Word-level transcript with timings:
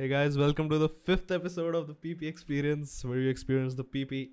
Hey 0.00 0.08
guys, 0.10 0.36
welcome 0.36 0.68
to 0.68 0.78
the 0.78 0.88
fifth 0.88 1.30
episode 1.30 1.74
of 1.74 1.86
the 1.86 1.94
PP 1.94 2.22
Experience, 2.22 3.04
where 3.04 3.20
you 3.20 3.32
experience 3.34 3.74
the 3.74 3.84
PP. 3.84 4.26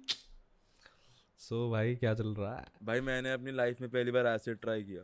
So 1.37 1.71
भाई 1.71 1.95
क्या 1.95 2.13
चल 2.13 2.35
रहा 2.35 2.57
है? 2.57 2.65
भाई 2.83 3.01
मैंने 3.01 3.31
अपनी 3.31 3.51
लाइफ 3.51 3.81
में 3.81 3.89
पहली 3.89 4.11
बार 4.11 4.27
एसिड 4.27 4.59
ट्राई 4.59 4.83
किया। 4.83 5.03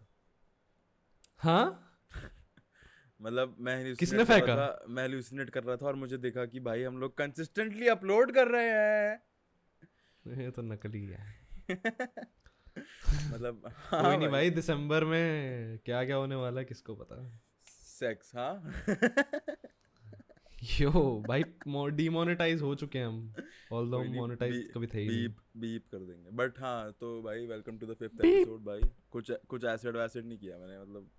हाँ? 1.37 1.97
मतलब 3.21 3.55
मैं 3.59 3.95
किसने 3.95 4.23
फेंका? 4.23 4.85
मैं 4.89 5.03
हेलुसिनेट 5.03 5.49
कर 5.49 5.63
रहा 5.63 5.77
था 5.77 5.85
और 5.85 5.95
मुझे 5.95 6.17
देखा 6.17 6.45
कि 6.45 6.59
भाई 6.59 6.83
हम 6.83 6.97
लोग 6.97 7.17
कंसिस्टेंटली 7.17 7.87
अपलोड 7.87 8.31
कर 8.31 8.47
रहे 8.47 8.69
हैं। 8.69 9.21
ये 10.41 10.51
तो 10.51 10.61
नकली 10.61 11.05
है। 11.05 11.39
मतलब 13.33 13.71
हाँ 13.77 14.03
कोई 14.03 14.17
नहीं 14.17 14.29
भाई। 14.29 14.49
दिसंबर 14.49 15.05
में 15.05 15.79
क्या 15.85 16.05
क्या 16.05 16.15
होने 16.15 16.35
वाला 16.35 16.59
है 16.59 16.65
किसको 16.65 16.95
पता? 16.95 17.41
सेक्स 17.67 18.31
हाँ। 18.35 18.73
यो 20.79 20.91
भाई 21.27 21.43
डीमोनेटाइज 21.95 22.61
हो 22.61 22.73
चुके 22.75 22.99
हैं 22.99 23.05
हम। 23.05 23.33
ऑल्दो 23.73 23.97
कोई 23.97 24.07
मोनेटाइज 24.09 24.69
कभी 24.73 24.87
थे 24.87 24.99
ही 24.99 25.07
नहीं। 25.07 25.17
बीप 25.17 25.35
बीप 25.57 25.83
कर 25.91 25.97
देंगे। 25.99 26.31
बट 26.37 26.59
हाँ 26.59 26.91
तो 26.99 27.21
भाई 27.23 27.45
welcome 27.47 27.77
to 27.77 27.85
the 27.87 27.95
fifth 27.99 28.25
episode 28.25 28.63
भाई। 28.65 28.89
कुछ 29.11 29.31
कुछ 29.49 29.65
एसिड 29.65 29.97
वैसिड 29.97 30.25
नहीं 30.25 30.37
किया 30.37 30.57
मैंने 30.57 30.79
मतलब 30.79 31.09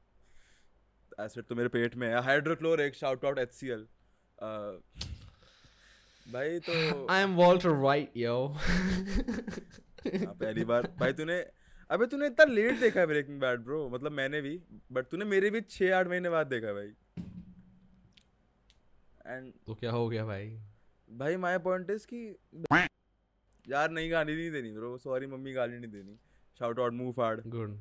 एसिड 1.20 1.44
तो 1.44 1.54
मेरे 1.54 1.68
पेट 1.68 1.96
में 1.96 2.08
है। 2.08 2.22
हाइड्रोक्लोरिक 2.22 2.94
शाउट 2.94 3.24
आउट 3.24 3.38
एचसीएल 3.38 3.86
भाई 6.26 6.58
तो 6.60 7.06
I 7.10 7.22
am 7.22 7.34
Walter 7.36 7.70
White 7.82 8.16
yo 8.16 8.36
पहली 10.06 10.64
बार। 10.64 10.92
भाई 11.00 11.12
तूने 11.12 11.38
अबे 11.90 12.06
तूने 12.06 12.26
इतना 12.26 12.44
लेट 12.44 12.80
देखा 12.80 13.00
है 13.00 13.06
ब्रेकिंग 13.06 13.40
बैड 13.40 13.60
ब्रो 13.64 13.88
मतलब 13.90 14.12
मैंने 14.12 14.40
भी 14.40 14.60
बट 14.92 15.06
तूने 15.10 15.24
मेरे 15.26 15.50
भी 15.50 15.60
छः 15.60 15.96
आठ 15.96 16.08
महीने 16.08 16.30
बाद 16.30 16.46
देखा 16.46 16.72
भाई। 16.72 16.90
एंड 19.28 19.52
तो 19.66 19.74
क्या 19.74 19.90
हो 19.90 20.08
गया 20.08 20.24
भाई? 20.24 20.58
भाई 21.08 21.36
माय 21.36 21.58
पॉइंट 21.58 21.90
इज़ 21.90 22.06
कि 22.14 22.36
यार 23.68 23.90
नहीं 23.90 24.10
गाली 24.12 24.36
नहीं 24.36 24.50
देनी 24.50 24.72
ब्रो 24.72 24.96
सॉरी 24.98 25.26
मम्मी 25.26 25.52
गाली 25.52 25.78
नहीं 25.78 25.90
देनी। 25.90 26.16
शाउट 26.58 26.80
आउट 26.80 26.92
मूव 26.92 27.12
फाड़ 27.12 27.40
गुड 27.46 27.80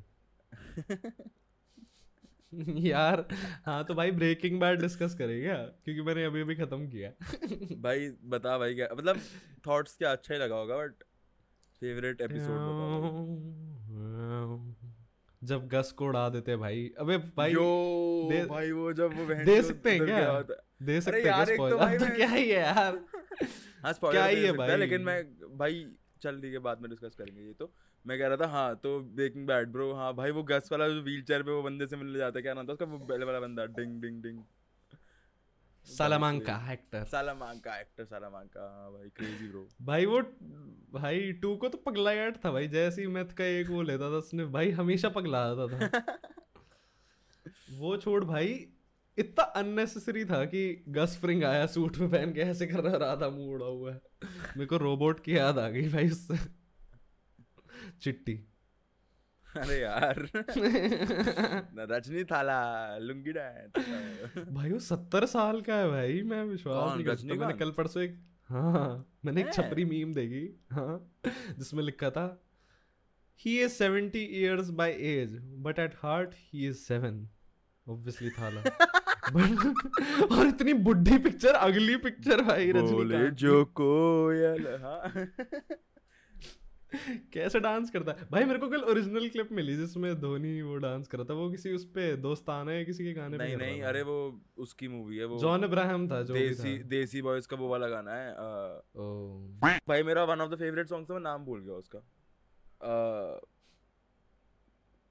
यार 2.78 3.26
हाँ 3.66 3.84
तो 3.84 3.94
भाई 3.94 4.10
ब्रेकिंग 4.10 4.60
बैड 4.60 4.80
डिस्कस 4.80 5.14
करेगा 5.14 5.54
क्योंकि 5.84 6.02
मैंने 6.02 6.24
अभी 6.24 6.40
अभी 6.40 6.54
खत्म 6.56 6.88
किया। 6.88 7.10
भाई 7.76 8.08
बता 8.24 8.58
भाई 8.58 8.74
क्या 8.74 8.88
मतलब 8.94 9.20
थॉट्स 9.66 9.96
क्या 9.96 10.12
अच्छा 10.12 10.34
ही 10.34 10.40
लगा 10.40 10.56
होगा 10.56 10.76
बट 10.76 10.92
फेवरेट 11.80 12.20
एपिसोड 12.20 12.56
जब 15.44 15.68
गस 15.68 15.92
को 15.92 16.04
उड़ा 16.06 16.28
देते 16.28 16.56
भाई। 16.56 16.90
अबे 16.98 17.18
भाई 17.18 17.52
यो 17.52 18.28
दे- 18.32 18.48
भाई 18.48 18.70
वो 18.72 18.92
जब 18.92 19.14
वो 19.16 19.34
दे 19.34 19.62
सकते 19.62 19.90
हैं 19.90 20.04
क्या? 20.04 20.42
दे 20.80 21.00
सकते 21.00 21.20
हैं 21.20 21.42
एक 21.42 21.56
तो 21.60 21.78
भाई 21.78 21.98
तो 21.98 22.06
क्या 22.16 22.28
ही 22.28 22.48
है 22.50 22.60
यार। 22.60 22.98
हाँ 23.84 23.92
spoiler 23.94 24.10
क्या 24.10 24.26
तो 24.30 24.36
ही 24.36 24.44
है 24.44 24.52
भाई? 24.52 24.76
लेकिन 24.76 25.00
मैं 25.02 25.22
भाई 25.58 25.86
चल 26.22 26.40
ठीक 26.40 26.52
है 26.52 26.58
बाद 26.58 26.80
में 26.80 26.90
डिस्कस 26.90 27.14
करेंगे 27.14 27.42
ये 27.42 27.52
तो। 27.52 27.72
मैं 28.06 28.18
कह 28.18 28.26
रहा 28.26 28.36
था 28.36 28.46
हाँ 28.50 28.74
तो 28.76 28.98
ब्रेकिंग 29.16 29.46
बैड 29.46 29.68
ब्रो 29.72 29.92
हाँ 29.94 30.12
भाई 30.14 30.30
वो 30.30 30.42
गस 30.42 30.68
वाला 30.72 30.88
जो 30.88 31.02
व्हील 31.02 31.22
चेयर 31.22 31.42
पे 31.42 31.50
वो 31.50 31.62
बंदे 31.62 31.86
से 31.86 31.96
मिलने 31.96 32.18
जाता 32.18 32.38
है 32.38 32.42
क्या 32.42 32.54
नाम 32.54 32.68
था 32.68 32.72
उसका? 32.72 32.84
वो 32.84 32.98
पहले 32.98 33.24
वाला 33.24 33.40
बंदा 33.40 33.64
डिंग 33.66 34.00
डिंग 34.02 34.22
डिंग 34.22 34.42
सालामांका 35.86 36.72
एक्टर 36.72 37.04
सालामांका 37.04 37.78
एक्टर 37.80 38.04
सालामांका 38.04 38.60
हाँ 38.60 38.92
भाई 38.92 39.08
क्रेजी 39.16 39.48
ब्रो 39.48 39.66
भाई 39.82 40.06
वो 40.06 40.20
भाई 41.00 41.32
टू 41.32 41.56
को 41.56 41.68
तो 41.68 41.78
पगलायाट 41.78 42.44
था 42.44 42.50
भाई 42.52 42.68
जैसे 42.68 43.00
ही 43.02 43.06
मैथ 43.08 43.32
का 43.32 43.44
एक 43.44 43.68
वो 43.70 43.82
लेता 43.82 44.10
था 44.10 44.16
उसने 44.16 44.44
भाई 44.44 44.70
हमेशा 44.70 45.08
पगला 45.08 45.54
देता 45.54 45.88
था। 45.88 46.18
वो 47.78 47.96
छोड़ 47.96 48.24
भाई 48.24 48.54
इतना 49.18 49.44
अननेसेसरी 49.44 50.24
था 50.24 50.44
कि 50.44 50.84
गस 50.88 51.18
फ्रिंग 51.20 51.44
आया 51.44 51.66
सूट 51.66 51.98
में 51.98 52.10
पहन 52.10 52.32
के 52.32 52.40
ऐसे 52.40 52.66
कर 52.66 52.80
रहा 52.80 53.16
था 53.16 53.28
मुँह 53.30 53.54
उड़ा 53.54 53.66
हुआ 53.66 53.92
है। 53.92 54.00
मेरे 54.56 54.66
को 54.66 54.76
रोबोट 54.76 55.20
की 55.20 55.36
याद 55.36 55.58
आ 55.58 55.68
गई 55.68 55.88
भाई 55.88 56.08
उससे। 56.08 56.36
चिट्टी। 58.02 58.44
अरे 59.56 59.80
यार। 59.80 60.18
रजनी 61.92 62.24
थाला 62.24 62.58
लुंगी 62.98 63.32
भाई 64.52 64.70
वो 64.70 64.78
सत्तर 64.78 65.26
साल 65.26 65.60
का 65.60 65.76
है 65.76 65.88
भाई 65.88 66.22
मैं 66.22 66.44
विश्वास 66.44 66.96
नहीं 66.96 67.06
कर 67.06 67.16
सकता। 67.16 67.34
मैंने 67.34 67.52
कल 67.52 67.70
परसों 67.70 68.02
एक 68.02 68.18
हाँ 68.48 69.18
मैंने 69.24 69.40
एक 69.40 69.52
छपरी 69.54 69.84
मीम 69.84 70.14
देखी 70.14 70.64
हाँ 70.72 71.20
जिसमें 71.58 71.82
लिखा 71.84 72.10
था 72.10 72.42
he 73.40 73.60
is 73.62 73.72
seventy 73.72 74.18
years 74.18 74.70
by 74.70 74.90
age 74.90 75.38
but 75.42 75.78
at 75.78 75.94
heart 75.96 76.30
he 76.34 76.66
is 76.68 76.76
seven 76.76 77.28
obviously 77.88 78.30
Thala 78.30 78.62
But- 79.28 80.32
और 80.38 80.46
इतनी 80.46 80.72
बुढ़ी 80.72 81.18
पिक्चर 81.18 81.54
अगली 81.54 81.96
पिक्चर 81.96 82.42
भाई 82.42 82.70
रजनीकांत 82.72 83.34
जो 83.34 83.64
कोयल 83.80 84.66
हाँ। 84.82 85.12
कैसे 87.32 87.60
डांस 87.60 87.90
करता 87.90 88.12
है? 88.12 88.26
भाई 88.30 88.44
मेरे 88.44 88.58
को 88.58 88.68
कल 88.68 88.82
ओरिजिनल 88.82 89.28
क्लिप 89.28 89.52
मिली 89.52 89.76
जिसमें 89.76 90.20
धोनी 90.20 90.62
वो 90.62 90.76
डांस 90.76 91.08
कर 91.08 91.18
रहा 91.18 91.26
था। 91.30 91.34
वो 91.34 91.50
किसी 91.50 91.72
उस 91.74 91.84
पे 91.84 92.16
दोस्ताना 92.16 92.72
है 92.72 92.84
किसी 92.84 93.04
के 93.04 93.12
गाने 93.12 93.38
पे 93.38 93.44
नहीं 93.44 93.56
कर 93.56 93.64
नहीं 93.64 93.82
अरे 93.82 94.02
वो 94.02 94.40
उसकी 94.58 94.88
मूवी 94.88 95.16
है 95.16 95.24
वो 95.24 95.38
जॉन 95.38 95.64
इब्राहिम 95.64 96.08
था 96.10 96.22
जो 96.22 96.34
देसी 96.34 96.78
था। 96.78 96.82
देसी 96.88 97.22
बॉयज़ 97.22 97.48
का 97.48 97.56
वो 97.56 97.68
वाला 97.68 97.88
गाना 97.88 98.12
है 98.12 98.30
अ, 98.30 98.82
ओ 98.96 99.38
भाई 99.88 100.02
मेरा 100.02 100.24
one 100.24 100.40
of 100.40 100.50
the 100.50 100.58
favourite 100.58 100.88
songs 100.88 101.10
मैं 101.10 101.20
नाम 101.20 101.44
भूल 101.44 101.60
गया 101.60 101.74
उसका। 101.74 101.98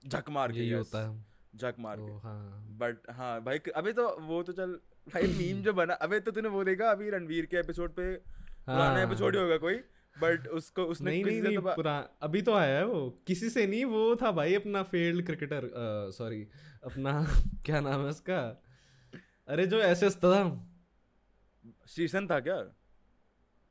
झक 0.07 0.29
मार 0.29 0.51
के 0.51 0.73
होता 0.73 1.07
है। 1.07 1.25
झक 1.57 1.75
मार 1.79 1.97
के। 2.00 2.12
हाँ। 2.28 2.78
बट 2.79 3.09
हाँ 3.12 3.41
भाई 3.44 3.59
अबे 3.75 3.94
तो 3.94 4.07
वो 4.22 4.41
तो 4.44 4.53
चल 4.53 4.79
भाई 5.13 5.28
मीम 5.38 5.62
जो 5.63 5.73
बना 5.73 5.94
अबे 6.06 6.19
तो 6.19 6.31
तूने 6.31 6.50
वो 6.50 6.63
देखा 6.63 6.91
अभी 6.91 7.09
रणवीर 7.09 7.45
के 7.45 7.57
एपिसोड 7.57 7.91
पे 7.91 8.13
पुराना 8.16 8.84
हाँ। 8.84 9.03
एपिसोड 9.03 9.35
ही 9.35 9.41
होगा 9.41 9.57
कोई 9.57 9.75
बट 10.16 10.47
उसको 10.57 10.84
उसने 10.84 11.12
नहीं 11.12 11.23
नहीं 11.25 11.41
नहीं 11.41 11.56
तो 11.57 11.75
पुरा 11.75 11.97
अभी 12.22 12.41
तो 12.41 12.53
आया 12.53 12.78
है 12.78 12.85
वो। 12.85 13.01
किसी 13.28 13.50
से 13.50 13.66
नहीं 13.68 13.84
वो 13.85 14.16
था 14.16 14.31
भाई 14.31 14.56
अपना 14.56 14.81
फेल्ड 14.84 15.25
क्रिकेटर 15.25 15.69
सॉरी 16.18 16.41
अपना 16.84 17.13
क्या 17.66 17.79
नाम 17.81 18.01
है 18.01 18.09
उसका? 18.09 18.39
अरे 19.47 19.66
जो 19.68 19.79
ऐसे 19.81 20.09
था 20.09 20.41
शीशन 21.88 22.28
था 22.28 22.39
क्या? 22.39 22.57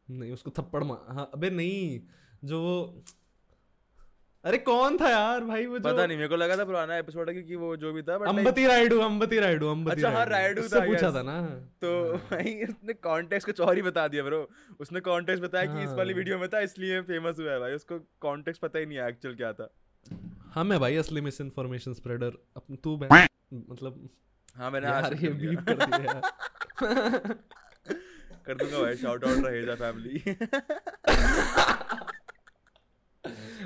नहीं 0.09 0.33
उसको 0.33 0.51
थप्पड़ 0.51 0.83
मार 0.85 1.15
हाँ 1.15 1.31
अबे 1.35 1.51
नहीं 1.51 2.01
जो 2.45 2.61
वो 2.63 3.05
अरे 4.47 4.59
कौन 4.59 4.97
था 4.99 5.09
यार 5.11 5.45
भाई 5.45 5.65
वो 5.67 5.79
पता 5.81 6.07
नहीं 6.07 6.17
मेरे 6.17 6.29
को 6.29 6.37
लगा 6.37 6.57
था 6.57 6.65
पुराना 6.65 6.97
एपिसोड 6.97 7.29
है 7.29 7.35
क्योंकि 7.35 7.57
वो 7.57 7.77
जो 7.77 7.93
भी 7.93 8.03
था 8.03 8.15
अंबती 8.29 8.67
रायडू 8.67 8.99
अंबती 9.01 9.39
रायडू 9.39 9.71
अंबती 9.71 9.93
अच्छा, 9.93 10.11
हाँ, 10.11 10.25
रायडू 10.27 10.63
था, 10.65 10.81
पूछा 10.87 11.11
था 11.13 11.23
ना। 11.23 11.41
तो 11.83 12.13
भाई 12.31 12.55
उसने 12.65 12.93
कॉन्टेक्स्ट 13.09 13.47
कुछ 13.47 13.61
और 13.61 13.75
ही 13.77 13.83
बता 13.83 14.07
दिया 14.09 14.23
ब्रो 14.25 14.39
उसने 14.81 15.01
कॉन्टेक्स्ट 15.09 15.45
बताया 15.45 15.75
कि 15.75 15.83
इस 15.85 15.91
वाली 15.91 16.13
हाँ। 16.13 16.19
वीडियो 16.19 16.39
में 16.39 16.49
था 16.49 16.61
इसलिए 16.61 17.01
फ़ेमस 17.03 17.39
हुआ 17.41 17.51
है 17.53 17.59
भाई। 17.61 17.73
उसको 17.75 17.99
कॉन्टेक्स्ट 18.21 18.63
पता 18.63 18.79
ही 18.79 18.87
नहीं 18.87 18.99
है 18.99 19.09
एक्चुअल 19.09 19.35
क्या 19.35 19.53
था। 19.53 19.69
हम 20.55 20.73
है 20.73 20.79
भाई 20.79 20.97
असली 20.97 21.21
मिस 21.21 21.41
इन्फॉर्मेशन 21.41 21.95
स्प्रेडर 21.95 22.39
अपन 22.57 22.77
तू 22.85 22.97
मतलब 22.97 24.09
हाँ 24.57 24.71
मैंने 24.71 24.87
यार 24.87 25.15
ये 25.23 25.29
बीप 25.31 25.61
कर 25.69 25.87
दिया 25.87 26.21
कर 28.47 28.55
दूँगा 28.55 28.79
भाई 28.81 28.97
शाउट 28.97 29.25
आउट 29.25 29.45
रहेगा 29.47 29.75
फैमिली 29.75 30.19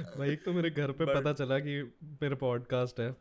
भाई 0.03 0.31
एक 0.31 0.45
तो 0.45 0.53
मेरे 0.53 0.71
घर 0.71 0.93
पे 0.93 1.05
But- 1.05 1.17
पता 1.17 1.33
चला 1.33 1.59
कि 1.59 1.83
मेरा 2.05 2.35
पॉडकास्ट 2.35 3.01
है। 3.01 3.17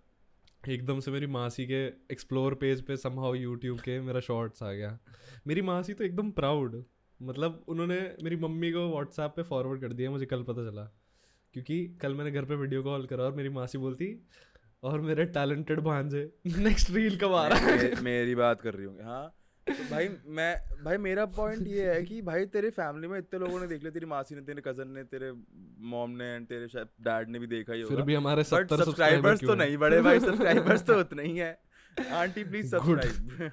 एकदम 0.69 0.99
से 0.99 1.11
मेरी 1.11 1.27
मासी 1.27 1.65
के 1.67 1.87
एक्सप्लोर 1.87 2.55
पेज 2.55 2.81
पे 2.81 2.97
समहाउ 2.97 3.33
यूट्यूब 3.33 3.79
के 3.79 4.01
मेरा 4.01 4.19
शॉर्ट्स 4.19 4.63
आ 4.63 4.71
गया। 4.71 4.99
मेरी 5.47 5.61
मासी 5.61 5.93
तो 5.93 6.03
एकदम 6.03 6.31
प्राउड 6.31 6.83
मतलब 7.21 7.63
उन्होंने 7.67 8.15
मेरी 8.23 8.35
मम्मी 8.35 8.71
को 8.71 8.89
व्हाट्सएप 8.89 9.33
पे 9.35 9.43
फॉरवर्ड 9.43 9.81
कर 9.81 9.93
दिया 9.93 10.11
मुझे 10.11 10.25
कल 10.25 10.43
पता 10.43 10.71
चला। 10.71 10.83
क्योंकि 11.53 11.87
कल 11.87 12.15
मैंने 12.15 12.31
घर 12.31 12.45
पे 12.45 12.55
वीडियो 12.55 12.83
कॉल 12.83 13.05
करा 13.05 13.23
और 13.23 13.33
मेरी 13.33 13.49
मासी 13.49 13.77
बोलती 13.77 14.27
और 14.83 15.01
मेरे 15.01 15.25
टैलेंटेड 15.25 15.79
भांजे 15.79 16.33
नेक्स्ट 16.57 16.89
रील 16.91 17.17
कब 17.17 17.33
आ 17.33 17.47
रहा 17.47 17.57
है? 17.57 18.01
मेरी 18.01 18.35
बात 18.35 18.61
कर 18.61 18.73
रही 18.73 18.85
हूँ। 18.85 19.03
हाँ 19.03 19.35
तो 19.69 19.83
भाई 19.89 20.09
मैं 20.27 20.53
भाई 20.83 20.97
मेरा 20.97 21.25
पॉइंट 21.37 21.67
ये 21.67 21.89
है 21.91 22.03
कि 22.03 22.21
भाई 22.21 22.45
तेरे 22.53 22.69
फैमिली 22.69 23.07
में 23.07 23.17
इतने 23.19 23.39
लोगों 23.39 23.59
ने 23.59 23.67
देख 23.67 23.81
लिया 23.81 23.91
तेरी 23.91 24.05
मासी 24.05 24.35
ने 24.35 24.41
तेरे 24.41 24.61
कज़न 24.67 24.87
ने 24.87 25.03
तेरे 25.03 25.31
मॉम 25.89 26.11
ने 26.11 26.29
and 26.37 26.49
तेरे 26.49 26.67
शायद 26.67 26.87
डैड 27.01 27.29
ने 27.29 27.39
भी 27.39 27.47
देखा 27.47 27.73
ही 27.73 27.81
होगा। 27.81 27.95
फिर 27.95 28.05
भी 28.05 28.15
हमारे 28.15 28.43
बट 28.53 28.73
सब्सक्राइबर्स 28.73 29.41
तो 29.41 29.55
नहीं 29.55 29.77
बड़े 29.77 30.01
भाई 30.01 30.19
सब्सक्राइबर्स 30.19 30.85
तो 30.85 30.99
उतने 30.99 31.23
ही 31.23 31.37
है। 31.37 31.51
Aunty 32.13 32.43
please 32.43 32.75
subscribe 32.75 33.51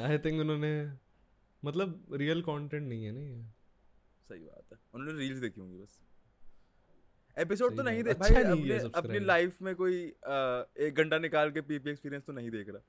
I 0.00 0.18
think 0.18 0.40
उन्होंने 0.40 0.72
मतलब 1.62 2.06
रियल 2.12 2.40
कंटेंट 2.42 2.88
नहीं 2.88 3.04
है 3.04 3.12
ना 3.12 3.20
ये। 3.20 3.42
सही 4.28 4.40
बात 4.40 4.72
है। 4.72 4.78
उन्होंने 4.94 5.18
रील्स 5.18 5.38
देखी 5.38 5.60
होंगी 5.60 5.78
बस। 5.78 6.00
एपिसोड 7.36 7.76
तो 7.76 7.82
नहीं 7.82 8.02
देख 8.02 8.16
अच्छा 8.16 8.34
भाई 8.34 8.42
अपने 8.42 8.78
अपनी 8.94 9.18
लाइफ 9.18 9.62
में 9.62 9.74
कोई 9.76 9.94
एक 10.86 10.94
घंटा 10.96 11.18
निकाल 11.18 11.50
के 11.50 11.60
पीपी 11.60 11.90
एक्सपीरियंस 11.90 12.24
तो 12.26 12.32
नहीं 12.32 12.50
देख 12.50 12.68
रहा। 12.68 12.82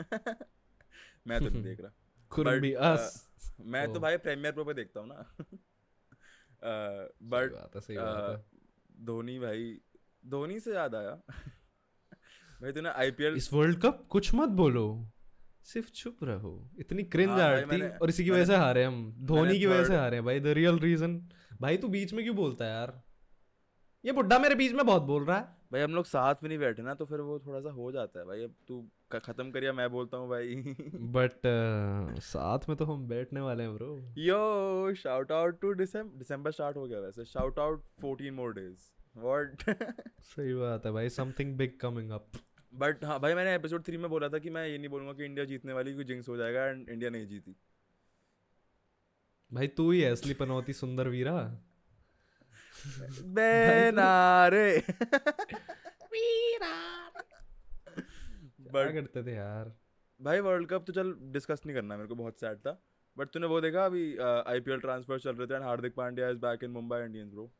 मैं 1.26 1.40
तो 1.40 1.48
नहीं 1.48 1.62
देख 1.62 1.80
रहा। 1.80 1.92
But, 2.30 2.60
be 2.62 2.72
uh, 2.76 2.96
us. 2.96 3.26
मैं 3.60 3.86
तो 3.86 3.94
Oh. 3.94 4.02
भाई 4.02 4.16
प्रीमियर 4.16 4.52
प्रो 4.52 4.64
पे 4.64 4.74
देखता 4.74 5.00
हूँ 5.00 5.08
ना। 5.08 5.24
बट 7.22 7.78
सही 7.78 7.96
बात 7.96 8.30
है 8.30 9.04
धोनी 9.04 9.38
भाई 9.38 9.80
धोनी 10.26 10.60
से 10.60 10.74
याद 10.74 10.94
आया। 10.94 11.10
भाई 12.62 12.72
तूने 12.72 12.88
आईपीएल 12.88 13.34
इस 13.36 13.52
वर्ल्ड 13.52 13.80
कप 13.80 14.06
कुछ 14.10 14.34
मत 14.34 14.48
बोलो। 14.48 14.84
सिर्फ़ 15.64 15.90
चुप 15.90 16.24
रहो। 16.24 16.70
इतनी 16.78 17.02
क्रिंज 17.02 17.30
हाँ 17.30 17.62
थी 17.62 17.80
और 17.88 18.08
इसी 18.08 18.24
की 18.24 18.30
वजह 18.30 18.44
से 18.44 18.56
हारे 18.56 18.84
हम। 18.84 19.00
धोनी 19.20 19.58
की 19.58 19.66
वजह 19.66 19.84
से 19.84 19.96
हारे 19.96 20.16
हैं 20.16 20.24
भाई 20.24 20.40
द 20.40 20.46
रियल 20.46 20.78
रीजन 20.78 21.28
भाई 21.60 21.76
तू 21.76 21.88
बीच 21.88 22.12
में 22.12 22.24
क्यों 22.24 22.36
बोलता 22.36 22.64
है 22.64 22.70
यार? 22.70 23.02
ये 24.04 24.12
बुड्ढा 24.12 24.38
मेरे 24.38 24.54
बीच 24.54 24.72
में 24.72 24.86
बहुत 24.86 25.02
बोल 25.02 25.24
रहा 25.24 25.38
है। 25.38 25.59
भाई 25.72 25.80
हम 25.80 25.94
लोग 25.94 26.04
साथ 26.04 26.34
में 26.42 26.48
नहीं 26.48 26.58
बैठे 26.58 26.82
ना 26.82 26.94
तो 26.94 27.04
फिर 27.04 27.20
वो 27.20 27.38
थोड़ा 27.38 27.60
सा 27.60 27.70
हो 27.70 27.92
जाता 27.92 28.20
है 28.20 28.26
भाई। 28.26 28.42
अब 28.42 28.54
तू 28.68 28.88
खत्म 29.12 29.50
करिया 29.50 29.72
मैं 29.72 29.90
बोलता 29.90 30.16
हूँ 30.16 30.28
भाई। 30.28 30.54
बट 31.16 31.32
uh, 31.32 32.20
साथ 32.20 32.58
में 32.68 32.76
तो 32.78 32.84
हम 32.84 33.08
बैठने 33.08 33.40
वाले 33.40 33.62
हैं 33.62 33.74
bro 33.74 33.96
yo 34.18 34.94
shout 34.94 35.32
out 35.32 35.60
to 35.60 35.74
December 35.74 36.50
start 36.50 36.76
हो 36.76 36.86
गया 36.86 37.00
वैसे। 37.00 37.24
Shout 37.24 37.58
out 37.58 37.84
14 38.04 38.30
more 38.30 38.52
days 38.52 38.92
what 39.16 39.62
सही 40.20 40.54
बात 40.54 40.86
है 40.86 40.92
भाई 40.92 41.08
something 41.08 41.56
big 41.56 41.78
coming 41.80 42.10
up 42.10 42.28
but 42.74 43.04
हाँ 43.04 43.20
भाई 43.20 43.34
मैंने 43.34 43.54
एपिसोड 43.54 43.84
थ्री 43.84 43.96
में 43.96 44.10
बोला 44.10 44.28
था 44.28 44.38
कि 44.38 44.50
मैं 44.50 44.66
ये 44.66 44.78
नहीं 44.78 44.88
बोलूँगा 44.88 45.12
कि 45.12 45.24
इंडिया 45.24 45.44
जीतने 45.44 45.72
वाली 45.72 45.94
कोई 45.94 46.04
जिंक्स 46.04 46.28
हो 46.28 46.36
जाएगा 46.36 46.66
एंड 46.66 46.88
इंडिया 46.88 47.10
नहीं 47.10 47.26
जीती। 47.26 47.56
भाई 49.52 49.68
तू 49.68 49.90
ही 49.90 50.00
है 50.00 50.12
असली 50.12 50.34
पनौती 50.34 50.72
सुंदर 50.72 51.08
वीरा। 51.08 51.62
बेनारे 53.34 54.80
क्या 58.60 58.70
बट 58.72 58.92
करते 58.92 59.22
थे 59.22 59.34
यार? 59.34 59.72
भाई 60.20 60.40
वर्ल्ड 60.40 60.68
कप 60.68 60.84
तो 60.86 60.92
चल 60.92 61.12
डिस्कस 61.32 61.60
नहीं 61.66 61.76
करना 61.76 61.96
मेरे 61.96 62.08
को 62.08 62.14
बहुत 62.14 62.40
सैड 62.40 62.58
था। 62.58 62.82
बट 63.16 63.28
तूने 63.28 63.46
वो 63.46 63.60
देखा 63.60 63.84
अभी 63.84 64.02
आईपीएल 64.46 64.80
ट्रांसफ़र 64.80 65.18
चल 65.18 65.36
रहे 65.36 65.46
थे 65.46 65.54
and 65.54 65.62
Hardik 65.64 65.94
Pandya 65.94 66.28
is 66.28 66.38
back 66.38 66.64
in 66.64 66.70
Mumbai 66.70 66.98
Indians 66.98 67.30
bro 67.30 67.50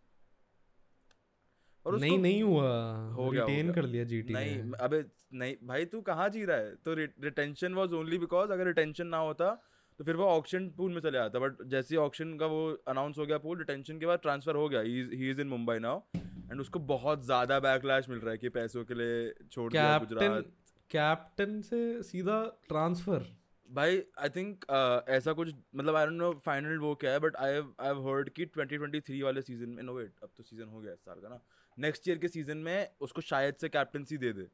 और 1.86 1.98
नहीं 1.98 2.10
उसको- 2.10 2.22
नहीं 2.22 2.42
हुआ। 2.42 2.70
हो 3.10 3.30
गया, 3.30 3.42
हो 3.42 3.48
रिटेन 3.48 3.66
गया। 3.66 3.74
कर 3.74 3.82
लिया 3.88 4.04
जीटी 4.04 4.32
नहीं 4.32 4.72
अबे 4.72 5.04
नहीं 5.32 5.54
भाई 5.64 5.84
तू 5.84 6.00
कहाँ 6.00 6.28
जी 6.28 6.44
रहा 6.44 6.56
है? 6.56 6.74
तो 6.76 6.94
रिटेंशन 6.94 7.74
वाज 7.74 7.92
ओनली 7.92 8.18
बिकॉज़ 8.18 8.52
अगर 8.52 8.66
रिटेंशन 8.66 9.06
ना 9.06 9.16
होता 9.18 9.50
तो 10.00 10.04
फिर 10.04 10.16
वो 10.16 10.24
ऑक्शन 10.24 10.68
पूल 10.76 10.92
में 10.92 11.00
चले 11.00 11.18
आता 11.18 11.38
बट 11.38 11.62
जैसे 11.70 11.96
ऑक्शन 11.96 12.32
का 12.38 12.46
वो 12.46 12.60
अनाउंस 12.88 13.18
हो 13.18 13.24
गया 13.26 13.38
पूल 13.38 13.58
रिटेंशन 13.58 13.98
के 13.98 14.06
बाद 14.06 14.18
ट्रांसफ़र 14.18 14.56
हो 14.56 14.68
गया. 14.68 14.80
He 14.80 15.30
is 15.30 15.40
in 15.40 15.46
Mumbai 15.46 15.78
now 15.78 16.00
and 16.16 16.60
उसको 16.60 16.78
बहुत 16.78 17.24
ज़्यादा 17.24 17.58
बैकलैश 17.60 18.08
मिल 18.08 18.18
रहा 18.18 18.30
है 18.30 18.38
कि 18.38 18.48
पैसों 18.48 18.84
के 18.84 18.94
लिए 18.94 19.18
छोड़ 19.52 19.70
दिया 19.72 19.98
गुजरात. 19.98 20.44
कैप्टन 20.90 21.60
से 21.60 21.80
सीधा 22.02 22.38
ट्रांसफ़र 22.68 23.26
भाई 23.68 24.02
आई 24.18 24.28
थिंक 24.28 24.64
uh, 24.64 25.08
ऐसा 25.08 25.32
कुछ 25.32 25.54
मतलब 25.76 25.96
आई 25.96 26.06
डोंट 26.06 26.18
नो 26.18 26.32
फाइनल 26.46 26.78
वो 26.78 26.94
क्या 26.94 27.12
है 27.12 27.18
but 27.18 27.36
I 27.36 27.52
I 27.52 27.86
have 27.86 28.08
heard 28.08 28.30
कि 28.38 28.46
2023 28.58 29.22
वाले 29.22 29.42
सीज़न 29.42 29.68
में 29.68 29.82
नो 29.82 29.92
वेट 29.92 30.12
अब 30.22 30.30
तो 30.36 30.42
सीज़न 30.42 30.68
हो 30.68 30.80
गया 30.80 30.92
इस 30.92 31.04
साल 31.04 31.20
का 31.20 31.28
ना. 31.28 31.40
नेक्स्ट 31.78 32.08
ईयर 32.08 32.18
के 32.18 32.28
सीज़न 32.28 32.56
में 32.56 32.88
उसको 33.00 33.20
शायद 33.20 33.54
से 33.54 33.68
कैप्टनसी 33.68 34.18
दे 34.18 34.32
दे. 34.32 34.48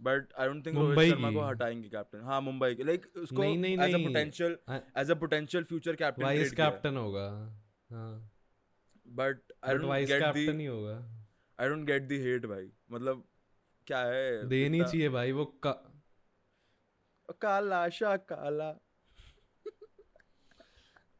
But 0.00 0.32
I 0.38 0.46
don't 0.46 0.66
think 0.66 0.76
Rohit 0.78 1.10
Sharma 1.10 1.30
को 1.30 1.40
हटाएँगे 1.40 1.88
कैप्टन 1.88 2.20
हाँ 2.20 2.40
मुंबई 2.40 2.74
के। 2.74 2.84
लाइक 2.84 3.06
उसको 3.16 3.42
नहीं, 3.42 3.58
नहीं, 3.58 3.78
as 3.78 3.94
a 3.94 3.98
potential. 3.98 4.56
As 4.98 5.10
a 5.10 5.14
potential 5.14 5.64
future 5.64 5.96
captain 5.96 6.22
vice 6.22 6.52
captain 6.52 6.96
होगा। 6.96 7.26
हाँ। 7.90 8.30
But 9.08 9.52
I 9.64 9.74
don't 9.74 9.84
vice 9.84 10.08
get 10.08 10.22
captain 10.22 10.60
ही 10.60 10.66
होगा। 10.66 10.96
I 11.60 11.68
don't 11.68 11.86
get 11.86 12.02
the 12.02 12.12
hate 12.12 12.46
भाई। 12.46 12.70
मतलब 12.90 13.24
क्या 13.86 13.98
है? 13.98 14.48
देनी 14.48 14.80
चाहिए 14.82 15.08
भाई 15.08 15.32
वो 15.32 15.44
का 15.44 15.90
काला 17.40 17.88
शाह 17.88 18.16
काला 18.16 18.68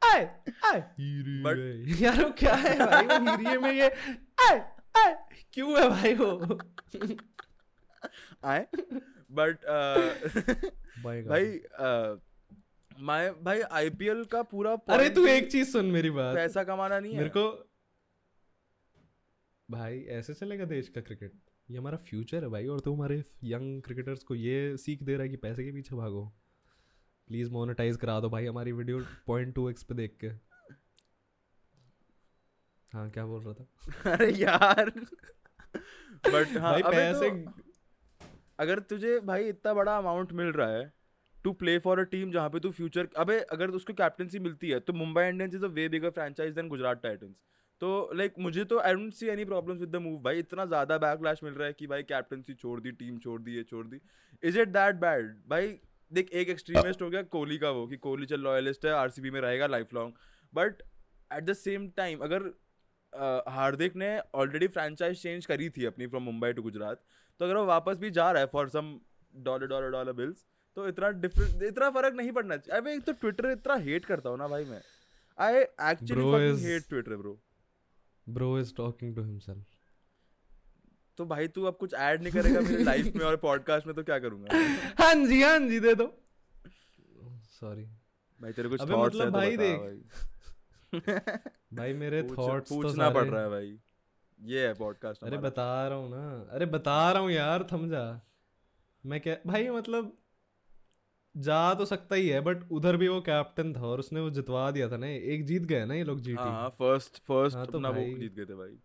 आए। 0.05 0.25
आए 0.65 0.81
But- 1.45 1.47
But... 1.47 2.01
यार 2.03 2.25
वो 2.25 2.31
क्या 2.31 2.55
है 2.55 2.79
भाई? 2.79 3.07
वो 3.07 3.31
हीरिये 3.31 3.59
में 3.59 3.73
ये 3.73 3.89
आए 4.49 4.59
आए। 4.97 5.15
क्यों 5.53 5.81
है 5.81 5.89
भाई 5.89 6.15
वो? 6.15 6.59
आए। 8.45 8.67
बट 9.31 9.65
भाई 11.05 11.23
भाई 11.29 11.47
मैं 13.01 13.45
भाई 13.45 13.61
आईपीएल 13.61 14.25
का 14.25 14.43
पूरा 14.51 14.73
अरे 14.89 15.09
तू 15.11 15.27
एक 15.27 15.51
चीज़ 15.53 15.71
सुन 15.73 15.87
मेरी 15.91 16.11
बात। 16.11 16.35
पैसा 16.37 16.65
कमाना 16.65 16.99
नहीं 17.01 17.13
है। 17.13 17.19
मेरे 17.19 17.31
को 17.37 17.47
भाई 19.69 19.99
ऐसे 20.13 20.35
चलेगा 20.35 20.65
देश 20.65 20.89
का 20.89 21.01
क्रिकेट 21.01 21.33
ये 21.71 21.79
हमारा 21.79 21.97
फ्यूचर 21.97 22.43
है 22.43 22.49
भाई 22.49 22.67
और 22.67 22.81
तू 22.81 22.95
हमारे 22.95 23.23
यंग 23.45 23.83
क्रिकेटर्स 23.83 24.23
को 24.23 24.35
ये 24.35 24.77
सीख 24.77 25.03
दे 25.03 25.13
रहा 25.15 25.23
है 25.23 25.29
कि 25.29 25.37
पैसे 25.37 25.65
के 25.65 25.73
पीछे 25.73 25.97
भागो। 25.97 26.25
प्लीज़ 27.29 27.51
मोनेटाइज 27.51 27.97
करा 27.97 28.19
दो 28.21 28.29
भाई 28.31 28.47
हमारी 28.47 28.73
वीडियो 28.73 28.99
पॉइंट 29.27 29.55
टू 29.55 29.69
एक्स 29.71 29.83
पे 29.83 29.95
देख 29.95 30.17
के। 30.25 30.27
हाँ 32.93 33.11
क्या 33.11 33.25
बोल 33.27 33.43
रहा 33.43 33.55
था? 33.55 34.13
अरे 34.13 34.31
यार। 34.33 34.91
बट 36.35 36.57
हाँ 36.59 36.73
भाई 36.73 36.83
पैसे 36.83 37.31
तो 37.31 37.64
अगर 38.59 38.79
तुझे 38.91 39.19
भाई 39.21 39.49
इतना 39.49 39.75
बड़ा 39.75 39.97
अमाउंट 39.99 40.33
मिल 40.33 40.53
रहा 40.53 40.69
है 40.69 40.93
to 41.45 41.53
play 41.53 41.79
for 41.79 42.01
a 42.01 42.03
team 42.11 42.31
जहाँ 42.33 42.51
पे 42.51 42.61
तू 42.61 42.71
फ्यूचर 42.71 43.09
अबे 43.17 43.39
अगर 43.53 43.71
उसको 43.71 43.93
कैप्टनसी 43.95 44.39
मिलती 44.39 44.71
है 44.71 44.81
तो 44.81 44.93
Mumbai 44.93 45.27
Indians 45.29 45.55
is 45.55 45.65
a 45.65 45.69
way 45.79 45.89
bigger 45.89 46.11
franchise 46.11 46.55
than 46.55 46.69
Gujarat 46.69 47.03
Titans 47.03 47.35
तो 47.81 47.89
लाइक 48.15 48.35
मुझे 48.39 48.65
तो 48.65 48.79
I 48.79 48.95
don't 48.95 49.13
see 49.15 49.27
any 49.29 49.45
problems 49.45 49.81
with 49.81 49.89
the 49.89 49.97
move 49.97 50.19
भाई, 50.23 50.39
इतना 50.39 50.65
ज़्यादा 50.67 50.99
बैकलैश 50.99 51.43
मिल 51.45 51.53
रहा 51.53 51.67
है 51.67 51.73
कि 51.73 51.87
भाई 51.87 52.03
कैप्टनसी 52.03 52.55
छोड़ 52.55 52.81
दी 52.81 52.91
टीम 52.93 53.19
छोड़ 53.19 53.41
दी, 53.43 53.57
ये 53.57 53.63
छोड़ 53.63 53.87
दी. 53.87 54.01
इज़ 54.43 54.59
इट 54.61 54.69
दैट 54.69 54.97
बैड 54.97 55.35
भाई, 55.49 55.67
देख, 56.13 56.31
एक 56.33 56.49
एक्सट्रीमिस्ट 56.49 57.03
हो 57.03 57.09
गया, 57.11 57.23
कोहली 57.23 57.59
का 57.59 57.71
वो, 57.71 57.87
कि 57.87 57.97
कोहली 57.97 58.27
चल 58.27 58.41
लॉयलिस्ट 58.41 58.87
है 58.87 58.93
आरसीबी 58.93 59.31
में 59.31 59.41
रहेगा 59.41 59.67
life 59.67 59.95
long 59.95 60.15
but 60.53 60.83
at 61.31 61.45
the 61.45 61.53
same 61.55 61.89
time 61.97 62.19
अगर 62.19 62.53
हार्दिक 63.49 63.97
ने 63.97 64.19
ऑलरेडी 64.35 64.67
फ्रेंचाइज 64.69 65.23
चेंज 65.23 65.47
करी 65.47 65.69
थी 65.71 65.85
अपनी 65.85 66.07
फ्रॉम 66.07 66.23
मुंबई 66.23 66.53
टू 66.53 66.63
गुजरात 66.63 67.03
तो 67.41 67.45
अगर 67.45 67.57
वो 67.57 67.65
वापस 67.65 67.99
भी 67.99 68.11
जा 68.11 68.31
रहा 68.31 68.43
है 68.43 68.47
for 68.47 68.69
some 68.69 68.99
dollar 69.35 69.67
dollar 69.67 69.91
dollar 69.91 70.13
bills 70.13 70.45
तो 70.77 70.89
इतना 70.89 71.09
डिफरेंट 71.11 71.63
इतना 71.63 71.91
फ़र्क 71.91 72.15
नहीं 72.15 72.33
पड़ना 72.33 72.57
चाहिए। 72.57 72.81
अबे 72.81 72.95
एक 72.95 73.05
तो 73.05 73.13
ट्विटर 73.13 73.51
इतना 73.51 73.75
हेट 73.75 74.05
करता 74.05 74.31
हूँ 74.31 74.39
ना 74.39 74.49
भाई 74.49 74.65
मैं। 74.65 74.81
I 75.39 75.55
actually 75.91 76.23
fucking 76.23 76.59
hate 76.67 76.89
Twitter 76.89 77.17
bro 77.17 77.39
bro 78.27 78.59
is 78.59 78.75
talking 78.77 79.15
to 79.17 79.23
himself 79.23 79.65
तो 81.19 81.25
भाई 81.27 81.49
तू 81.49 81.65
अब 81.65 81.77
कुछ 81.77 81.95
ऐड 81.95 82.23
नहीं 82.23 82.33
करेगा 82.33 82.61
मेरी 82.61 82.85
लाइफ 82.85 83.17
में 83.17 83.25
और 83.25 83.37
पॉडकास्ट 83.37 83.87
में 83.87 83.95
तो 83.97 84.03
क्या 84.03 84.19
करूँगा? 84.19 84.49
हाँ 85.03 85.15
जी 85.15 85.43
हाँ 85.43 85.59
जी 85.59 85.81
दे 85.81 85.95
दो। 85.95 86.07
सॉरी 87.51 87.85
भाई 88.41 88.53
तेरे 88.53 88.69
कुछ 88.69 88.81
थॉट्स 88.81 89.17
मतलब 89.17 89.21
है 89.21 89.27
तो 89.27 89.33
भाई 89.33 89.57
देख। 89.57 89.79
भाई। 89.81 89.99
भाई 91.77 91.93
मेरे 91.93 92.23
थॉट्स 92.23 92.69
तो 92.69 92.83
पूछना 92.83 93.11
पड़ 93.11 93.25
रहा 93.25 93.43
है 93.43 93.49
भाई। 93.51 93.79
ये 94.39 94.67
है 94.67 94.75
पॉडकास्ट 94.75 95.25
अरे 95.25 95.39
बता 95.39 95.89
रहा 95.89 95.99
हूँ 95.99 96.11
ना। 96.11 96.49
अरे 96.51 96.67
बता 96.67 97.13
रहा 97.13 97.23
हूँ 97.23 97.31
यार 97.31 97.67
थम 97.73 97.89
जा। 97.89 98.21
मैं 99.05 99.21
क्या 99.21 99.37
भाई 99.47 99.69
मतलब 99.69 100.19
जा 101.37 101.75
तो 101.75 101.85
सकता 101.85 102.15
ही 102.15 102.29
है 102.29 102.41
बट 102.41 102.71
उधर 102.73 102.97
भी 102.97 103.09
वो 103.09 103.21
कैप्टन 103.21 103.73
था 103.75 103.81
और 103.81 103.99
उसने 103.99 104.21
वो 104.21 104.31
जितवा 104.31 104.71
दिया 104.71 104.89
था 104.89 104.97
ना 104.97 105.07
एक 105.07 105.45
जीत 105.47 105.63
गए 105.63 105.85
ना 105.85 105.95
ये 105.95 106.05
लोग 106.05 106.21
जीटी 106.21 106.43
हाँ 106.43 106.69
फ़र्स्ट 106.71 107.19
फ़र्स्ट 107.19 107.57
हाँ, 107.57 107.67
तो 107.67 107.79
अपना 107.79 107.89
वो 107.89 108.05
जीत 108.19 108.35
गए 108.35 108.45
थे 108.45 108.55
भाई। 108.55 108.79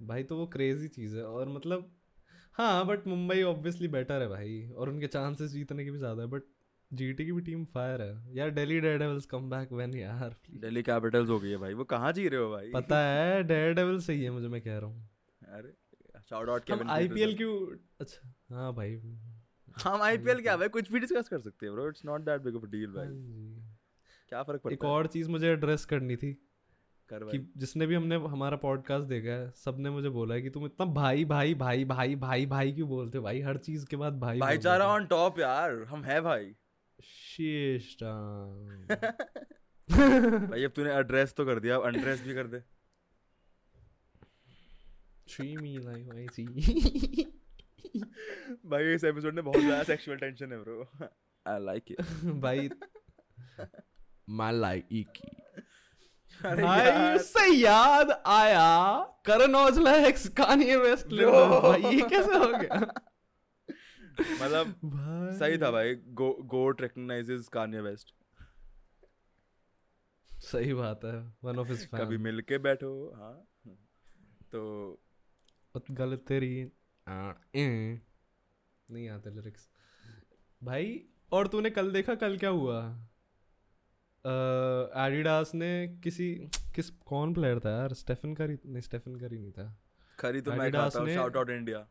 भाई 0.00 0.22
तो 0.22 0.36
वो 0.36 0.46
क्रेजी 0.46 0.88
चीज़ 0.88 1.16
है 1.16 1.24
और 1.24 1.48
मतलब 1.48 1.92
हाँ 2.52 2.86
बट 2.86 3.06
मुंबई 3.06 3.42
ऑब्वियसली 3.42 3.88
बेटर 3.88 4.22
है 4.22 4.28
भाई 4.28 4.68
और 4.76 4.88
उनके 4.88 5.06
चांसेस 5.06 5.50
जीतने 5.50 5.84
के 5.84 5.90
भी 5.90 5.98
ज़्यादा 5.98 6.22
है 6.22 6.28
बट 6.28 6.42
जीटी 6.90 7.24
की 7.24 7.32
भी 7.32 7.40
टीम 7.42 7.64
फायर 7.64 8.02
है। 8.02 8.36
यार 8.36 8.50
Delhi 8.50 8.80
Daredevils 8.80 9.26
come 9.26 9.48
back 9.50 9.72
when 9.72 9.94
यार 9.94 10.36
दिल्ली 10.56 10.82
कैपिटल्स 10.82 11.28
हो 11.30 11.38
गई 11.40 11.50
है 11.50 11.56
भाई। 11.56 11.74
वो 11.74 11.84
कहाँ 11.84 12.12
जी 12.12 12.28
रहे 12.28 12.40
हो 12.40 12.50
भाई? 12.50 12.70
पता 12.74 12.98
है 13.00 13.42
डेयरडेविल 13.44 14.00
सही 14.00 14.22
है 14.24 14.30
मुझे 14.30 14.48
मैं 14.48 14.60
कह 14.60 14.78
रहा 14.78 14.86
हूँ। 14.86 15.08
अरे 15.54 15.72
शाउट 16.30 16.48
आउट 16.48 16.64
केविन 16.64 16.88
आईपीएल 16.90 17.36
क्यों 17.36 17.54
अच्छा 18.00 18.32
हाँ 18.50 18.72
भाई। 18.74 18.94
हम 19.76 20.02
आईपीएल 20.02 20.40
क्या 20.42 20.56
भाई? 20.56 20.68
कुछ 20.68 20.92
भी 20.92 21.00
डिस्कस 21.00 21.28
कर 21.28 21.40
सकते 21.40 21.66
हैं 21.66 21.74
bro 21.74 21.88
it's 21.88 22.04
not 22.04 22.20
that 22.20 22.40
big 22.42 22.56
of 22.56 22.64
a 22.64 22.68
deal 22.68 22.86
हाँ 22.86 23.06
भाई 23.06 23.62
क्या 24.28 24.42
फ़र्क 24.42 24.60
पड़ता 24.62 24.86
है? 24.86 24.92
और 24.92 25.06
चीज़ 25.06 25.28
मुझे 25.30 25.46
एड्रेस 25.48 25.84
करनी 25.84 26.16
थी 26.16 26.32
कर 27.10 27.24
कि 27.24 27.38
जिसने 27.56 27.86
भी 27.86 27.94
हमने 27.94 28.16
हमारा 28.26 28.56
पॉडकास्ट 28.56 29.06
देखा 29.08 29.32
है 29.32 29.50
सबने 29.56 29.90
मुझे 29.90 30.08
बोला 30.08 30.34
है 30.34 30.42
कि 30.42 30.50
तुम 30.50 30.64
इतना 30.66 30.86
भाई 30.94 31.24
भाई 31.24 31.54
भाई 31.54 31.84
भाई 31.84 32.14
भाई 32.16 32.46
भाई 32.46 32.72
क्यों 32.72 32.88
बोलते 32.88 33.18
हो? 33.18 33.24
भाई 33.24 33.40
हर 33.40 33.56
चीज़ 33.58 33.86
के 33.86 33.96
बाद 33.96 34.18
भाई 34.20 34.38
बोल 34.38 34.46
भाईचारा 34.46 34.76
देते 34.76 34.88
हो। 34.88 34.94
ऑन 34.94 35.06
टॉप 35.06 35.38
यार 35.40 35.82
हम 35.82 36.04
है 36.04 36.20
भाई। 36.20 36.54
भाई 39.88 40.64
अब 40.64 40.72
तूने 40.76 40.90
एड्रेस 40.94 41.34
तो 41.36 41.44
कर 41.44 41.58
दिया 41.60 41.76
अब 41.76 41.84
अनड्रेस 41.86 42.22
भी 42.22 42.34
कर 42.34 42.46
दे। 42.46 42.58
भाई 48.66 48.94
इस 48.94 49.04
एपिसोड 49.04 49.34
में 49.34 49.44
बहुत 49.44 49.60
ज़्यादा 49.60 49.82
सेक्सुअल 49.82 50.18
टेंशन 50.18 50.52
है 50.52 50.58
ब्रो 50.58 50.88
आई 51.46 51.64
लाइक 51.64 51.84
इट 51.90 52.00
भाई 52.40 52.68
malaiki 54.40 55.02
अरे 56.40 56.62
भाई 56.62 56.86
यार। 56.86 57.16
उससे 57.16 57.46
याद 57.52 58.10
आया 58.26 58.66
Karan 59.26 59.54
Aujla 59.54 59.94
x 60.06 60.26
Kanye 60.40 60.76
West. 60.76 61.06
भाई 61.06 61.94
ये 61.94 62.08
कैसे 62.10 62.38
हो 62.38 62.48
गया? 62.58 62.76
मतलब 64.20 64.74
सही 65.38 65.58
था 65.58 65.70
भाई। 65.70 65.94
Go 66.20 66.30
goat 66.46 66.80
recognizes 66.82 67.48
Kanye 67.48 67.80
West 67.80 68.14
सही 70.30 70.74
बात 70.74 71.04
है 71.04 71.12
वन 71.44 71.58
ऑफ़ 71.58 71.68
हिज 71.68 71.86
फ़ैन 71.90 72.20
मिल 72.20 72.40
के 72.48 72.58
बैठो 72.58 72.90
हाँ। 73.16 73.46
तो 74.52 74.96
गलत 75.92 76.24
तेरी 76.28 76.70
नहीं 77.06 79.08
आते 79.08 79.30
लिरिक्स 79.30 79.68
भाई 80.62 81.00
और 81.32 81.48
तूने 81.48 81.70
कल 81.70 81.90
देखा 81.92 82.14
कल 82.14 82.36
क्या 82.38 82.50
हुआ? 82.50 82.80
एडिडास 85.04 85.54
ने 85.54 85.70
किसी 86.04 86.34
किस 86.74 86.90
कौन 87.06 87.34
प्लेयर 87.34 87.58
था 87.60 87.70
यार? 87.70 87.92
स्टेफन 87.94 88.34
करी 88.34 88.58
नहीं 88.66 88.80
स्टेफन 88.82 89.16
करी 89.20 89.38
नहीं 89.38 89.52
था। 89.52 89.76
खरी 90.18 90.40
तो 90.40 90.52
मैं 90.52 90.70
खाता 90.72 90.98
हूँ 90.98 91.14
शाउट 91.14 91.36
आउट 91.36 91.50
इंडिया 91.50 91.86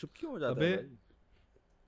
चुप 0.00 0.10
क्यों 0.16 0.32
हो 0.32 0.38
जाता 0.38 0.64
है? 0.64 0.76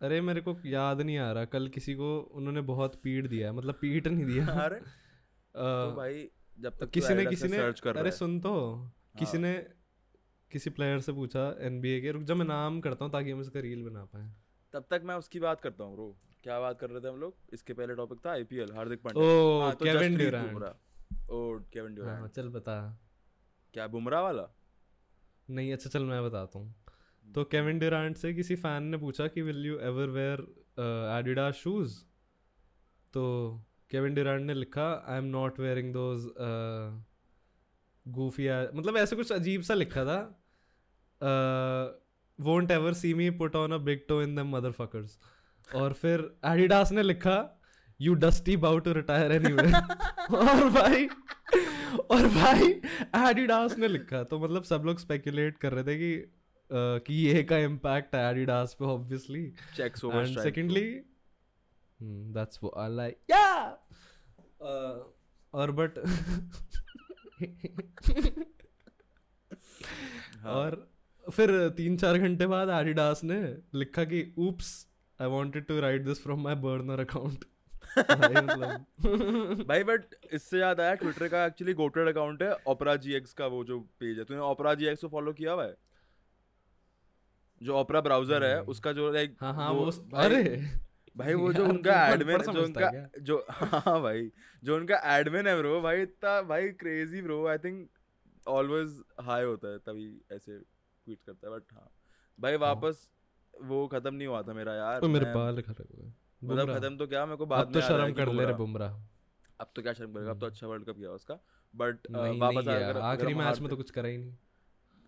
अरे 0.01 0.21
मेरे 0.21 0.41
को 0.41 0.57
याद 0.65 1.01
नहीं 1.01 1.19
आ 1.19 1.33
रहा। 1.33 1.45
कल 1.45 1.69
किसी 1.69 1.95
को 1.95 2.21
उन्होंने 2.21 2.61
बहुत 2.61 3.01
पीट 3.03 3.27
दिया 3.27 3.49
है। 3.49 3.55
मतलब 3.55 3.75
पीट 3.75 4.09
नहीं 4.09 4.25
दिया। 4.25 4.47
अरे 4.65 4.77
तो 5.57 5.97
भाई 5.97 6.31
जब 6.59 6.79
तक 6.79 6.91
किसी 6.91 7.15
ने 7.15 7.27
किसी 7.27 7.49
ने 7.49 7.57
सर्च 7.57 7.81
कर 7.81 7.97
अरे 7.97 8.11
सुन 8.11 8.41
तो। 8.41 8.55
किसी 9.19 9.37
हाँ। 9.37 9.43
ने 9.43 9.67
किसी 10.51 10.71
प्लेयर 10.71 11.01
से 11.01 11.13
पूछा 11.13 11.57
एनबीए 11.61 12.01
के 12.01 12.11
रुक 12.11 12.23
जा 12.23 12.35
मैं 12.35 12.47
नाम 12.47 12.81
करता 12.81 13.05
हूँ 13.05 13.13
ताकि 13.13 13.31
हम 13.31 13.41
इसका 13.41 13.61
रील 13.61 13.83
बना 13.83 14.05
पाए। 14.05 14.35
तब 14.73 14.85
तक 14.91 15.03
मैं 15.05 15.15
उसकी 15.15 15.41
बात 15.41 15.61
करता 15.61 15.85
हूँ 15.85 15.95
ब्रो 15.95 16.17
क्या 16.43 16.61
बात 16.61 16.81
कर 16.81 16.91
रहे 16.91 17.01
थे 17.01 17.09
हम 17.09 17.21
लोग? 17.21 17.35
इसके 17.53 17.73
पहले 17.73 17.95
टॉपिक 17.95 18.19
था 18.27 18.31
आईपीएल 18.31 18.73
हार्दिक 18.73 19.03
पांड्या। 19.03 19.25
ओ 19.25 19.61
हाँ, 19.61 19.73
तो 19.73 19.85
केविन 19.85 20.17
ड्यूरेंट 20.17 20.63
ओ 21.31 21.59
केविन 21.59 21.87
हाँ 21.87 21.95
ड्यूरेंट 21.95 22.31
चल 22.31 22.49
बता। 22.49 23.01
क्या 23.75 23.87
बुमराह 23.87 24.21
वाला? 24.21 24.49
नहीं 25.51 25.73
अच्छा 25.73 25.91
चल 25.91 26.05
मैं 26.05 26.25
बताता 26.25 26.59
हूँ। 26.59 26.82
तो 27.25 27.45
केविन 27.45 27.79
ड्यूरेंट 27.79 28.17
से 28.17 28.33
किसी 28.35 28.57
फ़ैन 28.57 28.83
ने 28.85 28.97
पूछा 28.97 29.27
कि 29.27 29.43
will 29.43 29.67
you 29.67 29.79
ever 29.83 30.09
wear 30.11 30.41
Adidas 31.19 31.55
shoes 31.55 31.99
तो 33.15 33.25
केविन 33.91 34.15
ड्यूरेंट 34.15 34.47
ने 34.47 34.55
लिखा 34.55 34.89
I 35.09 35.19
am 35.19 35.25
not 35.31 35.61
wearing 35.61 35.93
those 35.93 36.27
goofy 38.07 38.49
मतलब 38.75 38.97
ऐसे 38.97 39.17
कुछ 39.17 39.33
अजीब 39.33 39.63
सा 39.63 39.75
लिखा 39.75 40.05
था 40.05 40.19
won't 42.39 42.71
ever 42.71 42.93
see 42.95 43.15
me 43.15 43.31
put 43.41 43.57
on 43.57 43.73
a 43.73 43.79
big 43.81 44.07
toe 44.09 44.23
in 44.23 44.35
the 44.35 44.47
motherfuckers 44.47 45.19
और 45.69 45.93
फिर 45.93 46.29
एडिडास 46.47 46.93
ने 46.93 47.03
लिखा 47.03 47.39
you 48.01 48.15
dusty 48.19 48.57
bow 48.57 48.79
to 48.79 48.93
retire 48.93 49.33
anyway 49.33 49.73
और 50.37 50.69
भाई 50.71 51.09
और 52.11 52.27
भाई 52.29 52.69
एडिडास 53.29 53.77
ने 53.79 53.89
लिखा 53.89 54.23
तो 54.25 54.39
मतलब 54.39 54.63
सब 54.65 54.83
लोग 54.87 54.99
स्पेकुलेट 54.99 55.59
कर 55.59 55.73
रहे 55.73 55.85
थे 55.85 55.97
कि 55.97 56.42
कि 56.75 57.15
ये 57.15 57.43
का 57.45 57.57
इम्पैक्ट 57.61 58.15
है 58.15 58.21
एडिडास 58.31 58.75
पे 58.79 58.85
obviously 58.85 59.47
checks 59.77 60.05
over 60.05 60.23
and 60.23 60.39
secondly 60.39 60.85
that's 62.37 62.61
I 62.65 62.95
like 62.97 63.19
या 63.31 63.45
और 65.55 65.71
बट। 65.73 65.99
और 70.47 70.77
फिर 71.27 71.69
तीन 71.77 71.97
चार 71.97 72.19
घंटे 72.19 72.47
बाद 72.47 72.69
एडिडास 72.81 73.21
ने 73.25 73.41
लिखा 73.75 74.05
कि 74.05 74.25
oops 74.39 74.71
I 75.21 75.29
wanted 75.29 75.67
to 75.67 75.81
write 75.81 76.05
this 76.05 76.23
from 76.23 76.43
my 76.45 76.55
burner 76.65 77.01
account 77.01 77.45
मतलब। 77.99 79.65
भाई 79.69 79.85
बट 79.85 80.15
इससे 80.33 80.59
याद 80.59 80.81
आया 80.81 80.95
ट्विटर 80.95 81.29
का 81.29 81.45
एक्चुअली 81.47 81.75
गोटेड 81.75 82.09
अकाउंट 82.09 82.43
है 82.43 82.57
ओपरा 82.67 82.97
जीएक्स 82.97 83.33
का 83.33 83.47
वो 83.47 83.65
जो 83.65 83.79
पेज 84.01 84.19
है। 84.19 84.25
तूने 84.25 84.41
ओपरा 84.41 84.75
जी 84.75 84.87
एक्स 84.87 85.01
को 85.01 85.09
फॉलो 85.09 85.33
किया 85.33 85.53
हुआ 85.53 85.65
है? 85.65 85.75
जो 87.63 87.77
ओपरा 87.79 88.01
ब्राउज़र 88.01 88.45
है 88.45 88.61
उसका 88.73 88.93
जो 88.93 89.11
लाइक 89.13 89.37
हाँ 89.41 89.53
हाँ 89.55 89.71
वो 89.73 89.91
अरे! 90.17 90.43
भाई 91.17 91.35
वो 91.35 91.53
जो 91.59 91.65
उनका 91.67 91.97
एडमिन 92.09 92.43
जो 92.53 92.65
उनका 92.65 92.91
जो 93.21 93.45
हाँ 93.51 94.01
भाई 94.03 94.31
जो 94.63 94.77
उनका 94.77 95.01
एडमिन 95.17 95.47
है 95.47 95.57
ब्रो 95.59 95.81
भाई 95.81 96.03
इतना 96.03 96.41
भाई 96.43 96.69
crazy 96.83 97.23
bro 97.23 97.47
I 97.47 97.59
think 97.59 97.89
always 98.47 99.03
high 99.21 99.45
होता 99.45 99.69
है 99.69 99.79
तभी 99.79 100.07
ऐसे 100.33 100.59
ट्वीट 100.59 101.19
करता 101.27 101.49
है 101.49 101.55
बट 101.55 101.73
हाँ। 101.73 101.89
भाई 102.39 102.57
वापस 102.57 103.09
वो 103.55 103.87
खत्म 103.89 104.15
नहीं 104.15 104.29
हुआ 104.29 104.43
था 104.43 104.53
मेरा 104.53 104.75
यार 104.75 105.05
ओ 105.05 105.09
मेरे 105.09 105.33
बाल 105.35 105.61
खड़े 105.63 105.85
हुए 105.85 106.11
मतलब 106.43 106.75
खत्म 106.75 106.97
तो 106.97 107.07
क्या 107.07 107.25
मेरे 107.27 107.37
को 107.37 107.47
बाद 107.47 107.73
तो 107.75 107.81
शर्म 107.81 108.13
कर 108.13 108.33
ले 108.33 108.45
रे 108.45 108.53
बुमराह- 108.55 109.01
अब 109.61 109.73
तो 109.77 109.83
क्या 109.83 109.93
शर्म 109.93 110.13
करेगा 110.13 110.31
अब 110.31 110.41
तो 110.41 110.47
अच्छा 110.47 110.67
वर्ल्ड 110.67 110.87
कप 110.87 110.99
गया 110.99 111.11
उसका 111.13 111.39
बट 111.75 112.07
वापस 112.11 112.67
नहीं 112.67 112.67
गया 112.67 112.93
आखिरी 113.11 113.35
मैच 113.35 113.61
में 113.61 113.69
तो 113.71 113.77
कुछ 113.77 113.91
करा 113.91 114.09
ही 114.09 114.17
नहीं। 114.19 114.33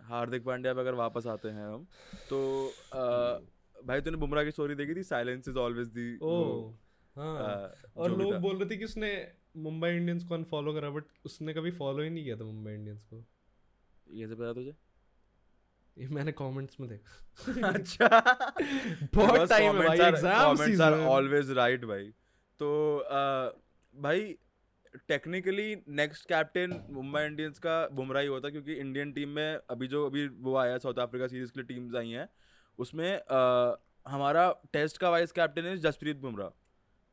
हार्दिक 0.05 0.45
पांड्या 0.45 0.75
पे 0.75 0.81
अगर 0.81 0.95
वापस 0.95 1.27
आते 1.27 1.49
हैं 1.49 1.67
हम 1.67 1.87
तो 2.31 2.41
अ, 2.93 3.41
भाई 3.77 4.01
तूने 4.01 4.17
बुमराह 4.17 4.45
की 4.45 4.51
स्टोरी 4.51 4.75
देखी 4.75 4.95
थी? 4.95 5.03
साइलेंस 5.03 5.49
इज़ 5.49 5.59
ऑलवेज 5.59 5.89
दी 5.89 6.17
ओ 6.23 6.37
हाँ। 7.17 7.75
और 7.97 8.17
लोग 8.19 8.35
बोल 8.37 8.57
रहे 8.57 8.69
थे 8.71 8.77
कि 8.77 8.85
उसने 8.85 9.11
मुंबई 9.57 9.89
इंडियंस 9.89 10.25
को 10.25 10.35
अनफॉलो 10.35 10.73
करा 10.75 10.91
बट 10.91 11.05
उसने 11.27 11.55
कभी 11.55 11.71
फॉलो 11.71 12.03
ही 12.03 12.11
नहीं 12.11 12.25
किया 12.25 12.37
था 12.37 12.45
मुंबई 12.45 12.73
इंडियंस 12.73 13.05
को। 13.05 13.25
ये 14.07 14.29
सब 14.29 14.39
पता 14.39 14.53
तुझे 14.53 14.75
ये 15.97 16.07
मैंने 16.09 16.33
कमेंट्स 16.33 16.81
में 16.81 16.89
देखा। 16.89 17.69
अच्छा। 17.69 18.09
बहुत 19.15 19.49
टाइम 19.49 19.77
है 19.77 19.87
भाई 19.89 19.99
एग्ज़ाम 20.01 20.57
सीज़न 20.57 20.95
ऑलवेज 21.09 21.51
राइट 21.51 21.85
भाई। 21.85 22.09
तो 22.61 22.71
अ, 22.99 23.53
भाई 23.95 24.37
technically 24.95 25.77
next 25.89 26.29
captain 26.29 26.87
Mumbai 26.91 27.23
Indians 27.23 27.59
का 27.59 27.89
बुमराह 27.89 28.23
ही 28.23 28.29
होता 28.29 28.49
क्योंकि 28.49 28.75
इंडियन 28.75 29.13
टीम 29.13 29.29
में 29.29 29.59
अभी 29.71 29.87
जो 29.89 30.07
अभी 30.07 30.29
वो 30.29 30.57
आया 30.57 30.79
साउथ 30.79 30.95
अफ्रीका 30.95 31.27
सीरीज़ 31.27 31.53
के 31.53 31.61
लिए 31.61 31.67
टीम्स 31.67 31.95
आई 31.97 32.11
हैं 32.11 32.29
उसमें 32.79 33.19
अ, 33.19 33.77
हमारा 34.09 34.53
टेस्ट 34.73 34.99
का 34.99 35.11
वाइस 35.11 35.33
कैप्टन 35.33 35.63
है 35.63 35.77
जसप्रीत 35.77 36.17
बुमराह 36.17 36.49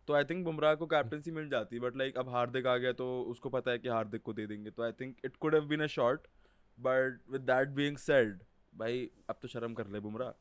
तो 0.08 0.14
आई 0.14 0.24
थिंक 0.24 0.46
बुमराह 0.46 0.76
को 0.76 0.86
कैप्टनसी 0.86 1.32
मिल 1.32 1.50
जाती 1.50 1.80
बट 1.80 1.98
लाइक 1.98 2.18
अब 2.18 2.30
हार्दिक 2.30 2.68
आ 2.68 2.78
गया 2.78 2.92
तो 2.92 3.22
उसको 3.22 3.50
पता 3.50 3.72
है 3.72 3.80
कि 3.80 3.90
हार्दिक 3.90 4.22
को 4.22 4.34
दे 4.34 4.48
देंगे। 4.48 4.72
तो 4.72 4.84
I 4.84 4.92
think 4.92 5.18
it 5.26 5.36
could 5.36 5.56
have 5.56 5.66
been 5.66 5.84
a 5.84 5.88
shot 5.88 6.28
but 6.80 7.22
with 7.32 7.42
that 7.42 7.68
being 7.68 7.98
said 7.98 8.40
भाई 8.76 9.12
अब 9.30 9.36
तो 9.42 9.48
शर्म 9.48 9.74
कर 9.74 9.88
ले 9.88 10.00
बुमराह 10.00 10.41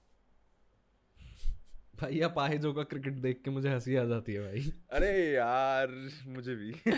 भाई 2.00 2.20
आप 2.20 2.38
आहिजो 2.38 2.72
का 2.72 2.82
क्रिकेट 2.82 3.14
देख 3.22 3.40
के 3.44 3.50
मुझे 3.50 3.68
हँसी 3.68 3.96
आ 3.96 4.04
जाती 4.04 4.32
है 4.32 4.40
भाई। 4.42 4.72
अरे 4.92 5.32
यार 5.34 5.88
मुझे 6.26 6.54
भी। 6.54 6.72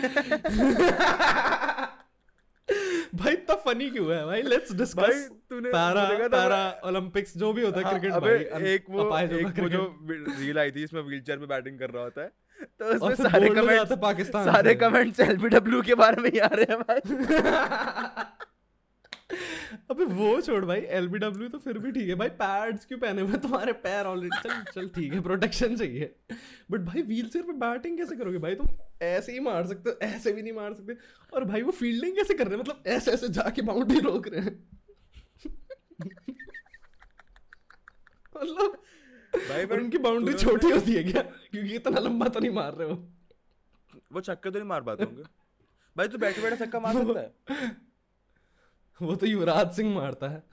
भाई 3.15 3.33
इतना 3.33 3.55
फनी 3.65 3.89
क्यों 3.89 4.13
है 4.13 4.25
भाई? 4.25 4.41
लेट्स 4.41 4.71
डिस्कस 4.73 5.29
तूने 5.49 5.69
पैरा 5.69 6.27
पैरा 6.27 6.79
ओलंपिक्स 6.85 7.37
जो 7.37 7.51
भी 7.53 7.61
होता 7.61 7.77
है 7.79 7.83
हाँ, 7.83 7.93
क्रिकेट 7.93 8.13
अबे 8.13 8.37
भाई 8.51 8.63
एक 8.73 8.85
वो 8.89 9.17
एक 9.17 9.59
वो 9.59 9.69
जो 9.69 9.95
रील 10.39 10.59
आई 10.59 10.71
थी 10.71 10.83
इसमें 10.83 11.01
व्हीलचेयर 11.01 11.37
पे 11.39 11.45
बैटिंग 11.45 11.79
कर 11.79 11.89
रहा 11.89 12.03
होता 12.03 12.21
है 12.21 12.31
तो 12.79 12.85
उसमें 12.95 13.15
सारे 13.29 13.49
कमेंट्स 13.49 13.91
पाकिस्तान 14.01 14.51
सारे 14.51 14.75
कमेंट्स 14.75 15.19
एलबीडब्ल्यू 15.19 15.81
के 15.81 15.95
बारे 15.95 16.21
में 16.21 16.29
ही 16.29 16.39
आ 16.39 16.47
रहे 16.53 16.65
हैं 16.69 16.79
भाई। 16.81 17.01
अबे 19.91 20.05
वो 20.05 20.39
छोड़ 20.41 20.63
भाई 20.65 20.81
एलबीडब्ल्यू 20.97 21.47
तो 21.49 21.57
फिर 21.59 21.77
भी 21.79 21.91
ठीक 21.91 22.09
है। 22.09 22.15
भाई 22.15 22.29
पैड्स 22.39 22.85
क्यों 22.85 22.99
पहने 22.99 23.21
हुए 23.21 23.37
तुम्हारे 23.39 23.73
पैर 23.83 24.05
ऑलरेडी 24.05 24.41
चल 24.43 24.63
चल 24.73 24.87
ठीक 24.95 25.13
है 25.13 25.21
प्रोटेक्शन 25.21 25.75
चाहिए। 25.77 26.15
बट 26.71 26.79
भाई 26.81 27.01
व्हील 27.01 27.29
चेयर 27.29 27.45
पे 27.45 27.53
बैटिंग 27.59 27.97
कैसे 27.97 28.15
करोगे 28.15 28.37
भाई? 28.37 28.55
तुम 28.55 28.67
ऐसे 29.01 29.31
ही 29.31 29.39
मार 29.39 29.67
सकते 29.67 29.89
हो 29.89 29.95
ऐसे 30.07 30.31
भी 30.33 30.41
नहीं 30.41 30.53
मार 30.53 30.73
सकते। 30.73 30.95
और 31.33 31.45
भाई 31.45 31.61
वो 31.61 31.71
फील्डिंग 31.71 32.15
कैसे 32.15 32.33
कर 32.33 32.47
रहे 32.47 32.55
हैं? 32.55 32.63
मतलब 32.63 32.83
ऐसे 32.87 33.11
ऐसे 33.11 33.29
जाके 33.29 33.61
बाउंड्री 33.61 33.99
रोक 33.99 34.27
रहे 34.27 34.41
हैं। 34.41 34.55
मतलब 38.35 38.81
भाई 39.33 39.65
but 39.65 39.79
उनकी 39.79 39.97
बाउंड्री 39.99 40.33
छोटी 40.35 40.71
होती 40.71 40.93
है 40.93 41.03
क्या? 41.03 41.21
क्योंकि 41.21 41.75
इतना 41.75 41.99
लंबा 41.99 42.27
तो 42.27 42.39
नहीं 42.39 42.51
मार 42.51 42.73
रहे 42.73 42.89
हो। 42.89 42.95
वो 44.13 44.21
छक्के 44.21 44.49
तो 44.49 44.59
नहीं 44.59 44.67
मार 44.69 44.81
पाते 44.81 45.03
होंगे। 45.03 45.23
भाई 45.95 46.07
तू 46.07 46.17
बैठे 46.17 46.41
बैठे 46.41 46.65
छक्का 46.65 46.79
मार 46.79 46.93
सकता 46.95 47.19
है। 47.19 47.71
वो 49.05 49.15
तो 49.15 49.25
युवराज 49.25 49.71
सिंह 49.75 49.93
मारता 49.95 50.29
है। 50.29 50.43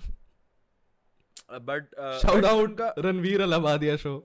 But 1.69 1.95
shout 2.23 2.45
out 2.45 2.80
Ranveer 3.07 3.40
Allahbadia 3.42 3.97
show 3.97 4.16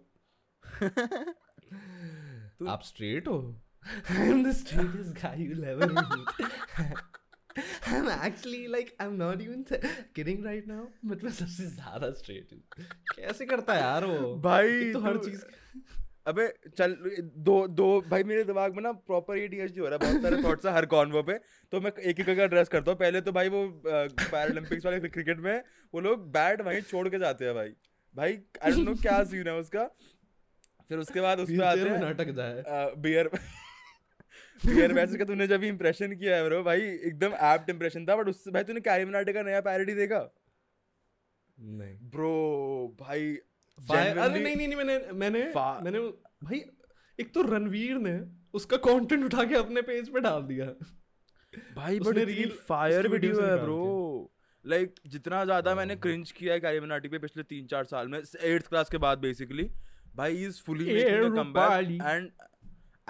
आप 2.69 2.81
स्ट्रेट 2.83 3.27
हो? 3.27 3.61
I 4.11 4.27
am 4.29 4.43
the 4.43 4.51
straightest 4.55 5.21
guy 5.21 5.41
you 5.41 5.63
ever 5.63 5.91
meet 5.91 6.29
actually 8.25 8.67
like 8.67 8.95
I 9.01 9.07
am 9.07 9.13
not 9.15 9.41
even 9.41 9.63
kidding 10.15 10.45
right 10.45 10.67
now 10.67 10.85
but 11.05 11.23
मैं 11.23 11.31
सबसे 11.31 11.65
ज़्यादा 11.65 12.09
स्ट्रेट 12.19 12.53
हूँ। 12.53 12.61
कैसे 13.15 13.45
करता 13.45 13.73
है 13.73 13.81
यार 13.81 14.05
वो? 14.05 14.35
भाई 14.41 14.91
तो 14.93 14.99
हर 14.99 15.17
चीज़ 15.25 15.43
अबे 16.25 16.47
चल 16.69 16.95
दो 17.47 17.55
दो 17.69 17.87
भाई 18.09 18.23
मेरे 18.23 18.43
दिमाग 18.43 18.75
में 18.75 18.81
ना 18.83 18.91
प्रॉपर 19.09 19.37
एडीएचडी 19.37 19.79
हो 19.79 19.87
रहा 19.87 19.93
है 19.95 20.11
बहुत 20.11 20.21
सारे 20.21 20.41
थॉट्स 20.43 20.65
है 20.65 20.71
हर 20.73 20.85
कॉन्वो 20.93 21.21
पे। 21.23 21.37
तो 21.73 21.81
मैं 21.81 21.91
एक 21.93 22.19
एक 22.19 22.25
करके 22.25 22.41
एड्रेस 22.41 22.69
करता 22.69 22.91
हूँ। 22.91 22.99
पहले 22.99 23.21
तो 23.21 23.31
भाई 23.31 23.49
वो 23.49 23.67
पैरालंपिक्स 23.85 24.85
वाले 24.85 25.09
क्रिकेट 25.09 25.39
में 25.39 25.61
वो 25.93 26.01
लोग 26.01 26.31
बैट 26.33 26.61
वहीं 26.61 26.81
छोड़ 26.83 27.07
के 27.09 27.19
जाते 27.19 27.45
हैं 27.45 27.53
भाई। 27.55 27.69
भाई 28.15 28.39
आई 28.63 28.71
डोंट 28.71 28.87
नो 28.87 28.95
क्या 29.01 29.23
सीन 29.25 29.47
है 29.47 29.55
उसका। 29.59 29.85
फिर 30.89 30.97
उसके 30.97 31.21
बाद 31.21 31.39
उसमें 31.39 31.65
आते 31.65 31.79
हैं 31.81 32.33
जाए। 32.33 32.91
बियर 32.99 33.29
बियर 34.61 34.93
वैसे 34.93 35.17
का 35.17 35.25
तूने 35.25 35.47
जब 35.47 35.63
इंप्रेशन 35.63 36.15
किया 36.15 36.35
है 36.35 36.43
ब्रो 36.45 36.61
भाई 36.63 36.81
एकदम 36.81 37.33
एप्ट 37.45 37.69
इंप्रेशन 37.69 38.05
था 38.05 38.15
बट 38.15 38.27
उससे 38.29 38.51
भाई 38.51 38.63
तूने 38.63 38.81
कैरी 38.81 39.05
मिनाटे 39.05 39.33
का 39.33 39.41
नया 39.43 39.61
पैरोडी 39.61 39.93
देखा? 39.95 40.19
नहीं। 41.57 41.95
ब्रो 42.11 42.31
भाई 42.99 43.37
अरे 43.79 44.39
नहीं 44.39 44.55
नहीं 44.55 44.75
मैंने 44.75 44.97
मैंने 45.13 45.43
मैंने 45.83 45.99
भाई 46.43 46.61
एक 47.19 47.33
तो 47.33 47.41
रणवीर 47.41 47.97
ने 47.97 48.19
उसका 48.53 48.77
कंटेंट 48.77 49.25
उठा 49.25 49.43
के 49.43 49.55
अपने 49.55 49.81
पेज 49.81 50.09
पे 50.09 50.19
डाल 50.19 50.41
दिया। 50.41 50.65
भाई 51.75 51.99
बट 51.99 52.17
reel 52.17 52.49
फायर 52.49 53.07
वीडियो 53.07 53.41
है 53.41 53.63
ब्रो 53.63 54.31
लाइक 54.65 54.89
like, 54.89 55.11
जितना 55.11 55.45
ज़्यादा 55.45 55.75
मैंने 55.75 55.93
हाँ। 55.93 56.01
क्रिंज 56.01 56.31
किया 56.31 56.53
है 56.53 56.59
कैरी 56.59 56.79
मिनाटी 56.79 57.07
पे 57.07 57.19
पिछले 57.19 57.43
तीन 57.43 57.67
चार 57.67 57.85
साल 57.85 58.07
में 58.07 58.21
एट्थ 58.41 58.67
क्लास 58.67 58.89
के 58.89 58.97
बाद 58.97 59.17
बेसिकली 59.17 59.69
भाई 60.15 60.43
is 60.43 60.61
fully 60.61 60.85
Everybody. 61.03 62.01
And 62.05 62.31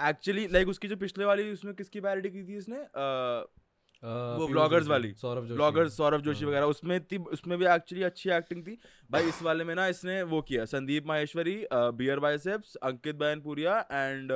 actually 0.08 0.48
like 0.48 0.68
उसकी 0.68 0.88
जो 0.88 0.96
पिछले 0.96 1.24
वाली 1.24 1.52
उसमें 1.52 1.74
किसकी 1.74 2.00
पैरोडी 2.00 2.30
की 2.30 2.42
थी 2.44 2.56
इसने? 2.56 2.76
uh, 2.76 3.65
वो 4.06 4.46
जोशी, 4.48 4.88
वाली, 4.88 5.12
सौरभ 5.14 5.42
जोशी। 5.42 5.54
ब्लॉगर्स 5.54 5.96
सौरभ 5.96 6.20
जोशी 6.22 6.44
हाँ। 6.44 6.50
वगैरह। 6.50 6.66
उसमें 6.66 7.00
थी 7.02 7.16
उसमें 7.32 7.58
भी 7.58 7.66
एक्चुअली 7.66 8.04
अच्छी 8.04 8.30
एक्टिंग 8.32 8.62
थी। 8.62 8.78
भाई 9.10 9.28
इस 9.28 9.42
वाले 9.42 9.64
में 9.64 9.74
ना 9.74 9.86
इसने 9.88 10.22
वो 10.24 10.40
किया 10.42 10.64
Sandeep 10.66 11.06
Maheshwari 11.06 11.56
Beer 11.72 12.20
Biceps 12.20 12.74
Ankit 12.84 13.16
Baiyanpuria 13.16 13.78
and 13.82 14.32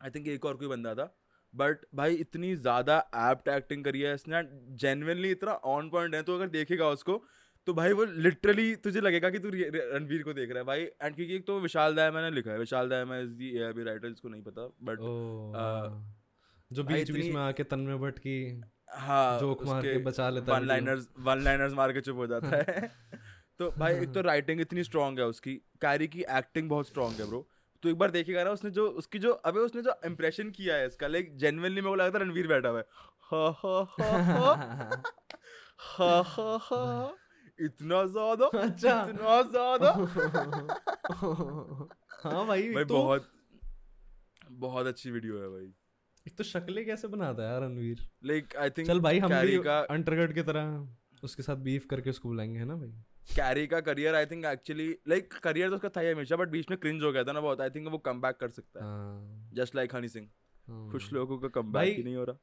I 0.00 0.10
think 0.10 0.28
एक 0.28 0.44
और 0.44 0.56
कोई 0.56 0.68
बंदा 0.68 0.94
था। 0.94 1.12
बट 1.54 1.84
भाई 1.94 2.14
इतनी 2.16 2.54
ज़्यादा 2.56 2.96
एप्ट 3.22 3.48
एक्टिंग 3.50 3.84
करी 3.84 4.00
है 4.00 4.14
इसने 4.14 4.42
जेन्युइनली 4.78 5.30
इतना 5.30 5.52
ऑन 5.68 5.90
पॉइंट 5.90 6.14
है। 6.14 6.22
तो 6.22 6.34
अगर 6.34 6.48
देखेगा 6.50 6.88
उसको 6.90 7.22
तो 7.66 7.72
भाई 7.74 7.92
वो 7.92 8.04
लिटरली 8.04 8.74
तुझे 8.78 9.00
लगेगा 9.00 9.30
कि 9.30 9.38
तू 9.38 9.50
रणवीर 9.50 10.22
को 10.22 10.32
देख 10.32 10.50
रहा 10.50 10.58
है 10.58 10.64
भाई। 10.66 10.80
एंड 10.80 11.14
क्योंकि 11.16 11.34
एक 11.34 11.46
तो 11.46 11.58
विशाल 11.60 11.94
दायमा 11.94 12.20
ने 12.20 12.30
लिखा 12.30 12.50
है। 12.50 12.58
Vishal 12.58 12.88
Daima 12.88 13.18
is 13.18 13.30
the 13.34 13.50
AIB 13.58 13.84
writer 13.84 14.08
जिसको 14.08 14.28
नहीं 14.28 14.42
पता 14.42 14.66
बट 14.82 15.00
हाँ। 15.56 16.18
जो 16.72 16.84
बीच 16.84 17.10
बीच 17.10 17.32
में 17.34 17.40
आके 17.42 17.62
तन्मय 17.64 17.96
भट्ट 17.98 18.18
की 18.18 18.36
हाँ 18.98 19.38
जोक 19.40 19.62
मार 19.66 19.82
के 19.82 19.96
बचा 20.04 20.28
लेता 20.30 20.52
है 20.54 20.60
वन। 20.60 20.66
लाइनर्स 20.66 21.08
वन 21.18 21.42
लाइनर्स 21.44 21.72
मार 21.74 21.92
के 21.92 22.00
चुप 22.00 22.16
हो 22.16 22.26
जाता 22.26 22.56
है। 22.56 22.90
तो 23.58 23.70
भाई 23.78 23.94
एक 23.94 24.12
तो 24.14 24.20
राइटिंग 24.20 24.60
इतनी 24.60 24.84
स्ट्रांग 24.84 25.18
है 25.18 25.24
उसकी 25.26 25.54
कैरी 25.82 26.06
की 26.08 26.20
एक्टिंग 26.30 26.68
बहुत 26.68 26.86
स्ट्रांग 26.86 27.20
है 27.20 27.26
ब्रो 27.28 27.46
तो 27.82 27.88
एक 27.88 27.96
बार 27.98 28.10
देखेगा 28.10 28.44
ना 28.44 28.50
उसने 28.50 28.70
जो 28.70 28.86
उसकी 29.00 29.18
जो 29.18 29.30
अबे 29.50 29.60
उसने 29.60 29.82
जो 29.82 29.94
इम्प्रेशन 30.06 30.50
किया 30.50 30.76
है 30.76 30.86
इसका 30.86 31.06
लाइक 31.06 31.36
जेन्युइनली 31.36 31.80
मेरे 31.80 31.90
को 31.90 31.94
लगा 31.94 32.10
था 32.10 32.22
रणवीर 32.22 32.46
बैठा 32.48 32.68
हुआ 32.68 32.78
है। 32.78 32.84
हा 33.22 33.44
हा 33.58 33.76
हा 33.90 34.10
हा। 34.22 35.02
हा 35.80 36.20
हा 36.26 36.56
हा। 36.62 36.82
इतना 37.58 38.04
ज़्यादा 38.06 38.46
अच्छा। 38.58 38.94
इतना 39.02 39.42
ज़्यादा। 39.42 39.90
हाँ 42.24 42.46
भाई 42.46 42.62
भाई 42.74 42.84
तो 42.84 42.94
बहुत 42.94 43.28
बहुत 44.50 44.86
अच्छी 44.86 45.10
वीडियो 45.10 45.38
है 45.38 45.48
भाई। 45.48 45.72
एक 46.28 46.36
तो 46.36 46.44
शक्लें 46.44 46.86
कैसे 46.86 47.08
बनाता 47.08 47.42
है 47.42 47.48
यार 47.52 47.62
रणवीर? 47.62 48.08
लाइक 48.24 48.56
आई 48.56 48.70
थिंक 48.70 48.88
चल 48.88 49.00
भाई 49.00 49.18
हम 49.18 49.28
भी 49.28 49.34
कैरी 49.34 49.58
का 49.58 49.80
अंटरगढ़ 49.80 50.32
की 50.32 50.42
तरह 50.42 50.88
उसके 51.24 51.42
साथ 51.42 51.56
बीफ 51.56 51.86
करके 51.86 52.10
उसको 52.10 52.28
बुलाएँगे 52.28 52.58
है 52.58 52.64
ना 52.64 52.76
भाई? 52.76 52.88
कैरी 53.36 53.66
का 53.66 53.80
career 53.80 54.14
I 54.14 54.26
think 54.26 54.44
actually 54.44 54.98
like 55.08 55.32
career 55.32 55.68
तो 55.68 55.74
उसका 55.74 55.88
था 55.88 56.00
ही 56.00 56.10
हमेशा 56.10 56.36
बट 56.36 56.48
बीच 56.48 56.70
में 56.70 56.80
क्रिंज 56.80 57.02
हो 57.02 57.12
गया 57.12 57.24
था 57.24 57.32
ना 57.32 57.40
बहुत 57.40 57.60
आई 57.60 57.70
थिंक 57.70 57.88
वो 57.88 57.98
कम 57.98 58.20
बैक 58.20 58.36
कर 58.36 58.50
सकता 58.50 58.84
है। 58.84 59.54
Just 59.54 59.76
like 59.76 59.94
Honey 59.94 60.08
Singh. 60.08 60.30
कुछ 60.70 61.12
लोगों 61.12 61.38
का 61.38 61.48
कम 61.48 61.72
बैक 61.72 61.96
ही 61.96 62.02
नहीं 62.02 62.16
हो 62.16 62.24
रहा। 62.24 62.36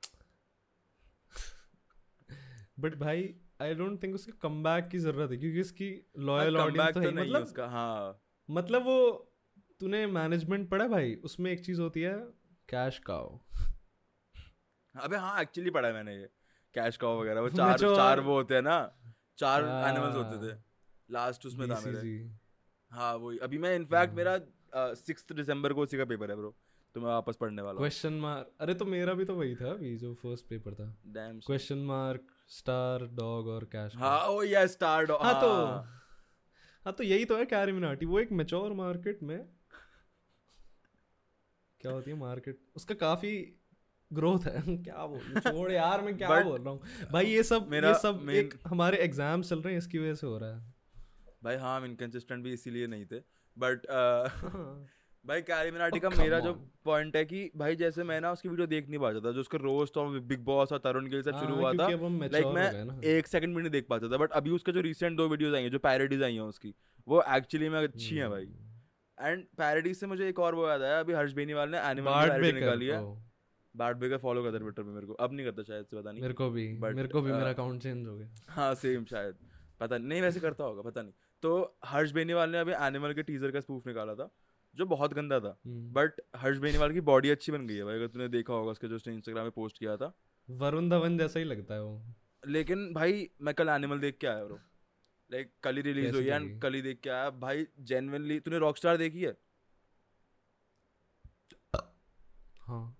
बट 2.80 2.96
भाई 2.96 3.36
आई 3.62 3.76
डोंट 3.76 4.04
थिंक 4.04 4.16
उसके 4.16 4.32
कमबैक 4.32 4.88
की 4.88 5.00
ज़रूरत 5.00 5.32
है 5.32 5.38
क्योंकि 5.38 5.62
उसकी 5.62 6.10
लॉयल 6.20 6.58
ऑडियंस 6.58 6.94
तो 6.94 7.02
तो 7.02 7.08
है 7.08 7.16
मतलब 7.16 7.44
उसका 7.44 7.68
हाँ। 7.68 8.22
मतलब 8.50 8.84
वो 8.84 9.32
तूने 9.80 10.08
मैनेजमेंट 10.08 10.70
पढ़ा 10.70 10.88
भाई? 10.88 11.16
उसमें 11.16 11.52
एक 11.52 11.66
चीज़ 11.66 11.82
होती 11.82 12.02
है 12.02 12.18
कैश 12.70 13.00
काओ 13.00 13.40
अबे 14.96 15.18
हाँ 15.18 15.42
एक्चुअली 15.42 15.70
पढ़ा 15.70 15.88
है 15.88 15.94
मैंने 15.94 16.16
ये। 16.16 16.30
कैश 16.76 16.98
काउ 16.98 17.20
वगैरह 17.22 17.42
वो 17.42 17.50
चार 17.58 17.78
चार 17.78 18.20
वो 18.20 18.34
होते 18.34 18.56
हैं 18.56 18.62
ना 18.62 18.78
चार 19.38 19.64
हाँ। 19.66 19.90
एनिमल्स 19.90 20.16
होते 20.16 20.54
थे। 20.54 20.58
लास्ट 21.10 21.46
उसमें 21.46 21.70
था 21.70 21.80
मेरे। 21.80 22.30
हाँ 22.92 23.16
वही। 23.16 23.38
अभी 23.38 23.58
मैं 23.58 23.76
इनफैक्ट 23.76 24.10
हाँ। 24.10 24.18
मेरा 24.18 24.94
सिक्स 24.94 25.26
दिसंबर 25.32 25.74
को 25.74 25.82
उसी 25.82 25.98
का 25.98 26.06
पेपर 26.06 26.30
है 26.30 26.36
ब्रो 26.36 26.56
तो 26.96 27.02
मैं 27.02 27.08
वापस 27.08 27.36
पढ़ने 27.36 27.62
वाला 27.62 27.78
क्वेश्चन 27.78 28.14
मार्क 28.14 28.52
अरे 28.60 28.74
तो 28.74 28.86
मेरा 28.86 29.14
भी 29.14 29.26
तो 29.26 29.36
वही 29.36 29.56
था 29.56 29.72
अभी 29.72 29.98
जो 29.98 30.14
फ़र्स्ट 30.14 30.46
पेपर 30.46 30.74
था। 30.74 30.94
क्वेश्चन 31.48 31.78
मार्क 31.78 32.28
स्टार 32.50 33.06
डॉग 33.06 33.48
और 33.48 33.64
कैश 33.64 33.96
हाँ 33.96 34.20
ओ 34.28 34.44
या 34.44 34.66
स्टार 34.68 35.06
डॉग 35.06 35.22
हाँ 35.22 35.34
तो 35.42 35.52
हाँ। 35.66 36.94
तो 36.98 37.04
यही 37.04 37.26
तो 37.26 37.38
है 37.38 37.46
कैरिमिनाटी 37.46 38.06
वो 38.06 38.20
एक 38.20 38.32
मेच्योर 38.32 38.74
मार्केट 38.74 39.24
में 39.24 39.38
क्या 41.82 41.92
होती 41.92 42.12
है 42.12 42.18
मार्केट 42.18 42.60
उसका 42.76 42.96
काफ़ी 42.96 43.59
ग्रोथ 44.12 44.46
है। 44.46 44.62
क्या 44.84 45.06
बोल? 45.06 45.40
छोड़ 45.40 45.72
यार 45.72 46.02
मैं 46.02 46.18
क्या 46.18 46.40
बोल 46.42 46.62
रहा 46.62 46.70
हूँ? 46.70 46.82
भाई 47.12 47.26
ये 47.26 47.44
सब 47.44 47.68
मेरा 47.72 47.90
ये 47.90 47.96
सब 47.96 48.20
main- 48.20 48.36
एक 48.36 48.54
हमारे 48.68 48.98
एग्ज़ाम 48.98 49.42
चल 49.42 49.60
रहे 49.60 49.74
हैं 49.74 49.80
इसकी 49.80 49.98
वजह 49.98 50.16
से 50.16 50.28
हो 50.28 50.38
रहा 50.38 50.50
है। 50.50 50.74
भाई 51.44 51.56
हाँ 51.56 51.76
हम 51.80 51.86
इनकंसिस्टेंट 51.86 52.44
भी 52.44 52.54
इसीलिए 52.54 52.88
नहीं 52.88 53.06
थे 53.06 53.20
बट 53.58 53.86
हाँ। 53.92 54.24
भाई 55.26 55.42
कैरी 55.42 55.72
मिनाटी 55.72 56.00
Oh, 56.00 56.02
का 56.04 56.10
मेरा 56.22 56.40
जो 56.40 56.54
पॉइंट 56.86 57.16
है 57.16 57.24
कि 57.26 57.40
भाई 57.58 57.76
जैसे 57.76 58.04
मैं 58.04 58.20
ना 58.22 58.32
उसकी 58.32 58.50
वीडियो 58.50 58.68
देख 58.68 58.88
नहीं 58.90 59.00
पाता 59.00 59.20
था 59.20 59.32
जो 59.32 59.42
उसका 59.42 59.58
रोस्ट 59.62 59.98
और 59.98 60.20
बिग 60.22 60.40
बॉस 60.46 60.72
और 60.72 60.80
तरुण 60.80 61.10
गिल 61.10 61.22
से 61.22 61.32
शुरू 61.32 61.54
हाँ, 61.56 61.58
हुआ 61.58 61.74
था 61.74 61.88
लाइक 62.28 62.46
मैं 62.56 63.00
एक 63.12 63.28
सेकंड 63.28 63.56
भी 63.56 63.62
नहीं 63.62 63.72
देख 63.72 63.86
पाता 63.90 64.10
था 64.10 64.18
बट 64.18 64.32
अभी 64.32 64.50
उसके 64.52 64.72
जो 64.72 64.82
रिसेंट 64.82 65.18
दो 65.18 65.28
वीडियोस 65.28 65.56
आई 65.56 65.64
हैं 65.64 65.72
जो 65.72 65.80
पैरोडीज 65.80 66.24
आई 66.24 66.34
हैं 66.34 66.42
उसकी 66.44 66.74
वो 67.08 67.24
एक्चुअली 67.36 67.70
में 67.70 67.80
अच्छी 67.80 68.16
हैं 68.16 68.30
भाई। 68.30 68.46
हम्म। 68.46 69.28
एंड 69.28 69.44
पैरोडी 69.58 69.94
से 69.94 70.08
मुझे 70.08 70.28
एक 70.30 70.40
और 70.40 70.56
वो 70.56 70.68
याद 70.70 70.82
आया 70.82 71.00
अभी 71.00 71.14
हर्ष 71.14 71.34
बेनीवाल 71.34 71.70
ने 71.70 71.78
एनिमल 71.90 72.52
निकाली 72.54 72.88
है। 72.88 73.00
ओ, 73.76 73.80
बार्ट 73.80 73.98
बेकर 73.98 74.18
फॉलो 74.18 74.44
करता 74.44 74.54
है 74.54 74.60
ट्विटर 74.60 74.84
पे 74.84 74.90
मेरे 74.90 75.08
को। 75.08 75.14
अब 75.14 75.34
नहीं 75.34 75.46
करता 75.46 75.64
शायद 75.64 75.86
से 75.86 75.98
पता 75.98 76.12
नहीं। 76.12 76.22
मेरे 76.22 76.34
को 76.34 76.50
भी। 76.50 76.80
But, 76.80 76.94
मेरे 76.94 77.08
को 77.08 77.22
भी 77.22 77.32
मेरा 77.32 77.46
uh, 77.46 77.54
अकाउंट 77.54 77.84
चेंज 77.84 78.08
हो 78.08 78.18
गया। 78.18 78.30
हाँ 78.50 78.76
सेम 78.76 79.06
शायद। 79.06 79.36
पता 79.80 79.98
नहीं 79.98 80.22
वैसे 80.22 80.40
करता 80.40 80.64
होगा 80.64 80.82
पता 80.82 81.02
नहीं। 81.02 81.14
तो 81.42 81.78
हर्ष 81.86 82.12
बेनीवाल 82.12 82.50
ने 82.50 82.58
अभी 82.58 82.72
एनिमल 82.72 83.14
के 83.14 83.24
टीजर 83.24 83.52
का 83.52 83.60
स्पूफ 83.60 83.88
निकाला 83.88 84.16
था 84.16 84.36
जो 84.76 84.86
बहुत 84.86 85.14
गंदा 85.14 85.40
था। 85.40 85.60
हम्म। 85.66 85.94
बट 85.94 86.12
हर्ष 86.36 86.58
बेनीवाल 86.58 86.94
की 86.94 87.02
बॉडी 87.02 87.30
अच्छी 87.30 87.52
बन 87.52 87.68
गई 87.68 87.76
है 87.76 87.84
भाई 87.84 87.96
अगर 87.96 88.08
तूने 88.08 88.28
देखा 88.28 88.54
होगा 88.54 88.72
उसके 88.72 88.88
जो 88.88 88.96
उसने 88.96 89.14
इंस्टाग्राम 89.14 89.46
पे 89.46 89.50
पोस्ट 89.50 89.78
किया 89.78 89.98
था। 89.98 90.14
वरुण 90.50 90.90
धवन 90.90 91.18
जैसा 91.18 91.40
ही 91.40 91.46
लगता 91.46 91.74
है 91.74 91.84
वो। 91.84 92.04
लेकिन 92.48 92.94
भाई 92.94 93.30
मैं 93.42 93.54
कल 93.54 93.70
एनिमल 93.70 94.00
देख 94.00 94.18
के 94.18 94.28
आया 94.28 94.46
ब्रो 94.46 94.60
लाइक 95.32 95.54
कल 95.64 95.76
ही 95.76 95.82
रिलीज़ 95.82 96.16
हुई 96.16 96.26
है 96.26 96.36
एंड 96.36 96.62
कल 96.62 96.74
ही 96.74 96.82
देख 96.82 97.00
के 97.00 97.10
आया। 97.10 97.30
भाई 97.30 97.68
जेन्युइनली 97.80 98.40
तूने 98.40 98.58
रॉकस्टार 98.58 98.98
देखी 98.98 99.22
है? 99.22 99.38
हाँ। 102.62 102.99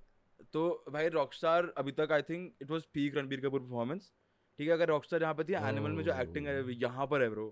तो 0.54 0.62
भाई 0.92 1.10
रॉकस्टार 1.10 1.74
अभी 1.78 1.92
तक 2.00 2.12
I 2.12 2.22
think 2.30 2.54
it 2.62 2.72
was 2.72 2.84
peak 2.94 3.18
Ranbir 3.18 3.40
Kapoor 3.42 3.60
performance 3.62 4.12
ठीक 4.60 4.68
है? 4.68 4.74
अगर 4.74 4.88
रॉकस्टार 4.88 5.22
यहाँ 5.22 5.34
पे 5.34 5.44
थी 5.44 5.54
एनिमल 5.56 5.92
में 5.92 6.04
जो 6.04 6.14
एक्टिंग 6.22 6.48
है. 6.48 6.62
यहाँ 6.82 7.08
पर 7.08 7.22
है 7.22 7.30
ब्रो 7.30 7.46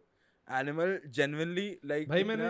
एनिमल 0.47 0.99
जेन्युइनली 1.17 1.69
लाइक 1.86 2.10
भाई 2.10 2.23
मैंने 2.23 2.47